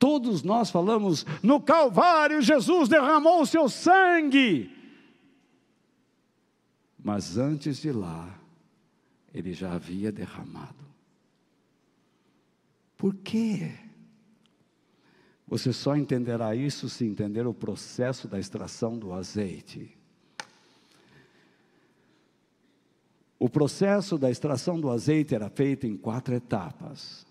Todos 0.00 0.42
nós 0.42 0.68
falamos, 0.68 1.24
no 1.44 1.60
Calvário 1.60 2.42
Jesus 2.42 2.88
derramou 2.88 3.40
o 3.40 3.46
seu 3.46 3.68
sangue. 3.68 4.68
Mas 6.98 7.38
antes 7.38 7.80
de 7.80 7.92
lá, 7.92 8.36
ele 9.32 9.52
já 9.52 9.72
havia 9.72 10.10
derramado. 10.10 10.84
Por 12.98 13.14
quê? 13.14 13.78
Você 15.46 15.72
só 15.72 15.96
entenderá 15.96 16.56
isso 16.56 16.88
se 16.88 17.04
entender 17.04 17.46
o 17.46 17.54
processo 17.54 18.26
da 18.26 18.40
extração 18.40 18.98
do 18.98 19.12
azeite. 19.12 20.01
O 23.42 23.48
processo 23.48 24.16
da 24.16 24.30
extração 24.30 24.78
do 24.78 24.88
azeite 24.88 25.34
era 25.34 25.50
feito 25.50 25.84
em 25.84 25.96
quatro 25.96 26.32
etapas. 26.32 27.26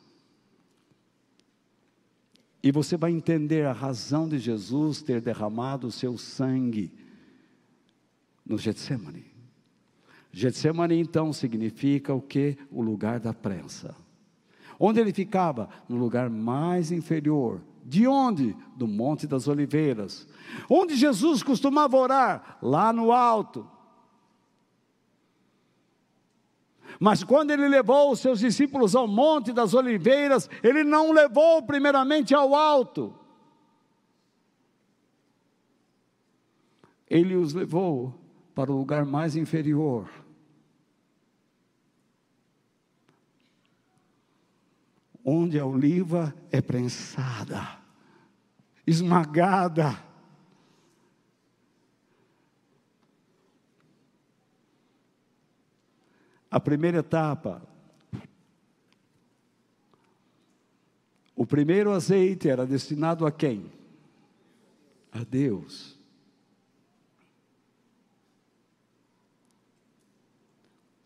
E 2.62 2.70
você 2.70 2.98
vai 2.98 3.12
entender 3.12 3.66
a 3.66 3.72
razão 3.72 4.28
de 4.28 4.38
Jesus 4.38 5.02
ter 5.02 5.22
derramado 5.22 5.88
o 5.88 5.92
seu 5.92 6.18
sangue 6.18 6.92
no 8.46 8.58
Getsemane. 8.58 9.24
Getsemane 10.34 11.00
então 11.00 11.32
significa 11.32 12.14
o 12.14 12.22
que? 12.22 12.58
O 12.70 12.82
lugar 12.82 13.18
da 13.18 13.34
prensa. 13.34 13.96
Onde 14.78 15.00
ele 15.00 15.14
ficava? 15.14 15.70
No 15.88 15.96
lugar 15.96 16.30
mais 16.30 16.92
inferior. 16.92 17.62
De 17.86 18.06
onde? 18.06 18.54
Do 18.76 18.86
Monte 18.86 19.26
das 19.26 19.48
Oliveiras. 19.48 20.28
Onde 20.70 20.94
Jesus 20.98 21.42
costumava 21.42 21.96
orar? 21.96 22.58
Lá 22.62 22.92
no 22.92 23.14
alto. 23.14 23.66
Mas 27.04 27.24
quando 27.24 27.50
ele 27.50 27.68
levou 27.68 28.12
os 28.12 28.20
seus 28.20 28.38
discípulos 28.38 28.96
ao 28.96 29.08
Monte 29.08 29.52
das 29.52 29.74
Oliveiras, 29.74 30.48
ele 30.62 30.84
não 30.84 31.12
levou 31.12 31.64
primeiramente 31.64 32.36
ao 32.36 32.54
alto. 32.54 33.12
Ele 37.10 37.36
os 37.36 37.54
levou 37.56 38.14
para 38.54 38.72
o 38.72 38.78
lugar 38.78 39.04
mais 39.04 39.36
inferior. 39.36 40.08
Onde 45.26 45.60
a 45.60 45.66
oliva 45.66 46.36
é 46.52 46.62
prensada, 46.62 47.80
esmagada, 48.86 49.98
A 56.52 56.60
primeira 56.60 56.98
etapa, 56.98 57.62
o 61.34 61.46
primeiro 61.46 61.92
azeite 61.92 62.50
era 62.50 62.68
destinado 62.68 63.26
a 63.26 63.32
quem? 63.32 63.72
A 65.14 65.24
Deus. 65.24 65.98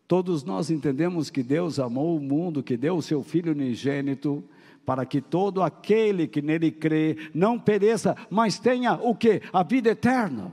Todos 0.07 0.43
nós 0.43 0.71
entendemos 0.71 1.29
que 1.29 1.43
Deus 1.43 1.79
amou 1.79 2.17
o 2.17 2.21
mundo, 2.21 2.63
que 2.63 2.75
deu 2.75 2.97
o 2.97 3.01
seu 3.01 3.23
Filho 3.23 3.51
unigênito, 3.51 4.43
para 4.83 5.05
que 5.05 5.21
todo 5.21 5.61
aquele 5.61 6.27
que 6.27 6.41
nele 6.41 6.71
crê 6.71 7.29
não 7.33 7.59
pereça, 7.59 8.15
mas 8.29 8.59
tenha 8.59 8.93
o 8.93 9.15
que? 9.15 9.41
A 9.53 9.63
vida 9.63 9.89
eterna. 9.89 10.51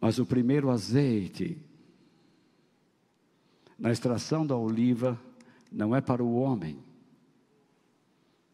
Mas 0.00 0.18
o 0.18 0.26
primeiro 0.26 0.70
azeite 0.70 1.58
na 3.78 3.90
extração 3.90 4.46
da 4.46 4.56
oliva 4.56 5.18
não 5.70 5.94
é 5.94 6.00
para 6.00 6.22
o 6.22 6.34
homem, 6.36 6.78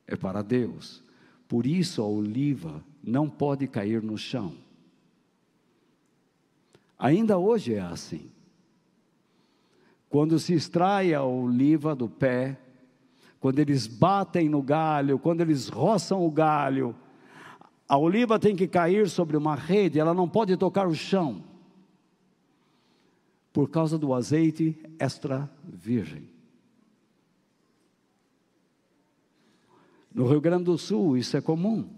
é 0.06 0.16
para 0.16 0.42
Deus. 0.42 1.02
Por 1.48 1.66
isso 1.66 2.02
a 2.02 2.06
oliva 2.06 2.82
não 3.02 3.28
pode 3.28 3.66
cair 3.66 4.02
no 4.02 4.18
chão. 4.18 4.54
Ainda 6.98 7.38
hoje 7.38 7.74
é 7.74 7.80
assim. 7.80 8.30
Quando 10.08 10.38
se 10.38 10.54
extrai 10.54 11.12
a 11.12 11.22
oliva 11.22 11.94
do 11.94 12.08
pé, 12.08 12.58
quando 13.40 13.58
eles 13.58 13.86
batem 13.86 14.48
no 14.48 14.62
galho, 14.62 15.18
quando 15.18 15.40
eles 15.40 15.68
roçam 15.68 16.24
o 16.24 16.30
galho, 16.30 16.94
a 17.94 17.96
oliva 17.96 18.40
tem 18.40 18.56
que 18.56 18.66
cair 18.66 19.08
sobre 19.08 19.36
uma 19.36 19.54
rede, 19.54 20.00
ela 20.00 20.12
não 20.12 20.28
pode 20.28 20.56
tocar 20.56 20.88
o 20.88 20.94
chão, 20.96 21.44
por 23.52 23.70
causa 23.70 23.96
do 23.96 24.12
azeite 24.12 24.76
extra 24.98 25.48
virgem. 25.62 26.28
No 30.12 30.26
Rio 30.26 30.40
Grande 30.40 30.64
do 30.64 30.76
Sul, 30.76 31.16
isso 31.16 31.36
é 31.36 31.40
comum. 31.40 31.88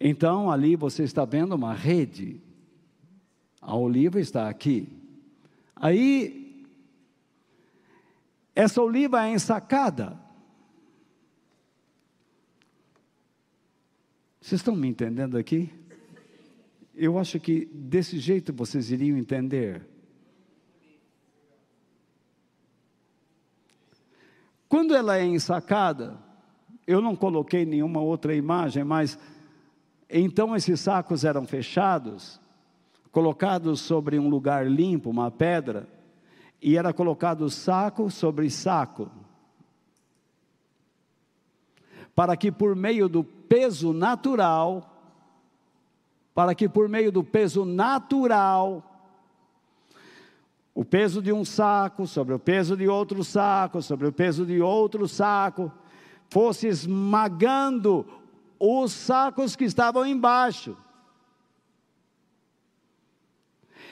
Então, 0.00 0.50
ali 0.50 0.74
você 0.74 1.02
está 1.02 1.26
vendo 1.26 1.54
uma 1.54 1.74
rede, 1.74 2.40
a 3.60 3.76
oliva 3.76 4.20
está 4.20 4.48
aqui. 4.48 4.88
Aí, 5.76 6.66
essa 8.54 8.80
oliva 8.80 9.26
é 9.26 9.34
ensacada. 9.34 10.18
Vocês 14.42 14.60
estão 14.60 14.74
me 14.74 14.88
entendendo 14.88 15.38
aqui? 15.38 15.72
Eu 16.92 17.16
acho 17.16 17.38
que 17.38 17.64
desse 17.72 18.18
jeito 18.18 18.52
vocês 18.52 18.90
iriam 18.90 19.16
entender. 19.16 19.86
Quando 24.68 24.96
ela 24.96 25.16
é 25.16 25.24
ensacada, 25.24 26.18
eu 26.88 27.00
não 27.00 27.14
coloquei 27.14 27.64
nenhuma 27.64 28.00
outra 28.00 28.34
imagem, 28.34 28.82
mas 28.82 29.16
então 30.10 30.56
esses 30.56 30.80
sacos 30.80 31.24
eram 31.24 31.46
fechados, 31.46 32.40
colocados 33.12 33.80
sobre 33.80 34.18
um 34.18 34.28
lugar 34.28 34.68
limpo, 34.68 35.08
uma 35.08 35.30
pedra, 35.30 35.88
e 36.60 36.76
era 36.76 36.92
colocado 36.92 37.48
saco 37.48 38.10
sobre 38.10 38.50
saco 38.50 39.08
para 42.14 42.36
que 42.36 42.52
por 42.52 42.76
meio 42.76 43.08
do 43.08 43.24
peso 43.52 43.92
natural, 43.92 44.98
para 46.34 46.54
que 46.54 46.66
por 46.66 46.88
meio 46.88 47.12
do 47.12 47.22
peso 47.22 47.66
natural, 47.66 48.82
o 50.74 50.82
peso 50.82 51.20
de 51.20 51.34
um 51.34 51.44
saco 51.44 52.06
sobre 52.06 52.32
o 52.32 52.38
peso 52.38 52.74
de 52.74 52.88
outro 52.88 53.22
saco, 53.22 53.82
sobre 53.82 54.06
o 54.06 54.12
peso 54.12 54.46
de 54.46 54.62
outro 54.62 55.06
saco, 55.06 55.70
fosse 56.30 56.66
esmagando 56.66 58.06
os 58.58 58.90
sacos 58.90 59.54
que 59.54 59.64
estavam 59.64 60.06
embaixo. 60.06 60.74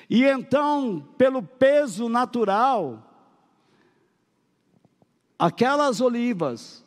E 0.09 0.25
então, 0.25 1.07
pelo 1.19 1.43
peso 1.43 2.09
natural, 2.09 3.07
aquelas 5.39 6.01
olivas 6.01 6.83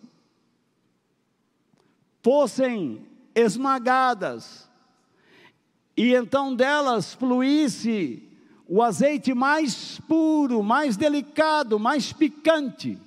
fossem 2.24 3.06
esmagadas, 3.36 4.68
e 5.96 6.16
então 6.16 6.56
delas 6.56 7.14
fluísse 7.14 8.28
o 8.68 8.82
azeite 8.82 9.34
mais 9.34 10.00
puro, 10.08 10.64
mais 10.64 10.98
delicado, 10.98 11.78
mais 11.78 12.12
picante. 12.12 12.98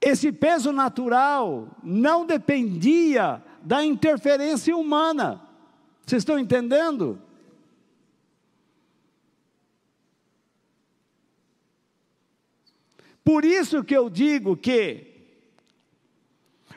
Esse 0.00 0.30
peso 0.30 0.70
natural 0.70 1.68
não 1.82 2.24
dependia 2.24 3.42
da 3.62 3.84
interferência 3.84 4.76
humana. 4.76 5.40
Vocês 6.06 6.22
estão 6.22 6.38
entendendo? 6.38 7.20
Por 13.24 13.44
isso 13.44 13.84
que 13.84 13.96
eu 13.96 14.08
digo 14.08 14.56
que 14.56 15.06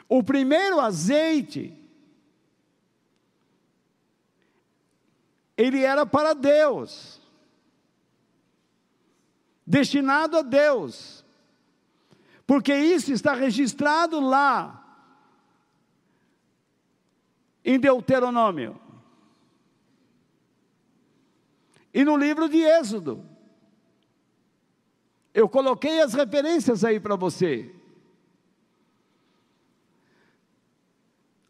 o 0.08 0.22
primeiro 0.22 0.80
azeite 0.80 1.80
ele 5.56 5.84
era 5.84 6.06
para 6.06 6.34
Deus, 6.34 7.22
destinado 9.66 10.38
a 10.38 10.42
Deus, 10.42 11.24
porque 12.46 12.76
isso 12.76 13.14
está 13.14 13.34
registrado 13.34 14.20
lá 14.20 14.80
em 17.64 17.80
Deuteronômio 17.80 18.80
e 21.94 22.04
no 22.04 22.18
livro 22.18 22.50
de 22.50 22.58
Êxodo. 22.58 23.33
Eu 25.34 25.50
coloquei 25.50 26.02
as 26.02 26.14
referências 26.14 26.84
aí 26.84 27.00
para 27.00 27.16
você. 27.16 27.74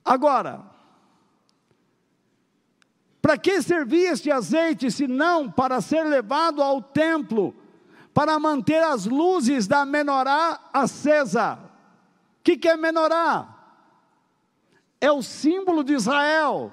Agora, 0.06 0.64
para 3.22 3.38
que 3.38 3.62
servia 3.62 4.12
este 4.12 4.30
azeite, 4.30 4.92
se 4.92 5.08
não 5.08 5.50
para 5.50 5.80
ser 5.82 6.04
levado 6.04 6.62
ao 6.62 6.82
templo, 6.82 7.56
para 8.14 8.38
manter 8.38 8.84
as 8.84 9.06
luzes 9.06 9.66
da 9.66 9.86
menorá 9.86 10.60
acesa? 10.74 11.58
O 12.40 12.44
que, 12.44 12.58
que 12.58 12.68
é 12.68 12.78
menorá? 12.78 13.50
É 15.00 15.12
o 15.12 15.22
símbolo 15.22 15.84
de 15.84 15.94
Israel. 15.94 16.72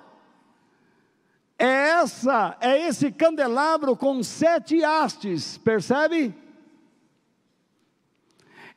É 1.57 1.91
essa, 1.91 2.57
é 2.61 2.87
esse 2.87 3.13
candelabro 3.13 3.97
com 3.97 4.23
sete 4.23 4.83
hastes, 4.83 5.57
percebe? 5.59 6.35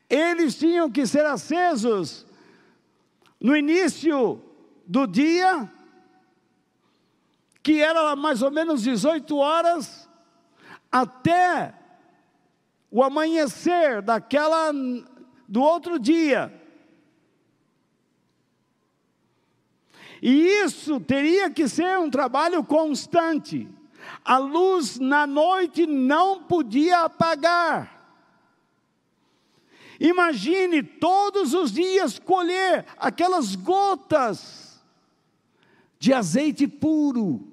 Eles 0.09 0.55
tinham 0.55 0.91
que 0.91 1.05
ser 1.07 1.25
acesos 1.25 2.25
no 3.39 3.55
início 3.55 4.41
do 4.85 5.07
dia 5.07 5.69
que 7.63 7.81
era 7.81 8.13
mais 8.13 8.41
ou 8.41 8.51
menos 8.51 8.83
18 8.83 9.37
horas, 9.37 10.09
até 10.91 11.73
o 12.91 13.01
amanhecer 13.01 14.01
daquela 14.01 14.71
do 15.47 15.61
outro 15.61 15.97
dia. 15.97 16.53
E 20.21 20.63
isso 20.63 20.99
teria 20.99 21.49
que 21.49 21.67
ser 21.67 21.97
um 21.99 22.09
trabalho 22.09 22.63
constante. 22.63 23.67
A 24.23 24.37
luz 24.37 24.99
na 24.99 25.25
noite 25.25 25.85
não 25.87 26.43
podia 26.43 27.05
apagar. 27.05 28.02
Imagine 29.99 30.81
todos 30.83 31.53
os 31.53 31.71
dias 31.71 32.19
colher 32.19 32.85
aquelas 32.97 33.55
gotas 33.55 34.81
de 35.99 36.13
azeite 36.13 36.67
puro. 36.67 37.47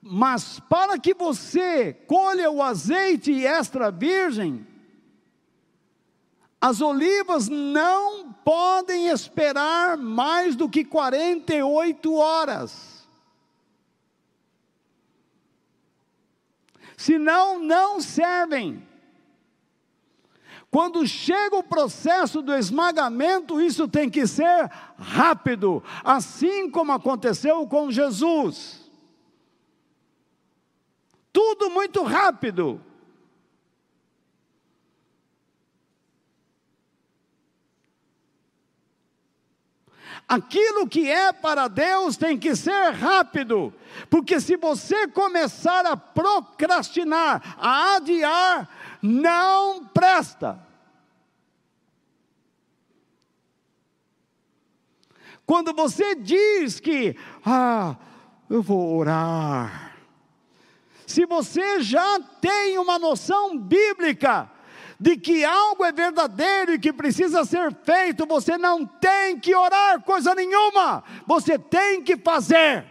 Mas 0.00 0.60
para 0.60 0.98
que 0.98 1.14
você 1.14 1.92
colha 1.92 2.50
o 2.50 2.62
azeite 2.62 3.44
extra 3.44 3.90
virgem, 3.90 4.66
as 6.60 6.80
olivas 6.80 7.48
não 7.48 8.32
podem 8.32 9.08
esperar 9.08 9.96
mais 9.96 10.56
do 10.56 10.68
que 10.68 10.84
48 10.84 12.14
horas. 12.14 12.93
Senão, 17.04 17.58
não 17.58 18.00
servem. 18.00 18.86
Quando 20.70 21.06
chega 21.06 21.56
o 21.56 21.62
processo 21.62 22.42
do 22.42 22.54
esmagamento, 22.54 23.60
isso 23.60 23.86
tem 23.86 24.08
que 24.08 24.26
ser 24.26 24.70
rápido, 24.98 25.82
assim 26.02 26.70
como 26.70 26.92
aconteceu 26.92 27.66
com 27.66 27.90
Jesus 27.90 28.84
tudo 31.34 31.68
muito 31.68 32.04
rápido. 32.04 32.80
Aquilo 40.26 40.88
que 40.88 41.10
é 41.10 41.32
para 41.32 41.68
Deus 41.68 42.16
tem 42.16 42.38
que 42.38 42.56
ser 42.56 42.92
rápido, 42.92 43.74
porque 44.08 44.40
se 44.40 44.56
você 44.56 45.06
começar 45.06 45.84
a 45.84 45.96
procrastinar, 45.96 47.56
a 47.58 47.96
adiar, 47.96 48.68
não 49.02 49.84
presta. 49.84 50.58
Quando 55.44 55.74
você 55.74 56.14
diz 56.14 56.80
que, 56.80 57.14
ah, 57.44 57.94
eu 58.48 58.62
vou 58.62 58.96
orar, 58.96 59.94
se 61.06 61.26
você 61.26 61.82
já 61.82 62.18
tem 62.40 62.78
uma 62.78 62.98
noção 62.98 63.58
bíblica 63.58 64.50
de 65.04 65.18
que 65.18 65.44
algo 65.44 65.84
é 65.84 65.92
verdadeiro 65.92 66.72
e 66.72 66.78
que 66.78 66.90
precisa 66.90 67.44
ser 67.44 67.74
feito, 67.84 68.24
você 68.24 68.56
não 68.56 68.86
tem 68.86 69.38
que 69.38 69.54
orar 69.54 70.00
coisa 70.00 70.34
nenhuma, 70.34 71.04
você 71.26 71.58
tem 71.58 72.02
que 72.02 72.16
fazer. 72.16 72.86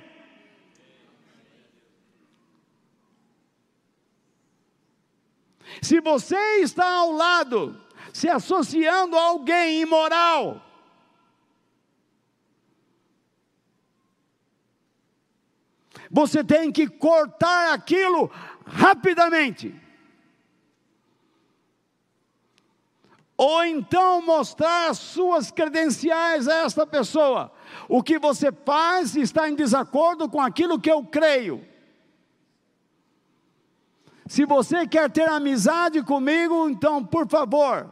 Se 5.81 5.99
você 6.01 6.37
está 6.61 6.87
ao 6.87 7.13
lado, 7.13 7.81
se 8.13 8.29
associando 8.29 9.17
a 9.17 9.23
alguém 9.23 9.81
imoral, 9.81 10.61
você 16.11 16.43
tem 16.43 16.71
que 16.71 16.85
cortar 16.87 17.73
aquilo 17.73 18.29
rapidamente. 18.67 19.82
Ou 23.37 23.65
então 23.65 24.21
mostrar 24.21 24.89
as 24.89 24.99
suas 24.99 25.51
credenciais 25.51 26.47
a 26.47 26.59
esta 26.59 26.85
pessoa. 26.85 27.51
O 27.89 28.03
que 28.03 28.19
você 28.19 28.51
faz 28.51 29.15
está 29.15 29.49
em 29.49 29.55
desacordo 29.55 30.29
com 30.29 30.39
aquilo 30.39 30.79
que 30.79 30.91
eu 30.91 31.03
creio. 31.03 31.65
Se 34.27 34.45
você 34.45 34.87
quer 34.87 35.11
ter 35.11 35.27
amizade 35.27 36.01
comigo, 36.03 36.69
então, 36.69 37.03
por 37.03 37.27
favor, 37.27 37.89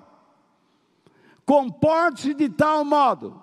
comporte-se 1.46 2.34
de 2.34 2.48
tal 2.50 2.86
modo 2.86 3.42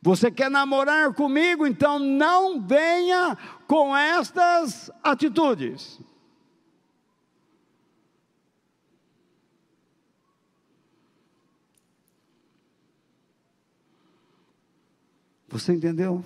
Você 0.00 0.30
quer 0.30 0.50
namorar 0.50 1.12
comigo? 1.12 1.66
Então 1.66 1.98
não 1.98 2.60
venha 2.60 3.36
com 3.68 3.94
estas 3.94 4.90
atitudes. 5.04 6.00
Você 15.50 15.74
entendeu? 15.74 16.24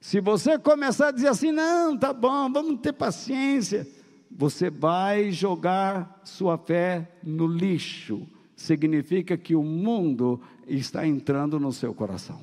Se 0.00 0.20
você 0.20 0.56
começar 0.56 1.08
a 1.08 1.10
dizer 1.10 1.28
assim, 1.28 1.50
não, 1.50 1.98
tá 1.98 2.12
bom, 2.12 2.52
vamos 2.52 2.80
ter 2.80 2.92
paciência, 2.92 3.84
você 4.30 4.70
vai 4.70 5.32
jogar 5.32 6.20
sua 6.22 6.56
fé 6.56 7.18
no 7.20 7.48
lixo 7.48 8.28
significa 8.56 9.36
que 9.36 9.54
o 9.54 9.62
mundo 9.62 10.40
está 10.66 11.06
entrando 11.06 11.58
no 11.58 11.72
seu 11.72 11.94
coração. 11.94 12.40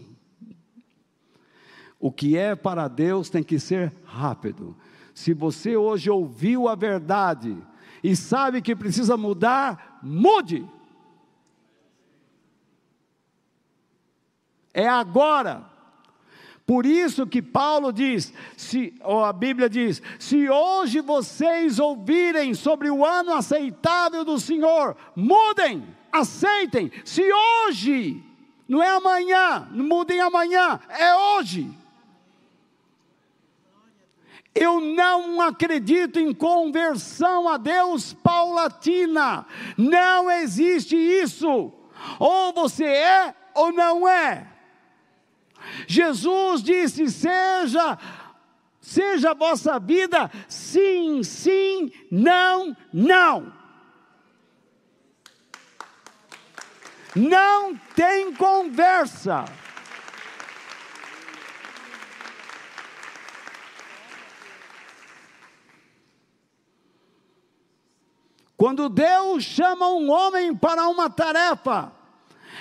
O 1.99 2.11
que 2.11 2.35
é 2.35 2.55
para 2.55 2.87
Deus 2.87 3.29
tem 3.29 3.43
que 3.43 3.59
ser 3.59 3.93
rápido. 4.03 4.75
Se 5.13 5.33
você 5.33 5.77
hoje 5.77 6.09
ouviu 6.09 6.67
a 6.67 6.75
verdade 6.75 7.55
e 8.03 8.15
sabe 8.15 8.61
que 8.61 8.75
precisa 8.75 9.15
mudar, 9.15 9.99
mude. 10.01 10.67
É 14.73 14.87
agora. 14.87 15.69
Por 16.65 16.85
isso 16.85 17.27
que 17.27 17.41
Paulo 17.41 17.91
diz, 17.91 18.33
se, 18.55 18.93
ou 19.03 19.25
a 19.25 19.33
Bíblia 19.33 19.69
diz: 19.69 20.01
se 20.17 20.49
hoje 20.49 21.01
vocês 21.01 21.79
ouvirem 21.79 22.53
sobre 22.53 22.89
o 22.89 23.05
ano 23.05 23.33
aceitável 23.33 24.23
do 24.23 24.39
Senhor, 24.39 24.95
mudem, 25.15 25.85
aceitem. 26.11 26.91
Se 27.03 27.21
hoje, 27.31 28.23
não 28.67 28.81
é 28.81 28.89
amanhã, 28.89 29.67
não 29.71 29.85
mudem 29.85 30.19
amanhã, 30.21 30.79
é 30.89 31.15
hoje. 31.15 31.69
Eu 34.53 34.81
não 34.81 35.39
acredito 35.39 36.19
em 36.19 36.33
conversão 36.33 37.47
a 37.47 37.57
Deus 37.57 38.13
paulatina. 38.13 39.45
Não 39.77 40.29
existe 40.29 40.95
isso. 40.95 41.71
Ou 42.19 42.53
você 42.53 42.85
é 42.85 43.35
ou 43.53 43.71
não 43.71 44.07
é. 44.07 44.47
Jesus 45.87 46.61
disse: 46.61 47.09
seja, 47.09 47.97
seja 48.79 49.31
a 49.31 49.35
vossa 49.35 49.79
vida 49.79 50.29
sim, 50.47 51.23
sim, 51.23 51.91
não, 52.11 52.75
não. 52.91 53.60
Não 57.15 57.75
tem 57.95 58.33
conversa. 58.33 59.45
Quando 68.55 68.87
Deus 68.89 69.43
chama 69.43 69.89
um 69.89 70.11
homem 70.11 70.55
para 70.55 70.87
uma 70.87 71.09
tarefa, 71.09 71.91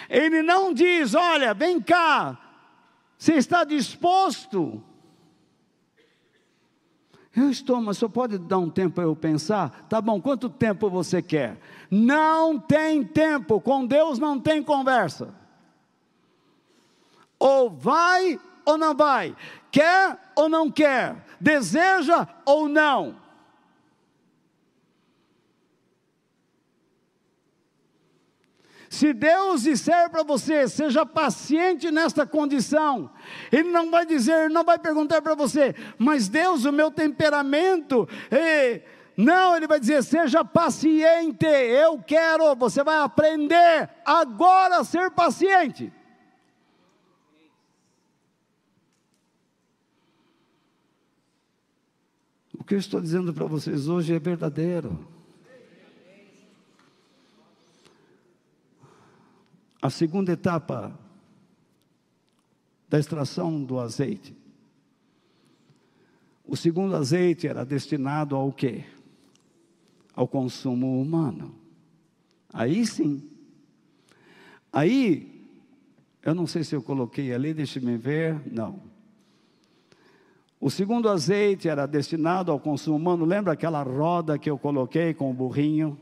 Ele 0.09 0.43
não 0.43 0.72
diz: 0.72 1.14
Olha, 1.14 1.52
vem 1.52 1.78
cá, 1.78 2.39
você 3.18 3.35
está 3.35 3.64
disposto? 3.64 4.82
Eu 7.36 7.51
estou, 7.51 7.81
mas 7.81 7.98
só 7.98 8.09
pode 8.09 8.39
dar 8.39 8.59
um 8.59 8.70
tempo 8.70 8.94
para 8.94 9.05
eu 9.05 9.14
pensar? 9.14 9.86
Tá 9.89 10.01
bom, 10.01 10.20
quanto 10.20 10.48
tempo 10.48 10.90
você 10.90 11.22
quer? 11.22 11.59
Não 11.90 12.58
tem 12.58 13.02
tempo, 13.02 13.60
com 13.60 13.84
Deus 13.84 14.18
não 14.18 14.38
tem 14.38 14.62
conversa. 14.62 15.34
Ou 17.38 17.68
vai 17.70 18.38
ou 18.64 18.78
não 18.78 18.94
vai, 18.94 19.34
quer 19.72 20.18
ou 20.36 20.48
não 20.48 20.70
quer, 20.70 21.16
deseja 21.40 22.28
ou 22.44 22.68
não. 22.68 23.18
Se 28.88 29.12
Deus 29.12 29.62
disser 29.62 30.10
para 30.10 30.24
você, 30.24 30.68
seja 30.68 31.06
paciente 31.06 31.92
nesta 31.92 32.26
condição, 32.26 33.08
Ele 33.50 33.70
não 33.70 33.88
vai 33.88 34.04
dizer, 34.04 34.50
não 34.50 34.64
vai 34.64 34.78
perguntar 34.80 35.22
para 35.22 35.36
você, 35.36 35.74
mas 35.96 36.28
Deus, 36.28 36.64
o 36.64 36.72
meu 36.72 36.90
temperamento, 36.90 38.08
eh, 38.32 38.82
não, 39.16 39.56
Ele 39.56 39.66
vai 39.66 39.78
dizer, 39.78 40.02
seja 40.02 40.44
paciente, 40.44 41.44
eu 41.44 41.98
quero, 41.98 42.54
você 42.56 42.82
vai 42.82 42.98
aprender 42.98 43.90
agora 44.04 44.78
a 44.78 44.84
ser 44.84 45.10
paciente. 45.10 45.92
O 52.58 52.64
que 52.64 52.74
eu 52.74 52.78
estou 52.78 53.00
dizendo 53.00 53.32
para 53.34 53.46
vocês 53.46 53.88
hoje 53.88 54.14
é 54.14 54.18
verdadeiro. 54.18 55.06
A 59.82 59.88
segunda 59.88 60.32
etapa 60.32 60.98
da 62.88 62.98
extração 62.98 63.62
do 63.62 63.78
azeite. 63.78 64.36
O 66.44 66.56
segundo 66.56 66.96
azeite 66.96 67.46
era 67.46 67.64
destinado 67.64 68.34
ao 68.34 68.52
quê? 68.52 68.84
Ao 70.20 70.28
consumo 70.28 71.01
humano. 71.01 71.55
Aí 72.52 72.84
sim. 72.84 73.26
Aí, 74.70 75.48
eu 76.22 76.34
não 76.34 76.47
sei 76.47 76.62
se 76.62 76.76
eu 76.76 76.82
coloquei 76.82 77.32
ali, 77.32 77.55
deixe-me 77.55 77.97
ver. 77.97 78.38
Não. 78.52 78.82
O 80.60 80.68
segundo 80.68 81.09
azeite 81.09 81.70
era 81.70 81.86
destinado 81.86 82.52
ao 82.52 82.60
consumo 82.60 82.98
humano. 82.98 83.24
Lembra 83.24 83.55
aquela 83.55 83.82
roda 83.82 84.38
que 84.38 84.51
eu 84.51 84.59
coloquei 84.59 85.14
com 85.14 85.30
o 85.30 85.32
burrinho? 85.32 85.98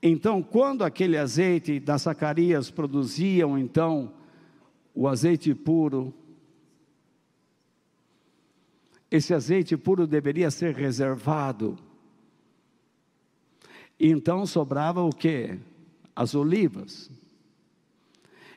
Então, 0.00 0.40
quando 0.40 0.84
aquele 0.84 1.18
azeite 1.18 1.80
das 1.80 2.02
Zacarias 2.02 2.70
produziam 2.70 3.58
então 3.58 4.14
o 4.94 5.08
azeite 5.08 5.52
puro, 5.56 6.14
esse 9.10 9.34
azeite 9.34 9.76
puro 9.76 10.06
deveria 10.06 10.52
ser 10.52 10.72
reservado. 10.76 11.76
Então 13.98 14.46
sobrava 14.46 15.02
o 15.02 15.10
que? 15.10 15.58
As 16.14 16.34
olivas. 16.34 17.10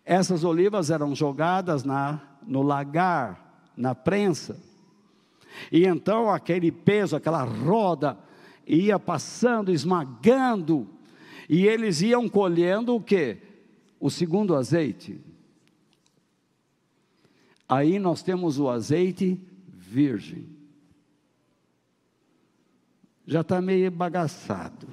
Essas 0.05 0.43
olivas 0.43 0.89
eram 0.89 1.13
jogadas 1.15 1.83
na, 1.83 2.21
no 2.45 2.61
lagar, 2.61 3.69
na 3.75 3.93
prensa. 3.93 4.59
E 5.71 5.85
então 5.85 6.29
aquele 6.29 6.71
peso, 6.71 7.15
aquela 7.15 7.43
roda, 7.43 8.17
ia 8.65 8.99
passando, 8.99 9.71
esmagando 9.71 10.87
e 11.49 11.65
eles 11.65 12.01
iam 12.01 12.27
colhendo 12.27 12.95
o 12.95 13.01
que? 13.01 13.37
O 13.99 14.09
segundo 14.09 14.55
azeite. 14.55 15.19
Aí 17.67 17.99
nós 17.99 18.21
temos 18.21 18.59
o 18.59 18.69
azeite 18.69 19.39
virgem. 19.67 20.47
Já 23.25 23.41
está 23.41 23.61
meio 23.61 23.89
bagaçado. 23.91 24.87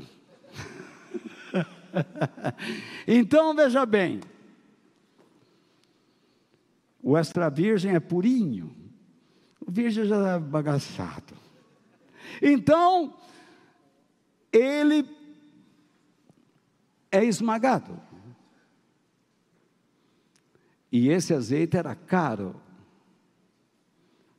então 3.06 3.54
veja 3.54 3.84
bem. 3.86 4.20
O 7.02 7.16
extra 7.16 7.50
virgem 7.50 7.94
é 7.94 8.00
purinho. 8.00 8.74
O 9.60 9.70
virgem 9.70 10.04
já 10.04 10.34
é 10.34 10.38
bagaçado. 10.38 11.34
Então, 12.40 13.16
ele 14.52 15.06
é 17.10 17.24
esmagado. 17.24 18.00
E 20.90 21.08
esse 21.08 21.34
azeite 21.34 21.76
era 21.76 21.94
caro, 21.94 22.54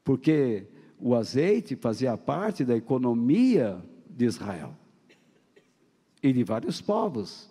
porque 0.04 0.68
o 1.00 1.14
azeite 1.14 1.76
fazia 1.76 2.18
parte 2.18 2.64
da 2.64 2.76
economia 2.76 3.84
de 4.10 4.26
Israel 4.26 4.76
e 6.26 6.34
de 6.34 6.44
vários 6.44 6.82
povos 6.82 7.48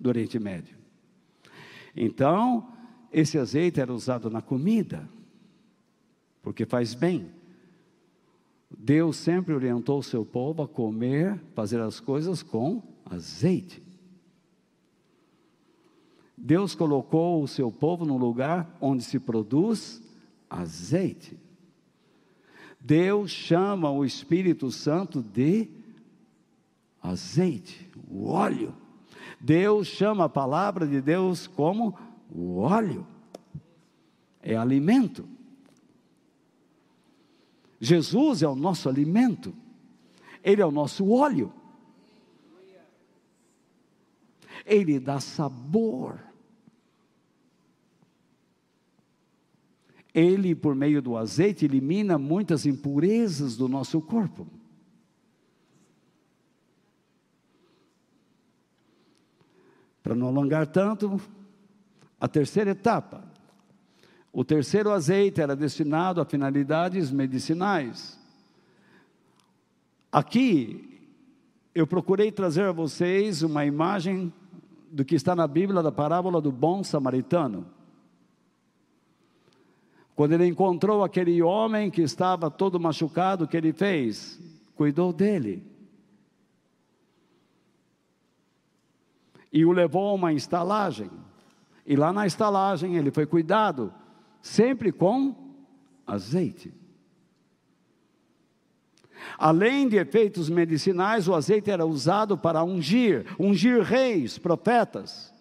do 0.00 0.08
Oriente 0.08 0.38
Médio. 0.38 0.74
Então, 1.94 2.66
esse 3.12 3.38
azeite 3.38 3.78
era 3.78 3.92
usado 3.92 4.30
na 4.30 4.40
comida, 4.40 5.06
porque 6.42 6.64
faz 6.64 6.94
bem. 6.94 7.30
Deus 8.70 9.18
sempre 9.18 9.52
orientou 9.52 9.98
o 9.98 10.02
seu 10.02 10.24
povo 10.24 10.62
a 10.62 10.68
comer, 10.68 11.38
fazer 11.54 11.78
as 11.78 12.00
coisas 12.00 12.42
com 12.42 12.82
azeite. 13.04 13.82
Deus 16.34 16.74
colocou 16.74 17.42
o 17.42 17.48
seu 17.48 17.70
povo 17.70 18.06
no 18.06 18.16
lugar 18.16 18.76
onde 18.80 19.04
se 19.04 19.18
produz 19.18 20.02
azeite. 20.48 21.38
Deus 22.80 23.30
chama 23.30 23.90
o 23.90 24.04
Espírito 24.06 24.70
Santo 24.70 25.22
de 25.22 25.68
azeite, 27.02 27.85
o 28.08 28.28
óleo. 28.28 28.74
Deus 29.40 29.88
chama 29.88 30.24
a 30.24 30.28
palavra 30.28 30.86
de 30.86 31.00
Deus 31.00 31.46
como 31.46 31.96
o 32.30 32.58
óleo. 32.58 33.06
É 34.42 34.56
alimento. 34.56 35.28
Jesus 37.80 38.42
é 38.42 38.48
o 38.48 38.54
nosso 38.54 38.88
alimento. 38.88 39.54
Ele 40.42 40.62
é 40.62 40.66
o 40.66 40.70
nosso 40.70 41.10
óleo. 41.10 41.52
Ele 44.64 44.98
dá 44.98 45.20
sabor. 45.20 46.20
Ele, 50.14 50.54
por 50.54 50.74
meio 50.74 51.02
do 51.02 51.16
azeite, 51.16 51.66
elimina 51.66 52.16
muitas 52.16 52.64
impurezas 52.64 53.56
do 53.56 53.68
nosso 53.68 54.00
corpo. 54.00 54.46
Para 60.06 60.14
não 60.14 60.28
alongar 60.28 60.68
tanto, 60.68 61.20
a 62.20 62.28
terceira 62.28 62.70
etapa. 62.70 63.24
O 64.32 64.44
terceiro 64.44 64.92
azeite 64.92 65.40
era 65.40 65.56
destinado 65.56 66.20
a 66.20 66.24
finalidades 66.24 67.10
medicinais. 67.10 68.16
Aqui, 70.12 71.10
eu 71.74 71.88
procurei 71.88 72.30
trazer 72.30 72.66
a 72.66 72.70
vocês 72.70 73.42
uma 73.42 73.64
imagem 73.64 74.32
do 74.92 75.04
que 75.04 75.16
está 75.16 75.34
na 75.34 75.48
Bíblia 75.48 75.82
da 75.82 75.90
parábola 75.90 76.40
do 76.40 76.52
bom 76.52 76.84
samaritano. 76.84 77.66
Quando 80.14 80.34
ele 80.34 80.46
encontrou 80.46 81.02
aquele 81.02 81.42
homem 81.42 81.90
que 81.90 82.02
estava 82.02 82.48
todo 82.48 82.78
machucado, 82.78 83.42
o 83.42 83.48
que 83.48 83.56
ele 83.56 83.72
fez? 83.72 84.40
Cuidou 84.76 85.12
dele. 85.12 85.64
E 89.56 89.64
o 89.64 89.72
levou 89.72 90.10
a 90.10 90.12
uma 90.12 90.34
estalagem. 90.34 91.10
E 91.86 91.96
lá 91.96 92.12
na 92.12 92.26
estalagem 92.26 92.96
ele 92.96 93.10
foi 93.10 93.24
cuidado, 93.24 93.90
sempre 94.42 94.92
com 94.92 95.34
azeite. 96.06 96.74
Além 99.38 99.88
de 99.88 99.96
efeitos 99.96 100.50
medicinais, 100.50 101.26
o 101.26 101.34
azeite 101.34 101.70
era 101.70 101.86
usado 101.86 102.36
para 102.36 102.62
ungir, 102.62 103.24
ungir 103.40 103.80
reis, 103.80 104.36
profetas. 104.36 105.32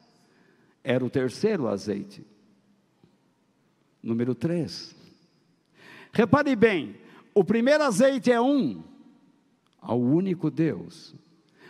Era 0.82 1.04
o 1.04 1.10
terceiro 1.10 1.68
azeite. 1.68 2.26
Número 4.02 4.34
3. 4.34 4.96
Repare 6.14 6.56
bem, 6.56 6.96
o 7.34 7.44
primeiro 7.44 7.84
azeite 7.84 8.32
é 8.32 8.40
um, 8.40 8.82
ao 9.82 10.00
único 10.00 10.50
Deus. 10.50 11.14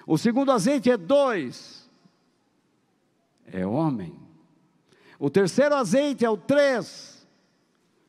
O 0.05 0.15
segundo 0.15 0.51
azeite 0.51 0.91
é 0.91 0.95
dois, 0.95 1.84
é 3.51 3.65
homem. 3.65 4.17
O 5.19 5.29
terceiro 5.29 5.75
azeite 5.75 6.25
é 6.25 6.29
o 6.29 6.37
três, 6.37 7.25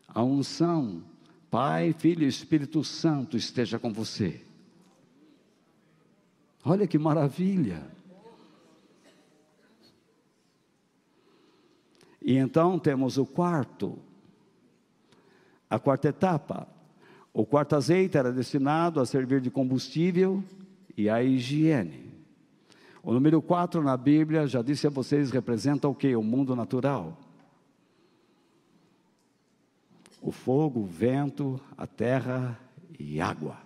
a 0.08 0.22
unção. 0.22 1.02
Pai, 1.50 1.94
Filho 1.96 2.24
e 2.24 2.28
Espírito 2.28 2.82
Santo 2.82 3.36
esteja 3.36 3.78
com 3.78 3.92
você. 3.92 4.42
Olha 6.64 6.86
que 6.86 6.98
maravilha. 6.98 7.82
E 12.20 12.36
então 12.36 12.76
temos 12.76 13.16
o 13.18 13.24
quarto, 13.24 13.96
a 15.70 15.78
quarta 15.78 16.08
etapa. 16.08 16.66
O 17.32 17.46
quarto 17.46 17.76
azeite 17.76 18.18
era 18.18 18.32
destinado 18.32 18.98
a 18.98 19.06
servir 19.06 19.40
de 19.40 19.50
combustível 19.50 20.42
e 20.96 21.08
a 21.08 21.22
higiene. 21.22 22.15
O 23.06 23.12
número 23.12 23.40
4 23.40 23.84
na 23.84 23.96
Bíblia, 23.96 24.48
já 24.48 24.60
disse 24.62 24.84
a 24.84 24.90
vocês, 24.90 25.30
representa 25.30 25.86
o 25.86 25.94
que? 25.94 26.16
O 26.16 26.24
mundo 26.24 26.56
natural. 26.56 27.16
O 30.20 30.32
fogo, 30.32 30.80
o 30.80 30.86
vento, 30.86 31.60
a 31.78 31.86
terra 31.86 32.58
e 32.98 33.20
água. 33.20 33.58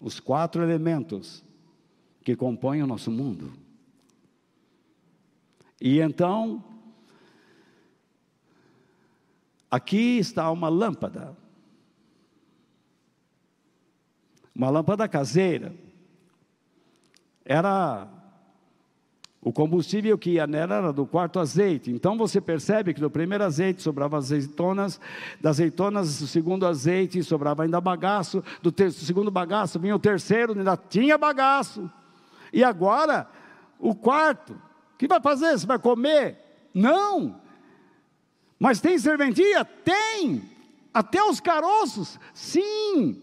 Os 0.00 0.18
quatro 0.18 0.62
elementos 0.62 1.44
que 2.24 2.34
compõem 2.34 2.82
o 2.82 2.86
nosso 2.86 3.10
mundo. 3.10 3.52
E 5.78 6.00
então, 6.00 6.64
Aqui 9.70 10.18
está 10.18 10.50
uma 10.50 10.68
lâmpada. 10.68 11.34
Uma 14.54 14.68
lâmpada 14.68 15.08
caseira. 15.08 15.74
Era 17.44 18.08
o 19.44 19.52
combustível 19.52 20.16
que 20.16 20.30
ia 20.30 20.46
nela 20.46 20.76
era 20.76 20.92
do 20.92 21.04
quarto 21.04 21.40
azeite. 21.40 21.90
Então 21.90 22.16
você 22.16 22.40
percebe 22.40 22.94
que 22.94 23.00
do 23.00 23.10
primeiro 23.10 23.42
azeite 23.42 23.82
sobrava 23.82 24.16
azeitonas, 24.16 25.00
das 25.40 25.56
azeitonas 25.56 26.20
do 26.20 26.28
segundo 26.28 26.64
azeite 26.64 27.20
sobrava 27.24 27.64
ainda 27.64 27.80
bagaço, 27.80 28.42
do, 28.62 28.70
do 28.70 28.92
segundo 28.92 29.32
bagaço 29.32 29.80
vinha 29.80 29.96
o 29.96 29.98
terceiro, 29.98 30.56
ainda 30.56 30.76
tinha 30.76 31.18
bagaço. 31.18 31.90
E 32.52 32.62
agora, 32.62 33.28
o 33.80 33.96
quarto, 33.96 34.52
o 34.52 34.98
que 34.98 35.08
vai 35.08 35.20
fazer? 35.20 35.58
Você 35.58 35.66
vai 35.66 35.78
comer? 35.78 36.38
Não! 36.72 37.40
Mas 38.60 38.80
tem 38.80 38.96
serventia? 38.96 39.64
Tem. 39.64 40.40
Até 40.94 41.20
os 41.20 41.40
caroços? 41.40 42.16
Sim. 42.32 43.20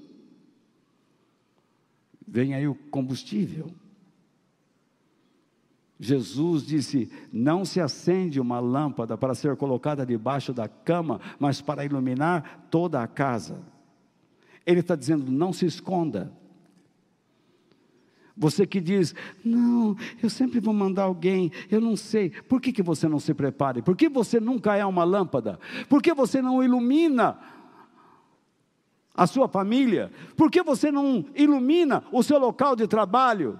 Vem 2.27 2.53
aí 2.53 2.67
o 2.67 2.75
combustível. 2.75 3.71
Jesus 5.99 6.65
disse: 6.65 7.11
Não 7.31 7.65
se 7.65 7.81
acende 7.81 8.39
uma 8.39 8.59
lâmpada 8.59 9.17
para 9.17 9.35
ser 9.35 9.57
colocada 9.57 10.05
debaixo 10.05 10.53
da 10.53 10.67
cama, 10.67 11.19
mas 11.37 11.61
para 11.61 11.83
iluminar 11.83 12.67
toda 12.71 13.03
a 13.03 13.07
casa. 13.07 13.59
Ele 14.65 14.79
está 14.79 14.95
dizendo: 14.95 15.29
Não 15.29 15.51
se 15.51 15.65
esconda. 15.65 16.31
Você 18.41 18.65
que 18.65 18.79
diz, 18.79 19.13
não, 19.43 19.97
eu 20.23 20.29
sempre 20.29 20.61
vou 20.61 20.73
mandar 20.73 21.03
alguém, 21.03 21.51
eu 21.69 21.81
não 21.81 21.97
sei. 21.97 22.29
Por 22.29 22.61
que, 22.61 22.71
que 22.71 22.81
você 22.81 23.05
não 23.05 23.19
se 23.19 23.33
prepare? 23.33 23.81
Por 23.81 23.97
que 23.97 24.07
você 24.07 24.39
nunca 24.39 24.77
é 24.77 24.85
uma 24.85 25.03
lâmpada? 25.03 25.59
Por 25.89 26.01
que 26.01 26.13
você 26.13 26.41
não 26.41 26.63
ilumina 26.63 27.37
a 29.13 29.27
sua 29.27 29.49
família? 29.49 30.09
Por 30.37 30.49
que 30.49 30.63
você 30.63 30.89
não 30.89 31.25
ilumina 31.35 32.01
o 32.13 32.23
seu 32.23 32.39
local 32.39 32.77
de 32.77 32.87
trabalho? 32.87 33.59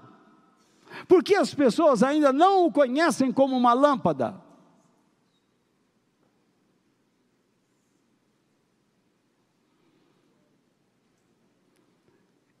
Por 1.06 1.22
que 1.22 1.34
as 1.34 1.54
pessoas 1.54 2.02
ainda 2.02 2.32
não 2.32 2.66
o 2.66 2.72
conhecem 2.72 3.32
como 3.32 3.56
uma 3.56 3.72
lâmpada? 3.72 4.40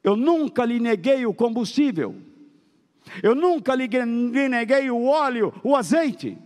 Eu 0.02 0.16
nunca 0.16 0.64
lhe 0.64 0.80
neguei 0.80 1.26
o 1.26 1.34
combustível. 1.34 2.16
Eu 3.22 3.34
nunca 3.34 3.74
lhe, 3.74 3.88
neguei 4.48 4.90
o 4.90 5.04
óleo, 5.04 5.52
o 5.62 5.76
azeite. 5.76 6.38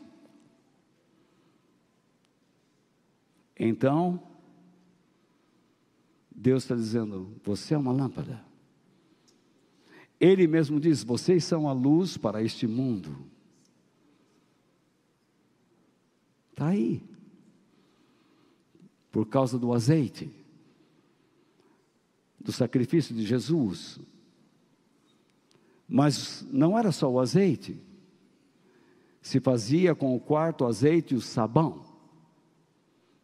Então, 3.59 4.21
Deus 6.31 6.65
está 6.65 6.75
dizendo: 6.75 7.41
você 7.45 7.75
é 7.75 7.79
uma 7.79 7.93
lâmpada. 7.93 8.45
Ele 10.25 10.47
mesmo 10.47 10.79
diz: 10.79 11.03
vocês 11.03 11.45
são 11.45 11.69
a 11.69 11.73
luz 11.73 12.17
para 12.17 12.43
este 12.43 12.67
mundo. 12.67 13.17
Está 16.51 16.69
aí. 16.69 17.03
Por 19.11 19.27
causa 19.27 19.59
do 19.59 19.73
azeite 19.73 20.45
do 22.45 22.53
sacrifício 22.53 23.15
de 23.15 23.25
Jesus. 23.25 23.99
Mas 25.89 26.47
não 26.51 26.79
era 26.79 26.93
só 26.93 27.11
o 27.11 27.19
azeite, 27.19 27.81
se 29.23 29.41
fazia 29.41 29.95
com 29.95 30.15
o 30.15 30.21
quarto 30.21 30.67
azeite 30.67 31.15
e 31.15 31.17
o 31.17 31.21
sabão, 31.21 31.83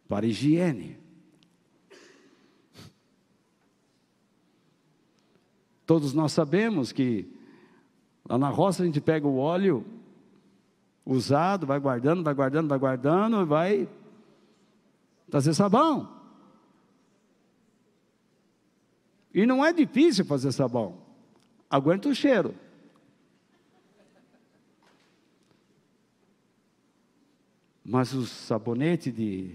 para 0.09 0.25
higiene. 0.25 0.97
Todos 5.91 6.13
nós 6.13 6.31
sabemos 6.31 6.93
que 6.93 7.27
lá 8.25 8.37
na 8.37 8.47
roça 8.47 8.81
a 8.81 8.85
gente 8.85 9.01
pega 9.01 9.27
o 9.27 9.35
óleo 9.35 9.85
usado, 11.05 11.67
vai 11.67 11.81
guardando, 11.81 12.23
vai 12.23 12.33
guardando, 12.33 12.69
vai 12.69 12.79
guardando, 12.79 13.45
vai 13.45 13.89
fazer 15.27 15.53
sabão. 15.53 16.09
E 19.33 19.45
não 19.45 19.65
é 19.65 19.73
difícil 19.73 20.23
fazer 20.23 20.53
sabão. 20.53 20.95
Aguenta 21.69 22.07
o 22.07 22.15
cheiro. 22.15 22.55
Mas 27.83 28.13
o 28.13 28.25
sabonete 28.25 29.11
de, 29.11 29.53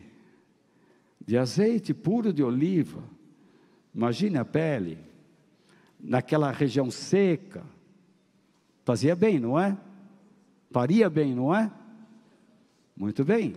de 1.27 1.39
azeite 1.39 1.95
puro 1.95 2.31
de 2.31 2.43
oliva, 2.43 3.03
imagine 3.95 4.37
a 4.37 4.45
pele, 4.45 5.16
naquela 5.99 6.51
região 6.51 6.91
seca, 6.91 7.65
fazia 8.85 9.17
bem, 9.17 9.39
não 9.39 9.59
é? 9.59 9.77
Faria 10.71 11.09
bem, 11.09 11.35
não 11.35 11.55
é? 11.55 11.71
Muito 12.97 13.25
bem. 13.25 13.55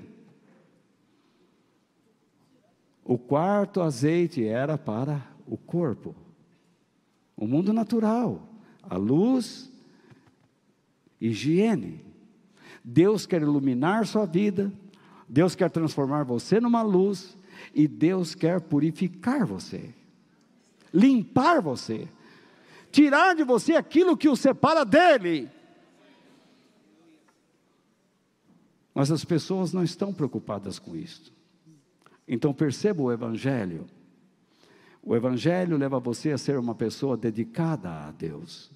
O 3.03 3.17
quarto 3.17 3.81
azeite 3.81 4.45
era 4.45 4.77
para 4.77 5.25
o 5.47 5.57
corpo, 5.57 6.15
o 7.35 7.47
mundo 7.47 7.73
natural, 7.73 8.47
a 8.83 8.97
luz, 8.97 9.71
higiene. 11.19 12.05
Deus 12.83 13.25
quer 13.25 13.41
iluminar 13.41 14.05
sua 14.05 14.25
vida, 14.25 14.71
Deus 15.27 15.55
quer 15.55 15.69
transformar 15.69 16.23
você 16.23 16.59
numa 16.59 16.81
luz 16.81 17.37
e 17.73 17.87
Deus 17.87 18.35
quer 18.35 18.61
purificar 18.61 19.45
você, 19.45 19.93
limpar 20.93 21.61
você, 21.61 22.07
tirar 22.91 23.35
de 23.35 23.43
você 23.43 23.75
aquilo 23.75 24.17
que 24.17 24.29
o 24.29 24.35
separa 24.35 24.83
dele. 24.83 25.49
Mas 28.93 29.11
as 29.11 29.23
pessoas 29.23 29.71
não 29.71 29.83
estão 29.83 30.13
preocupadas 30.13 30.77
com 30.77 30.95
isso. 30.95 31.31
Então 32.27 32.53
perceba 32.53 33.01
o 33.01 33.11
Evangelho. 33.11 33.87
O 35.01 35.15
Evangelho 35.15 35.77
leva 35.77 35.99
você 35.99 36.31
a 36.31 36.37
ser 36.37 36.59
uma 36.59 36.75
pessoa 36.75 37.15
dedicada 37.15 37.89
a 37.89 38.11
Deus. 38.11 38.71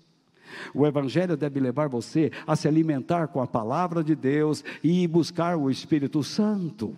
O 0.73 0.85
Evangelho 0.85 1.35
deve 1.35 1.59
levar 1.59 1.89
você 1.89 2.31
a 2.45 2.55
se 2.55 2.67
alimentar 2.67 3.27
com 3.27 3.41
a 3.41 3.47
palavra 3.47 4.03
de 4.03 4.15
Deus 4.15 4.63
e 4.83 5.07
buscar 5.07 5.57
o 5.57 5.69
Espírito 5.69 6.23
Santo. 6.23 6.95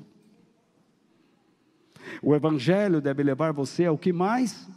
O 2.21 2.35
Evangelho 2.35 3.01
deve 3.01 3.23
levar 3.23 3.51
você 3.51 3.85
ao 3.85 3.97
que 3.97 4.13
mais? 4.13 4.69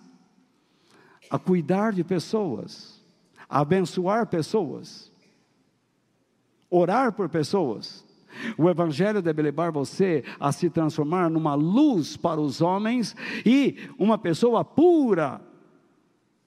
A 1.30 1.38
cuidar 1.38 1.92
de 1.92 2.02
pessoas, 2.02 3.02
a 3.48 3.60
abençoar 3.60 4.26
pessoas, 4.26 5.12
orar 6.70 7.12
por 7.12 7.28
pessoas. 7.28 8.04
O 8.56 8.68
Evangelho 8.68 9.22
deve 9.22 9.42
levar 9.42 9.72
você 9.72 10.22
a 10.38 10.52
se 10.52 10.68
transformar 10.70 11.30
numa 11.30 11.54
luz 11.54 12.16
para 12.16 12.40
os 12.40 12.60
homens 12.60 13.16
e 13.44 13.76
uma 13.98 14.18
pessoa 14.18 14.64
pura, 14.64 15.40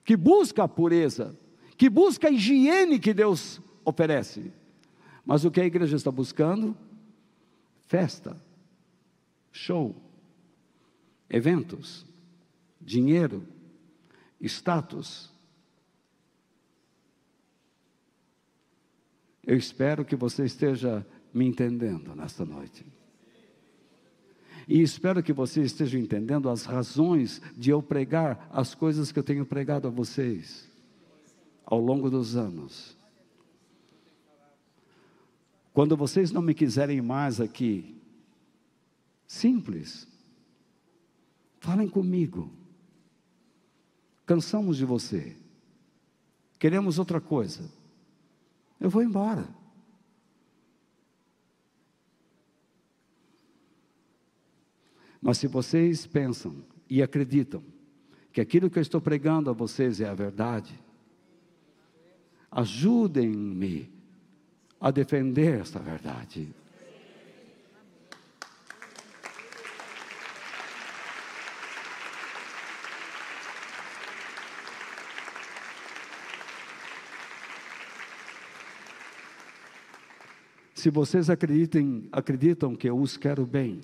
que 0.05 0.15
busca 0.15 0.63
a 0.63 0.67
pureza, 0.67 1.37
que 1.75 1.89
busca 1.89 2.27
a 2.27 2.31
higiene 2.31 2.99
que 2.99 3.13
Deus 3.13 3.59
oferece. 3.83 4.51
Mas 5.25 5.43
o 5.43 5.51
que 5.51 5.61
a 5.61 5.65
igreja 5.65 5.95
está 5.95 6.11
buscando? 6.11 6.75
Festa, 7.87 8.41
show, 9.51 9.95
eventos, 11.29 12.05
dinheiro, 12.79 13.45
status. 14.41 15.31
Eu 19.43 19.57
espero 19.57 20.05
que 20.05 20.15
você 20.15 20.45
esteja 20.45 21.05
me 21.33 21.45
entendendo 21.45 22.15
nesta 22.15 22.45
noite. 22.45 22.85
E 24.67 24.81
espero 24.81 25.23
que 25.23 25.33
você 25.33 25.61
esteja 25.61 25.97
entendendo 25.97 26.49
as 26.49 26.65
razões 26.65 27.41
de 27.57 27.71
eu 27.71 27.81
pregar 27.81 28.47
as 28.51 28.75
coisas 28.75 29.11
que 29.11 29.19
eu 29.19 29.23
tenho 29.23 29.45
pregado 29.45 29.87
a 29.87 29.91
vocês 29.91 30.69
ao 31.65 31.79
longo 31.79 32.09
dos 32.09 32.35
anos. 32.35 32.97
Quando 35.73 35.95
vocês 35.95 36.31
não 36.31 36.41
me 36.41 36.53
quiserem 36.53 37.01
mais 37.01 37.39
aqui, 37.39 37.95
simples, 39.25 40.07
falem 41.59 41.87
comigo. 41.87 42.51
Cansamos 44.31 44.77
de 44.77 44.85
você, 44.85 45.35
queremos 46.57 46.97
outra 46.97 47.19
coisa. 47.19 47.69
Eu 48.79 48.89
vou 48.89 49.03
embora. 49.03 49.45
Mas 55.21 55.37
se 55.37 55.47
vocês 55.47 56.07
pensam 56.07 56.63
e 56.89 57.03
acreditam 57.03 57.61
que 58.31 58.39
aquilo 58.39 58.69
que 58.69 58.79
eu 58.79 58.81
estou 58.81 59.01
pregando 59.01 59.49
a 59.49 59.53
vocês 59.53 59.99
é 59.99 60.07
a 60.07 60.13
verdade, 60.13 60.81
ajudem-me 62.49 63.91
a 64.79 64.91
defender 64.91 65.59
esta 65.59 65.77
verdade. 65.77 66.55
Se 80.81 80.89
vocês 80.89 81.29
acreditem, 81.29 82.09
acreditam 82.11 82.75
que 82.75 82.89
eu 82.89 82.99
os 82.99 83.15
quero 83.15 83.45
bem, 83.45 83.81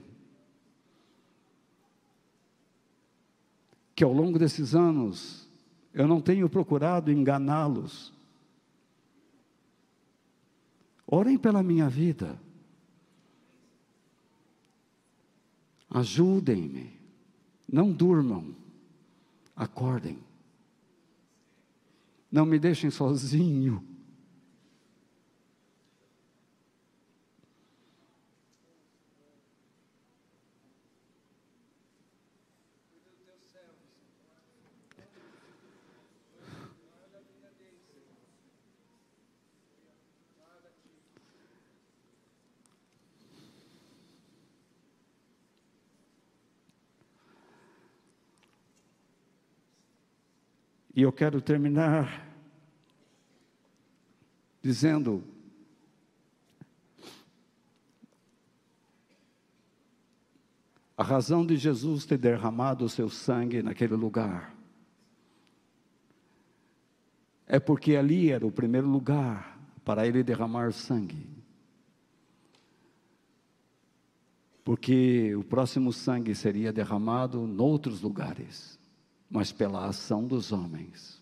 que 3.94 4.03
ao 4.03 4.11
longo 4.11 4.40
desses 4.40 4.74
anos 4.74 5.48
eu 5.94 6.07
não 6.07 6.19
tenho 6.19 6.49
procurado 6.49 7.11
enganá-los. 7.11 8.11
Orem 11.06 11.38
pela 11.38 11.61
minha 11.61 11.88
vida. 11.88 12.41
Ajudem-me. 15.88 16.99
Não 17.72 17.91
durmam. 17.91 18.56
Acordem. 19.56 20.18
Não 22.32 22.44
me 22.44 22.57
deixem 22.57 22.90
sozinho. 22.90 23.97
E 50.98 51.03
eu 51.03 51.14
quero 51.14 51.40
terminar 51.40 52.28
dizendo 54.64 55.24
a 60.98 61.03
razão 61.03 61.45
de 61.45 61.56
Jesus 61.56 62.03
ter 62.03 62.18
derramado 62.18 62.84
o 62.84 62.90
seu 62.90 63.10
sangue 63.10 63.61
naquele 63.61 63.94
lugar 63.94 64.56
é 67.45 67.60
porque 67.60 67.95
ali 67.95 68.32
era 68.32 68.44
o 68.44 68.52
primeiro 68.52 68.88
lugar 68.88 69.56
para 69.86 70.07
ele 70.07 70.24
derramar 70.24 70.74
sangue. 70.74 71.30
Porque 74.64 75.36
o 75.36 75.44
próximo 75.44 75.94
sangue 75.94 76.34
seria 76.34 76.74
derramado 76.74 77.45
noutros 77.45 78.02
lugares 78.02 78.77
mas 79.30 79.52
pela 79.52 79.86
ação 79.86 80.26
dos 80.26 80.52
homens. 80.52 81.22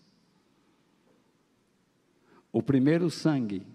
O 2.52 2.62
primeiro 2.62 3.10
sangue 3.10 3.66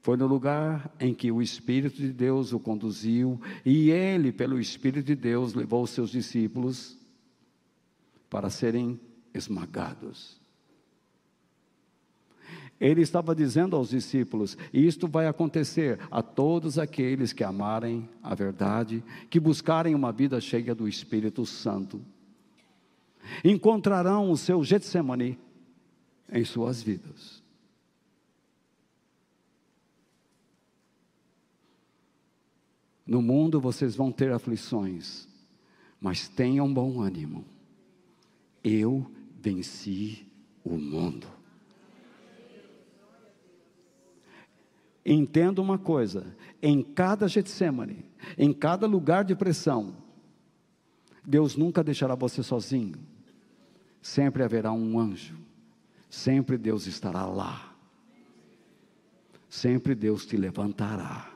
foi 0.00 0.16
no 0.16 0.26
lugar 0.26 0.94
em 0.98 1.12
que 1.12 1.30
o 1.30 1.42
Espírito 1.42 1.96
de 1.96 2.12
Deus 2.12 2.52
o 2.52 2.58
conduziu, 2.58 3.40
e 3.66 3.90
ele, 3.90 4.32
pelo 4.32 4.58
Espírito 4.58 5.04
de 5.04 5.14
Deus, 5.14 5.52
levou 5.52 5.82
os 5.82 5.90
seus 5.90 6.10
discípulos 6.10 6.98
para 8.30 8.48
serem 8.48 8.98
esmagados. 9.34 10.39
Ele 12.80 13.02
estava 13.02 13.34
dizendo 13.34 13.76
aos 13.76 13.90
discípulos: 13.90 14.56
Isto 14.72 15.06
vai 15.06 15.26
acontecer 15.26 15.98
a 16.10 16.22
todos 16.22 16.78
aqueles 16.78 17.32
que 17.32 17.44
amarem 17.44 18.08
a 18.22 18.34
verdade, 18.34 19.04
que 19.28 19.38
buscarem 19.38 19.94
uma 19.94 20.10
vida 20.10 20.40
cheia 20.40 20.74
do 20.74 20.88
Espírito 20.88 21.44
Santo. 21.44 22.00
Encontrarão 23.44 24.30
o 24.30 24.36
seu 24.36 24.64
Getsemane 24.64 25.38
em 26.32 26.42
suas 26.42 26.82
vidas. 26.82 27.42
No 33.06 33.20
mundo 33.20 33.60
vocês 33.60 33.94
vão 33.94 34.10
ter 34.10 34.32
aflições, 34.32 35.28
mas 36.00 36.28
tenham 36.28 36.72
bom 36.72 37.02
ânimo. 37.02 37.44
Eu 38.62 39.10
venci 39.38 40.24
o 40.64 40.76
mundo. 40.76 41.39
Entenda 45.04 45.60
uma 45.60 45.78
coisa: 45.78 46.36
em 46.62 46.82
cada 46.82 47.26
Getsemane, 47.26 48.04
em 48.36 48.52
cada 48.52 48.86
lugar 48.86 49.24
de 49.24 49.34
pressão, 49.34 49.96
Deus 51.24 51.56
nunca 51.56 51.82
deixará 51.82 52.14
você 52.14 52.42
sozinho. 52.42 52.98
Sempre 54.02 54.42
haverá 54.42 54.72
um 54.72 54.98
anjo. 54.98 55.38
Sempre 56.08 56.58
Deus 56.58 56.86
estará 56.86 57.24
lá. 57.26 57.74
Sempre 59.48 59.94
Deus 59.94 60.26
te 60.26 60.36
levantará. 60.36 61.30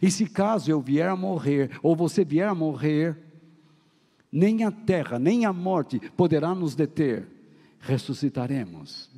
E 0.00 0.10
se 0.10 0.26
caso 0.26 0.70
eu 0.70 0.80
vier 0.80 1.08
a 1.08 1.16
morrer, 1.16 1.78
ou 1.82 1.96
você 1.96 2.24
vier 2.24 2.48
a 2.48 2.54
morrer, 2.54 3.18
nem 4.30 4.64
a 4.64 4.70
terra, 4.70 5.18
nem 5.18 5.44
a 5.44 5.52
morte 5.52 5.98
poderá 6.16 6.54
nos 6.54 6.74
deter, 6.74 7.26
ressuscitaremos 7.80 9.10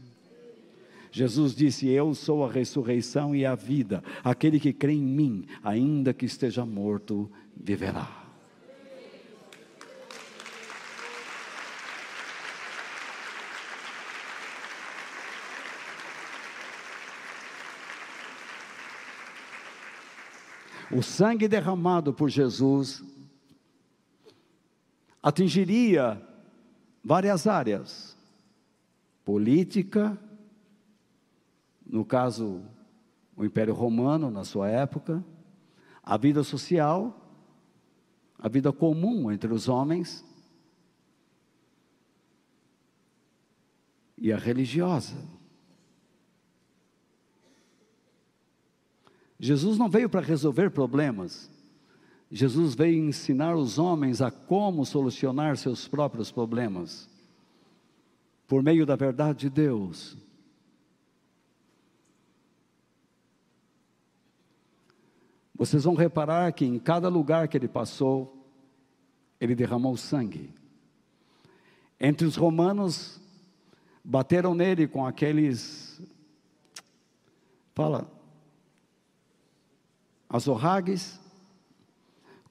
Jesus 1.15 1.55
disse: 1.55 1.89
Eu 1.89 2.13
sou 2.13 2.45
a 2.45 2.51
ressurreição 2.51 3.37
e 3.37 3.47
a 3.47 3.55
vida. 3.55 4.03
Aquele 4.25 4.59
que 4.59 4.73
crê 4.73 4.95
em 4.95 5.01
mim, 5.01 5.47
ainda 5.63 6.13
que 6.13 6.27
esteja 6.27 6.67
morto, 6.67 7.31
viverá. 7.57 8.25
o 20.91 21.03
sangue 21.03 21.49
derramado 21.49 22.13
por 22.13 22.29
Jesus 22.29 23.03
atingiria 25.23 26.21
várias 27.05 27.47
áreas: 27.47 28.17
política, 29.25 30.19
no 31.95 32.05
caso, 32.05 32.61
o 33.37 33.45
Império 33.45 33.73
Romano, 33.73 34.29
na 34.29 34.43
sua 34.43 34.69
época, 34.69 35.25
a 36.03 36.17
vida 36.17 36.43
social, 36.43 37.41
a 38.37 38.49
vida 38.49 38.73
comum 38.73 39.31
entre 39.31 39.55
os 39.55 39.69
homens 39.69 40.25
e 44.19 44.33
a 44.33 44.37
religiosa. 44.37 45.15
Jesus 49.39 49.79
não 49.79 49.89
veio 49.89 50.11
para 50.11 50.21
resolver 50.21 50.71
problemas, 50.71 51.49
Jesus 52.29 52.75
veio 52.75 53.05
ensinar 53.05 53.55
os 53.55 53.79
homens 53.79 54.21
a 54.21 54.33
como 54.33 54.85
solucionar 54.85 55.57
seus 55.57 55.87
próprios 55.87 56.33
problemas, 56.33 57.09
por 58.49 58.65
meio 58.65 58.85
da 58.85 58.97
verdade 58.97 59.39
de 59.43 59.51
Deus. 59.51 60.19
Vocês 65.57 65.85
vão 65.85 65.95
reparar 65.95 66.53
que 66.53 66.65
em 66.65 66.79
cada 66.79 67.09
lugar 67.09 67.47
que 67.47 67.57
ele 67.57 67.69
passou, 67.69 68.45
ele 69.41 69.55
derramou 69.55 69.97
sangue. 69.97 70.53
Entre 72.01 72.27
os 72.27 72.37
romanos, 72.37 73.21
bateram 74.05 74.55
nele 74.55 74.89
com 74.89 75.07
aqueles. 75.07 76.03
Fala. 77.75 78.11
Azorragues, 80.29 81.21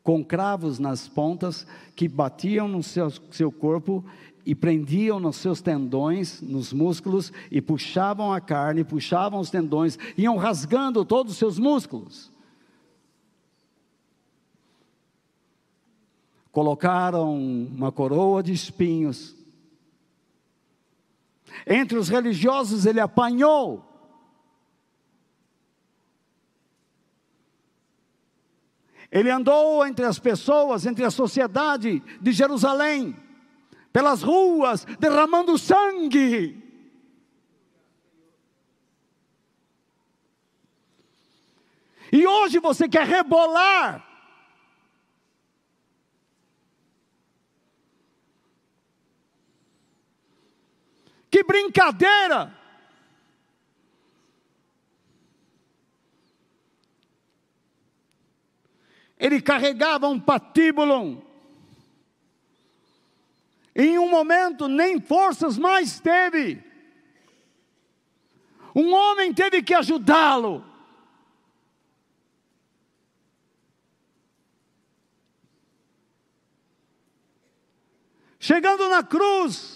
com 0.01 0.23
cravos 0.23 0.79
nas 0.79 1.07
pontas, 1.07 1.67
que 1.95 2.07
batiam 2.07 2.67
no 2.67 2.81
seu, 2.81 3.11
seu 3.31 3.51
corpo 3.51 4.05
e 4.45 4.55
prendiam 4.55 5.19
nos 5.19 5.37
seus 5.37 5.61
tendões, 5.61 6.41
nos 6.41 6.73
músculos, 6.73 7.31
e 7.51 7.61
puxavam 7.61 8.31
a 8.31 8.41
carne, 8.41 8.83
puxavam 8.83 9.39
os 9.39 9.49
tendões, 9.49 9.97
iam 10.17 10.37
rasgando 10.37 11.05
todos 11.05 11.33
os 11.33 11.37
seus 11.37 11.59
músculos. 11.59 12.32
Colocaram 16.53 17.35
uma 17.35 17.91
coroa 17.91 18.43
de 18.43 18.53
espinhos. 18.53 19.35
Entre 21.65 21.97
os 21.97 22.09
religiosos 22.09 22.85
ele 22.85 22.99
apanhou. 22.99 23.83
Ele 29.11 29.31
andou 29.31 29.83
entre 29.83 30.05
as 30.05 30.19
pessoas, 30.19 30.85
entre 30.85 31.03
a 31.03 31.09
sociedade 31.09 32.03
de 32.21 32.31
Jerusalém, 32.31 33.15
pelas 33.91 34.21
ruas, 34.21 34.85
derramando 34.99 35.57
sangue. 35.57 36.61
E 42.11 42.27
hoje 42.27 42.59
você 42.59 42.87
quer 42.87 43.07
rebolar 43.07 44.12
Que 51.33 51.43
brincadeira! 51.43 52.55
Ele 59.17 59.41
carregava 59.41 60.07
um 60.07 60.19
patíbulo. 60.19 61.25
Em 63.75 63.97
um 63.97 64.07
momento, 64.07 64.67
nem 64.67 65.01
forças 65.01 65.57
mais 65.57 65.99
teve. 65.99 66.63
Um 68.75 68.93
homem 68.93 69.33
teve 69.33 69.63
que 69.63 69.73
ajudá-lo. 69.73 70.63
Chegando 78.39 78.87
na 78.87 79.01
cruz, 79.01 79.72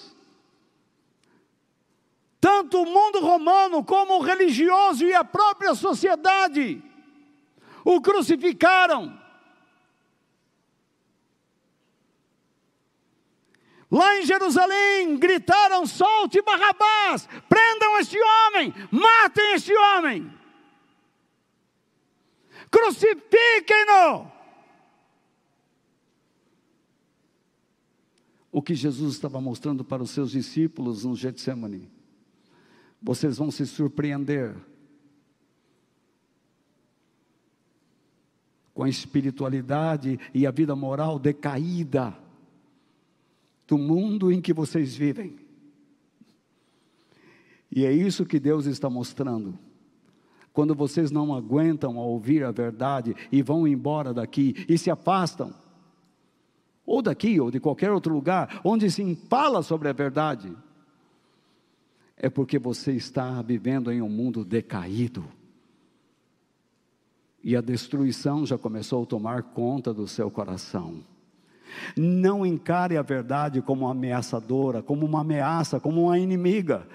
tanto 2.47 2.81
o 2.81 2.85
mundo 2.85 3.19
romano 3.19 3.83
como 3.83 4.13
o 4.13 4.21
religioso 4.21 5.03
e 5.05 5.13
a 5.13 5.21
própria 5.21 5.75
sociedade 5.75 6.81
o 7.83 7.99
crucificaram. 7.99 9.21
Lá 13.91 14.17
em 14.17 14.25
Jerusalém 14.25 15.17
gritaram: 15.17 15.85
solte 15.85 16.41
Barrabás, 16.41 17.27
prendam 17.49 17.99
este 17.99 18.17
homem, 18.17 18.73
matem 18.91 19.53
este 19.53 19.75
homem, 19.75 20.33
crucifiquem-no. 22.71 24.31
O 28.49 28.61
que 28.61 28.73
Jesus 28.73 29.15
estava 29.15 29.41
mostrando 29.41 29.83
para 29.83 30.01
os 30.01 30.11
seus 30.11 30.31
discípulos 30.31 31.03
no 31.03 31.13
Getsemane 31.13 31.96
vocês 33.01 33.37
vão 33.37 33.51
se 33.51 33.65
surpreender 33.65 34.55
com 38.73 38.83
a 38.83 38.89
espiritualidade 38.89 40.19
e 40.33 40.45
a 40.45 40.51
vida 40.51 40.75
moral 40.75 41.17
decaída 41.17 42.15
do 43.67 43.77
mundo 43.77 44.31
em 44.31 44.39
que 44.39 44.53
vocês 44.53 44.95
vivem. 44.95 45.35
E 47.71 47.85
é 47.85 47.91
isso 47.91 48.25
que 48.25 48.39
Deus 48.39 48.65
está 48.65 48.89
mostrando. 48.89 49.57
Quando 50.53 50.73
vocês 50.73 51.11
não 51.11 51.35
aguentam 51.35 51.97
ouvir 51.97 52.43
a 52.43 52.51
verdade 52.51 53.15
e 53.31 53.41
vão 53.41 53.67
embora 53.67 54.13
daqui 54.13 54.65
e 54.69 54.77
se 54.77 54.89
afastam, 54.89 55.53
ou 56.85 57.01
daqui 57.01 57.39
ou 57.39 57.51
de 57.51 57.59
qualquer 57.59 57.91
outro 57.91 58.13
lugar 58.13 58.61
onde 58.63 58.89
se 58.89 59.15
fala 59.27 59.61
sobre 59.61 59.89
a 59.89 59.93
verdade, 59.93 60.55
é 62.17 62.29
porque 62.29 62.57
você 62.57 62.93
está 62.93 63.41
vivendo 63.43 63.91
em 63.91 64.01
um 64.01 64.09
mundo 64.09 64.43
decaído. 64.43 65.23
E 67.43 67.55
a 67.55 67.61
destruição 67.61 68.45
já 68.45 68.57
começou 68.57 69.03
a 69.03 69.05
tomar 69.05 69.43
conta 69.43 69.93
do 69.93 70.07
seu 70.07 70.29
coração. 70.31 71.03
Não 71.95 72.45
encare 72.45 72.97
a 72.97 73.01
verdade 73.01 73.61
como 73.61 73.85
uma 73.85 73.91
ameaçadora, 73.91 74.81
como 74.81 75.05
uma 75.05 75.21
ameaça, 75.21 75.79
como 75.79 76.05
uma 76.05 76.17
inimiga. 76.17 76.87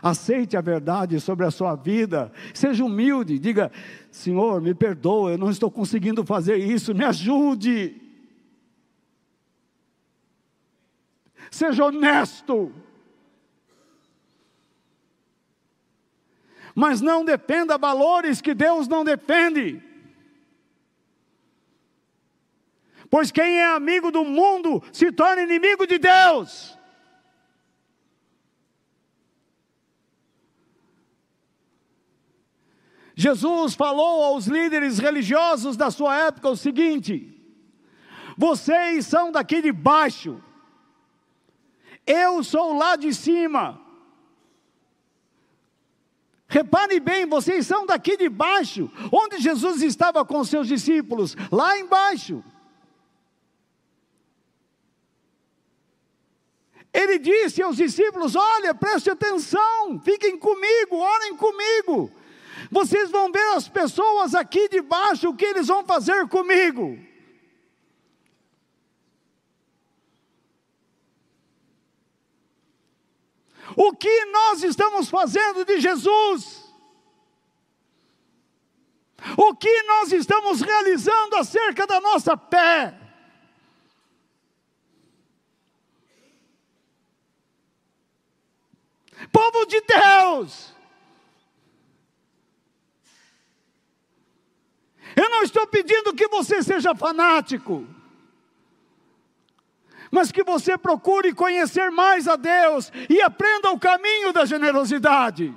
Aceite 0.00 0.56
a 0.56 0.60
verdade 0.60 1.18
sobre 1.20 1.44
a 1.44 1.50
sua 1.50 1.74
vida. 1.74 2.32
Seja 2.54 2.84
humilde, 2.84 3.38
diga: 3.38 3.72
Senhor, 4.10 4.60
me 4.62 4.74
perdoa, 4.74 5.32
eu 5.32 5.38
não 5.38 5.50
estou 5.50 5.70
conseguindo 5.70 6.24
fazer 6.24 6.56
isso, 6.56 6.94
me 6.94 7.04
ajude. 7.04 8.00
Seja 11.50 11.84
honesto. 11.84 12.72
Mas 16.74 17.00
não 17.00 17.24
defenda 17.24 17.76
valores 17.76 18.40
que 18.40 18.54
Deus 18.54 18.88
não 18.88 19.04
defende. 19.04 19.82
Pois 23.10 23.30
quem 23.30 23.58
é 23.58 23.66
amigo 23.66 24.10
do 24.10 24.24
mundo 24.24 24.82
se 24.90 25.12
torna 25.12 25.42
inimigo 25.42 25.86
de 25.86 25.98
Deus. 25.98 26.78
Jesus 33.14 33.74
falou 33.74 34.22
aos 34.22 34.46
líderes 34.46 34.98
religiosos 34.98 35.76
da 35.76 35.90
sua 35.90 36.16
época 36.16 36.48
o 36.48 36.56
seguinte: 36.56 37.38
vocês 38.36 39.06
são 39.06 39.30
daqui 39.30 39.60
de 39.60 39.72
baixo, 39.72 40.42
eu 42.06 42.42
sou 42.42 42.72
lá 42.76 42.96
de 42.96 43.12
cima. 43.12 43.81
Repare 46.52 47.00
bem, 47.00 47.24
vocês 47.24 47.66
são 47.66 47.86
daqui 47.86 48.14
de 48.14 48.28
baixo, 48.28 48.90
onde 49.10 49.38
Jesus 49.38 49.80
estava 49.80 50.22
com 50.22 50.44
seus 50.44 50.68
discípulos, 50.68 51.34
lá 51.50 51.78
embaixo. 51.78 52.44
Ele 56.92 57.18
disse 57.18 57.62
aos 57.62 57.78
discípulos: 57.78 58.36
Olha, 58.36 58.74
preste 58.74 59.08
atenção, 59.08 59.98
fiquem 60.04 60.36
comigo, 60.36 60.96
orem 60.96 61.34
comigo. 61.38 62.10
Vocês 62.70 63.10
vão 63.10 63.32
ver 63.32 63.56
as 63.56 63.66
pessoas 63.66 64.34
aqui 64.34 64.68
de 64.68 64.82
baixo, 64.82 65.30
o 65.30 65.34
que 65.34 65.46
eles 65.46 65.68
vão 65.68 65.82
fazer 65.86 66.28
comigo. 66.28 66.98
O 73.76 73.94
que 73.94 74.24
nós 74.26 74.62
estamos 74.62 75.08
fazendo 75.08 75.64
de 75.64 75.80
Jesus? 75.80 76.62
O 79.36 79.54
que 79.54 79.82
nós 79.84 80.12
estamos 80.12 80.60
realizando 80.60 81.36
acerca 81.36 81.86
da 81.86 82.00
nossa 82.00 82.36
fé? 82.36 82.98
Povo 89.30 89.64
de 89.66 89.80
Deus, 89.82 90.74
eu 95.14 95.30
não 95.30 95.42
estou 95.42 95.66
pedindo 95.66 96.14
que 96.14 96.26
você 96.26 96.62
seja 96.62 96.94
fanático, 96.94 97.86
mas 100.12 100.30
que 100.30 100.44
você 100.44 100.78
procure 100.78 101.34
conhecer 101.34 101.90
mais 101.90 102.28
a 102.28 102.36
Deus 102.36 102.92
e 103.08 103.20
aprenda 103.20 103.72
o 103.72 103.80
caminho 103.80 104.32
da 104.32 104.44
generosidade. 104.44 105.52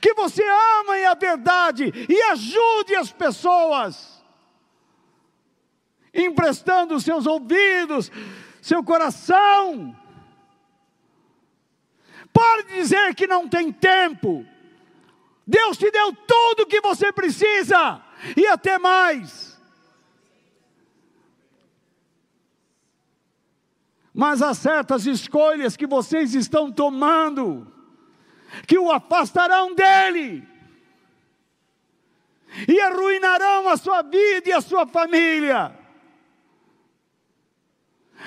Que 0.00 0.14
você 0.14 0.44
ame 0.44 1.04
a 1.06 1.14
verdade 1.14 1.92
e 2.08 2.22
ajude 2.30 2.94
as 2.94 3.10
pessoas, 3.10 4.22
emprestando 6.14 7.00
seus 7.00 7.26
ouvidos, 7.26 8.12
seu 8.60 8.84
coração, 8.84 9.96
Pare 12.38 12.62
de 12.64 12.74
dizer 12.74 13.14
que 13.16 13.26
não 13.26 13.48
tem 13.48 13.72
tempo. 13.72 14.46
Deus 15.44 15.76
te 15.76 15.90
deu 15.90 16.12
tudo 16.12 16.62
o 16.62 16.66
que 16.66 16.80
você 16.80 17.12
precisa 17.12 18.00
e 18.36 18.46
até 18.46 18.78
mais. 18.78 19.47
Mas 24.18 24.42
há 24.42 24.52
certas 24.52 25.06
escolhas 25.06 25.76
que 25.76 25.86
vocês 25.86 26.34
estão 26.34 26.72
tomando 26.72 27.72
que 28.66 28.76
o 28.76 28.90
afastarão 28.90 29.76
dele 29.76 30.44
e 32.66 32.80
arruinarão 32.80 33.68
a 33.68 33.76
sua 33.76 34.02
vida 34.02 34.48
e 34.48 34.52
a 34.52 34.60
sua 34.60 34.88
família. 34.88 35.72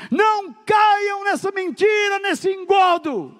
Não 0.09 0.53
caiam 0.53 1.25
nessa 1.25 1.51
mentira, 1.51 2.19
nesse 2.19 2.49
engodo. 2.49 3.37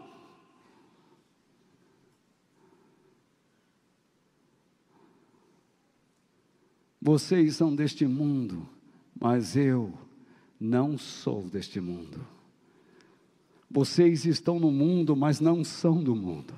Vocês 7.02 7.56
são 7.56 7.73
deste 7.73 8.06
mundo, 8.06 8.68
mas 9.18 9.56
eu 9.56 9.98
não 10.60 10.98
sou 10.98 11.44
deste 11.44 11.80
mundo. 11.80 12.40
Vocês 13.72 14.26
estão 14.26 14.60
no 14.60 14.69
mundo, 14.69 15.15
mas 15.15 15.39
não 15.39 15.64
são 15.64 16.03
do 16.03 16.15
mundo. 16.15 16.53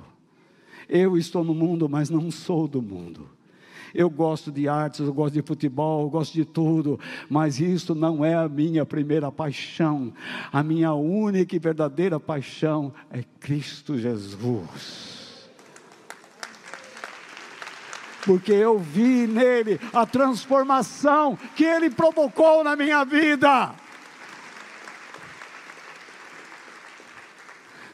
Eu 0.90 1.18
estou 1.18 1.44
no 1.44 1.54
mundo, 1.54 1.88
mas 1.88 2.10
não 2.10 2.32
sou 2.32 2.68
do 2.68 2.82
mundo. 2.82 3.30
Eu 3.94 4.10
gosto 4.10 4.52
de 4.52 4.68
artes, 4.68 5.02
eu 5.02 5.14
gosto 5.14 5.36
de 5.36 5.44
futebol, 5.44 6.04
eu 6.04 6.10
gosto 6.10 6.34
de 6.34 6.44
tudo, 6.44 7.00
mas 7.30 7.60
isso 7.60 7.94
não 7.94 8.26
é 8.26 8.34
a 8.34 8.50
minha 8.50 8.84
primeira 8.86 9.32
paixão. 9.32 10.12
A 10.52 10.64
minha 10.64 10.94
única 10.94 11.56
e 11.56 11.60
verdadeira 11.60 12.20
paixão 12.20 12.92
é 13.12 13.24
Cristo 13.40 13.98
Jesus. 13.98 15.22
porque 18.26 18.54
eu 18.54 18.80
vi 18.80 19.28
nele 19.28 19.80
a 19.94 20.06
transformação 20.06 21.38
que 21.58 21.66
ele 21.66 21.90
provocou 21.90 22.64
na 22.64 22.74
minha 22.74 23.04
vida. 23.04 23.76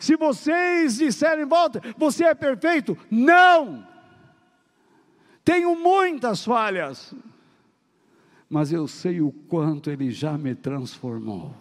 Se 0.10 0.16
vocês 0.16 0.98
disserem 0.98 1.46
volta, 1.46 1.80
você 1.96 2.24
é 2.24 2.34
perfeito? 2.34 2.98
Não! 3.12 3.86
Tenho 5.46 5.76
muitas 5.76 6.44
falhas, 6.44 7.14
mas 8.50 8.74
eu 8.74 8.88
sei 8.88 9.22
o 9.22 9.32
quanto 9.32 9.92
ele 9.92 10.10
já 10.10 10.36
me 10.36 10.56
transformou. 10.56 11.54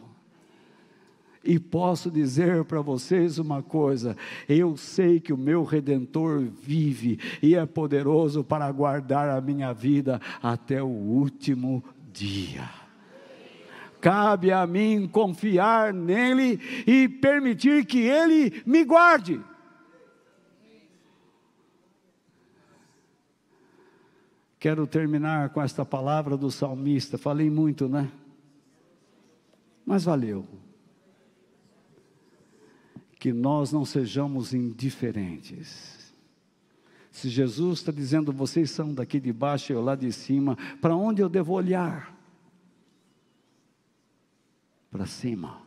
E 1.45 1.59
posso 1.59 2.11
dizer 2.11 2.65
para 2.65 2.81
vocês 2.81 3.39
uma 3.39 3.63
coisa: 3.63 4.17
eu 4.49 4.79
sei 4.79 5.21
que 5.21 5.35
o 5.35 5.37
meu 5.37 5.63
redentor 5.63 6.41
vive 6.41 7.21
e 7.43 7.55
é 7.55 7.67
poderoso 7.67 8.43
para 8.43 8.73
guardar 8.73 9.29
a 9.29 9.43
minha 9.43 9.75
vida 9.75 10.19
até 10.43 10.83
o 10.83 10.89
último 10.89 11.85
dia. 12.15 12.78
Cabe 14.01 14.53
a 14.53 14.67
mim 14.67 15.09
confiar 15.09 15.93
nele 15.93 16.61
e 16.87 17.09
permitir 17.09 17.85
que 17.85 17.99
ele 17.99 18.63
me 18.65 18.85
guarde. 18.85 19.41
Quero 24.59 24.87
terminar 24.87 25.51
com 25.51 25.63
esta 25.63 25.85
palavra 25.85 26.37
do 26.37 26.51
salmista. 26.51 27.17
Falei 27.17 27.49
muito, 27.49 27.89
né? 27.89 28.11
Mas 29.87 30.05
valeu 30.05 30.47
que 33.19 33.33
nós 33.33 33.73
não 33.73 33.85
sejamos 33.85 34.55
indiferentes. 34.55 36.15
Se 37.11 37.29
Jesus 37.29 37.81
está 37.81 37.91
dizendo, 37.91 38.33
vocês 38.33 38.71
são 38.71 38.95
daqui 38.95 39.19
de 39.19 39.33
baixo 39.33 39.73
e 39.73 39.75
eu 39.75 39.83
lá 39.83 39.97
de 39.97 40.13
cima, 40.13 40.57
para 40.81 40.95
onde 40.95 41.21
eu 41.21 41.29
devo 41.29 41.53
olhar? 41.53 42.18
Para 44.99 45.07
cima, 45.07 45.63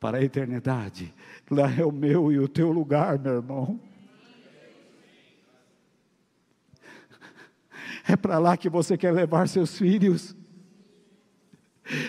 para 0.00 0.16
a 0.16 0.24
eternidade. 0.24 1.14
Lá 1.50 1.70
é 1.70 1.84
o 1.84 1.92
meu 1.92 2.32
e 2.32 2.38
o 2.38 2.48
teu 2.48 2.72
lugar, 2.72 3.18
meu 3.18 3.34
irmão. 3.34 3.78
É 8.08 8.16
para 8.16 8.38
lá 8.38 8.56
que 8.56 8.70
você 8.70 8.96
quer 8.96 9.12
levar 9.12 9.46
seus 9.46 9.76
filhos. 9.76 10.34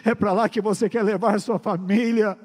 É 0.06 0.16
para 0.16 0.32
lá 0.32 0.48
que 0.48 0.62
você 0.62 0.88
quer 0.88 1.04
levar 1.04 1.38
sua 1.42 1.60
família. 1.60 2.40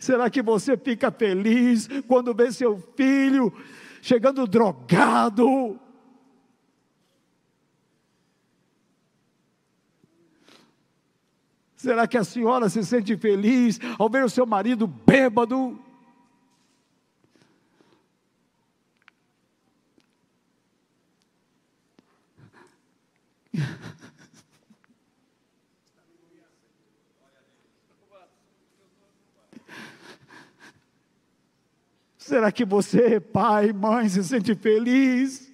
Será 0.00 0.30
que 0.30 0.40
você 0.40 0.78
fica 0.78 1.10
feliz 1.10 1.90
quando 2.08 2.34
vê 2.34 2.50
seu 2.50 2.78
filho 2.96 3.52
chegando 4.00 4.46
drogado? 4.46 5.78
Será 11.84 12.08
que 12.08 12.16
a 12.16 12.24
senhora 12.24 12.70
se 12.70 12.82
sente 12.82 13.14
feliz 13.14 13.78
ao 13.98 14.08
ver 14.08 14.24
o 14.24 14.30
seu 14.30 14.46
marido 14.46 14.86
bêbado? 14.86 15.78
Será 32.16 32.50
que 32.50 32.64
você, 32.64 33.20
pai, 33.20 33.74
mãe, 33.74 34.08
se 34.08 34.24
sente 34.24 34.54
feliz 34.54 35.52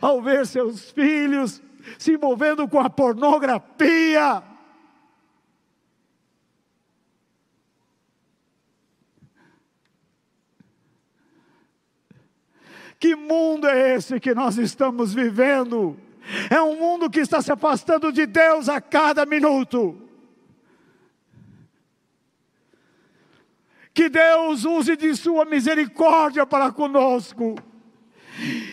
ao 0.00 0.22
ver 0.22 0.46
seus 0.46 0.92
filhos 0.92 1.60
se 1.98 2.12
envolvendo 2.12 2.68
com 2.68 2.78
a 2.78 2.88
pornografia? 2.88 4.55
Que 12.98 13.14
mundo 13.14 13.66
é 13.66 13.94
esse 13.94 14.18
que 14.18 14.34
nós 14.34 14.56
estamos 14.56 15.12
vivendo? 15.12 15.96
É 16.50 16.60
um 16.60 16.76
mundo 16.76 17.10
que 17.10 17.20
está 17.20 17.40
se 17.40 17.52
afastando 17.52 18.10
de 18.10 18.26
Deus 18.26 18.68
a 18.68 18.80
cada 18.80 19.26
minuto. 19.26 20.02
Que 23.92 24.08
Deus 24.08 24.64
use 24.64 24.96
de 24.96 25.14
Sua 25.14 25.44
misericórdia 25.44 26.46
para 26.46 26.70
conosco 26.72 27.54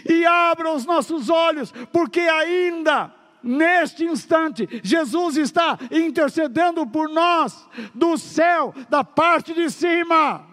e 0.09 0.25
abra 0.25 0.73
os 0.73 0.85
nossos 0.85 1.29
olhos, 1.29 1.71
porque 1.91 2.19
ainda 2.19 3.13
neste 3.41 4.05
instante, 4.05 4.67
Jesus 4.83 5.37
está 5.37 5.77
intercedendo 5.91 6.87
por 6.87 7.09
nós 7.09 7.67
do 7.93 8.17
céu, 8.17 8.73
da 8.89 9.03
parte 9.03 9.53
de 9.53 9.69
cima 9.69 10.52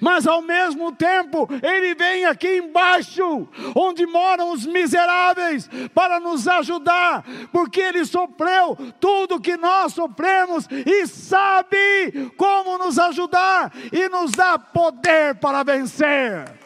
mas 0.00 0.26
ao 0.26 0.42
mesmo 0.42 0.92
tempo 0.92 1.48
Ele 1.62 1.94
vem 1.94 2.24
aqui 2.24 2.58
embaixo, 2.58 3.48
onde 3.74 4.06
moram 4.06 4.52
os 4.52 4.66
miseráveis, 4.66 5.68
para 5.94 6.20
nos 6.20 6.46
ajudar, 6.48 7.24
porque 7.52 7.80
Ele 7.80 8.04
sofreu 8.04 8.76
tudo 9.00 9.40
que 9.40 9.56
nós 9.56 9.92
sofremos 9.92 10.66
e 10.70 11.06
sabe 11.06 12.30
como 12.36 12.78
nos 12.78 12.98
ajudar 12.98 13.72
e 13.92 14.08
nos 14.08 14.32
dá 14.32 14.58
poder 14.58 15.34
para 15.36 15.62
vencer. 15.62 16.62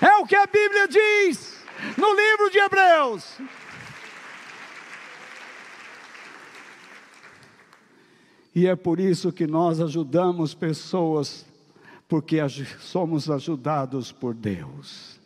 É 0.00 0.16
o 0.16 0.26
que 0.26 0.36
a 0.36 0.46
Bíblia 0.46 0.88
diz 0.88 1.64
no 1.96 2.14
livro 2.14 2.50
de 2.50 2.58
Hebreus. 2.58 3.38
E 8.56 8.66
é 8.66 8.74
por 8.74 8.98
isso 8.98 9.30
que 9.30 9.46
nós 9.46 9.82
ajudamos 9.82 10.54
pessoas, 10.54 11.44
porque 12.08 12.38
somos 12.80 13.28
ajudados 13.28 14.10
por 14.10 14.32
Deus. 14.32 15.20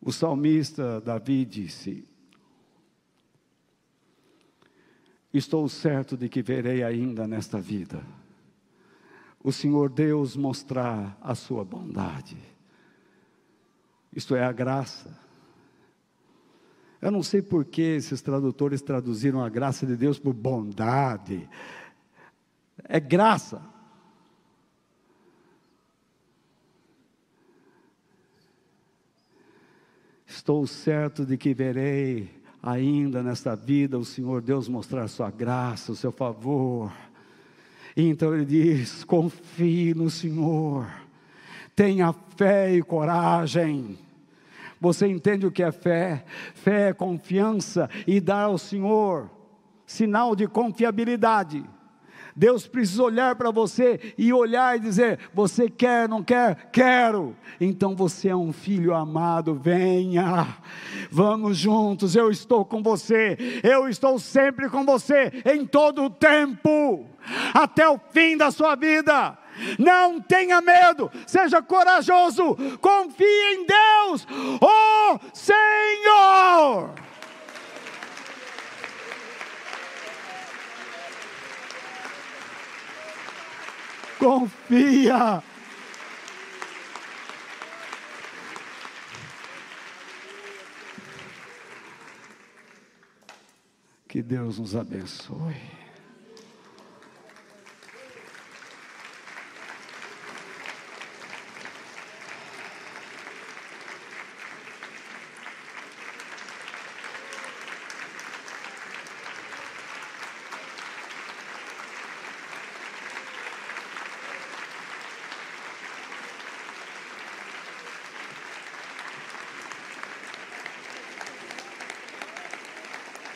O 0.00 0.10
salmista 0.10 0.98
Davi 1.02 1.44
disse: 1.44 2.08
Estou 5.34 5.68
certo 5.68 6.16
de 6.16 6.26
que 6.30 6.40
verei 6.40 6.82
ainda 6.82 7.28
nesta 7.28 7.60
vida 7.60 8.02
o 9.44 9.52
Senhor 9.52 9.90
Deus 9.90 10.34
mostrar 10.34 11.18
a 11.20 11.34
sua 11.34 11.62
bondade. 11.66 12.38
Isto 14.10 14.34
é 14.34 14.42
a 14.42 14.52
graça. 14.52 15.25
Eu 17.00 17.10
não 17.10 17.22
sei 17.22 17.42
por 17.42 17.64
que 17.64 17.82
esses 17.82 18.22
tradutores 18.22 18.80
traduziram 18.80 19.42
a 19.42 19.48
graça 19.48 19.86
de 19.86 19.96
Deus 19.96 20.18
por 20.18 20.32
bondade. 20.32 21.48
É 22.84 22.98
graça. 22.98 23.60
Estou 30.26 30.66
certo 30.66 31.24
de 31.24 31.36
que 31.36 31.54
verei 31.54 32.30
ainda 32.62 33.22
nesta 33.22 33.54
vida 33.54 33.98
o 33.98 34.04
Senhor 34.04 34.42
Deus 34.42 34.68
mostrar 34.68 35.08
sua 35.08 35.30
graça, 35.30 35.92
o 35.92 35.96
seu 35.96 36.12
favor. 36.12 36.92
E 37.96 38.02
então 38.08 38.34
ele 38.34 38.44
diz: 38.44 39.04
confie 39.04 39.94
no 39.94 40.10
Senhor, 40.10 40.86
tenha 41.74 42.12
fé 42.36 42.74
e 42.74 42.82
coragem. 42.82 43.98
Você 44.86 45.08
entende 45.08 45.44
o 45.44 45.50
que 45.50 45.64
é 45.64 45.72
fé? 45.72 46.24
Fé 46.54 46.90
é 46.90 46.92
confiança 46.92 47.90
e 48.06 48.20
dar 48.20 48.44
ao 48.44 48.56
Senhor 48.56 49.28
sinal 49.84 50.36
de 50.36 50.46
confiabilidade. 50.46 51.64
Deus 52.36 52.68
precisa 52.68 53.02
olhar 53.02 53.34
para 53.34 53.50
você 53.50 54.14
e 54.16 54.32
olhar 54.32 54.76
e 54.76 54.80
dizer: 54.80 55.18
Você 55.34 55.68
quer, 55.68 56.08
não 56.08 56.22
quer? 56.22 56.70
Quero. 56.70 57.34
Então 57.60 57.96
você 57.96 58.28
é 58.28 58.36
um 58.36 58.52
filho 58.52 58.94
amado, 58.94 59.56
venha, 59.56 60.56
vamos 61.10 61.56
juntos. 61.56 62.14
Eu 62.14 62.30
estou 62.30 62.64
com 62.64 62.80
você, 62.80 63.36
eu 63.64 63.88
estou 63.88 64.20
sempre 64.20 64.68
com 64.68 64.84
você, 64.84 65.32
em 65.44 65.66
todo 65.66 66.04
o 66.04 66.10
tempo, 66.10 67.08
até 67.52 67.88
o 67.88 67.98
fim 67.98 68.36
da 68.36 68.52
sua 68.52 68.76
vida. 68.76 69.36
Não 69.78 70.20
tenha 70.20 70.60
medo, 70.60 71.10
seja 71.26 71.62
corajoso, 71.62 72.56
confie 72.80 73.24
em 73.24 73.66
Deus, 73.66 74.26
oh 74.60 75.18
Senhor. 75.32 77.06
confia. 84.26 85.42
Que 94.08 94.22
Deus 94.22 94.58
nos 94.58 94.74
abençoe. 94.74 95.75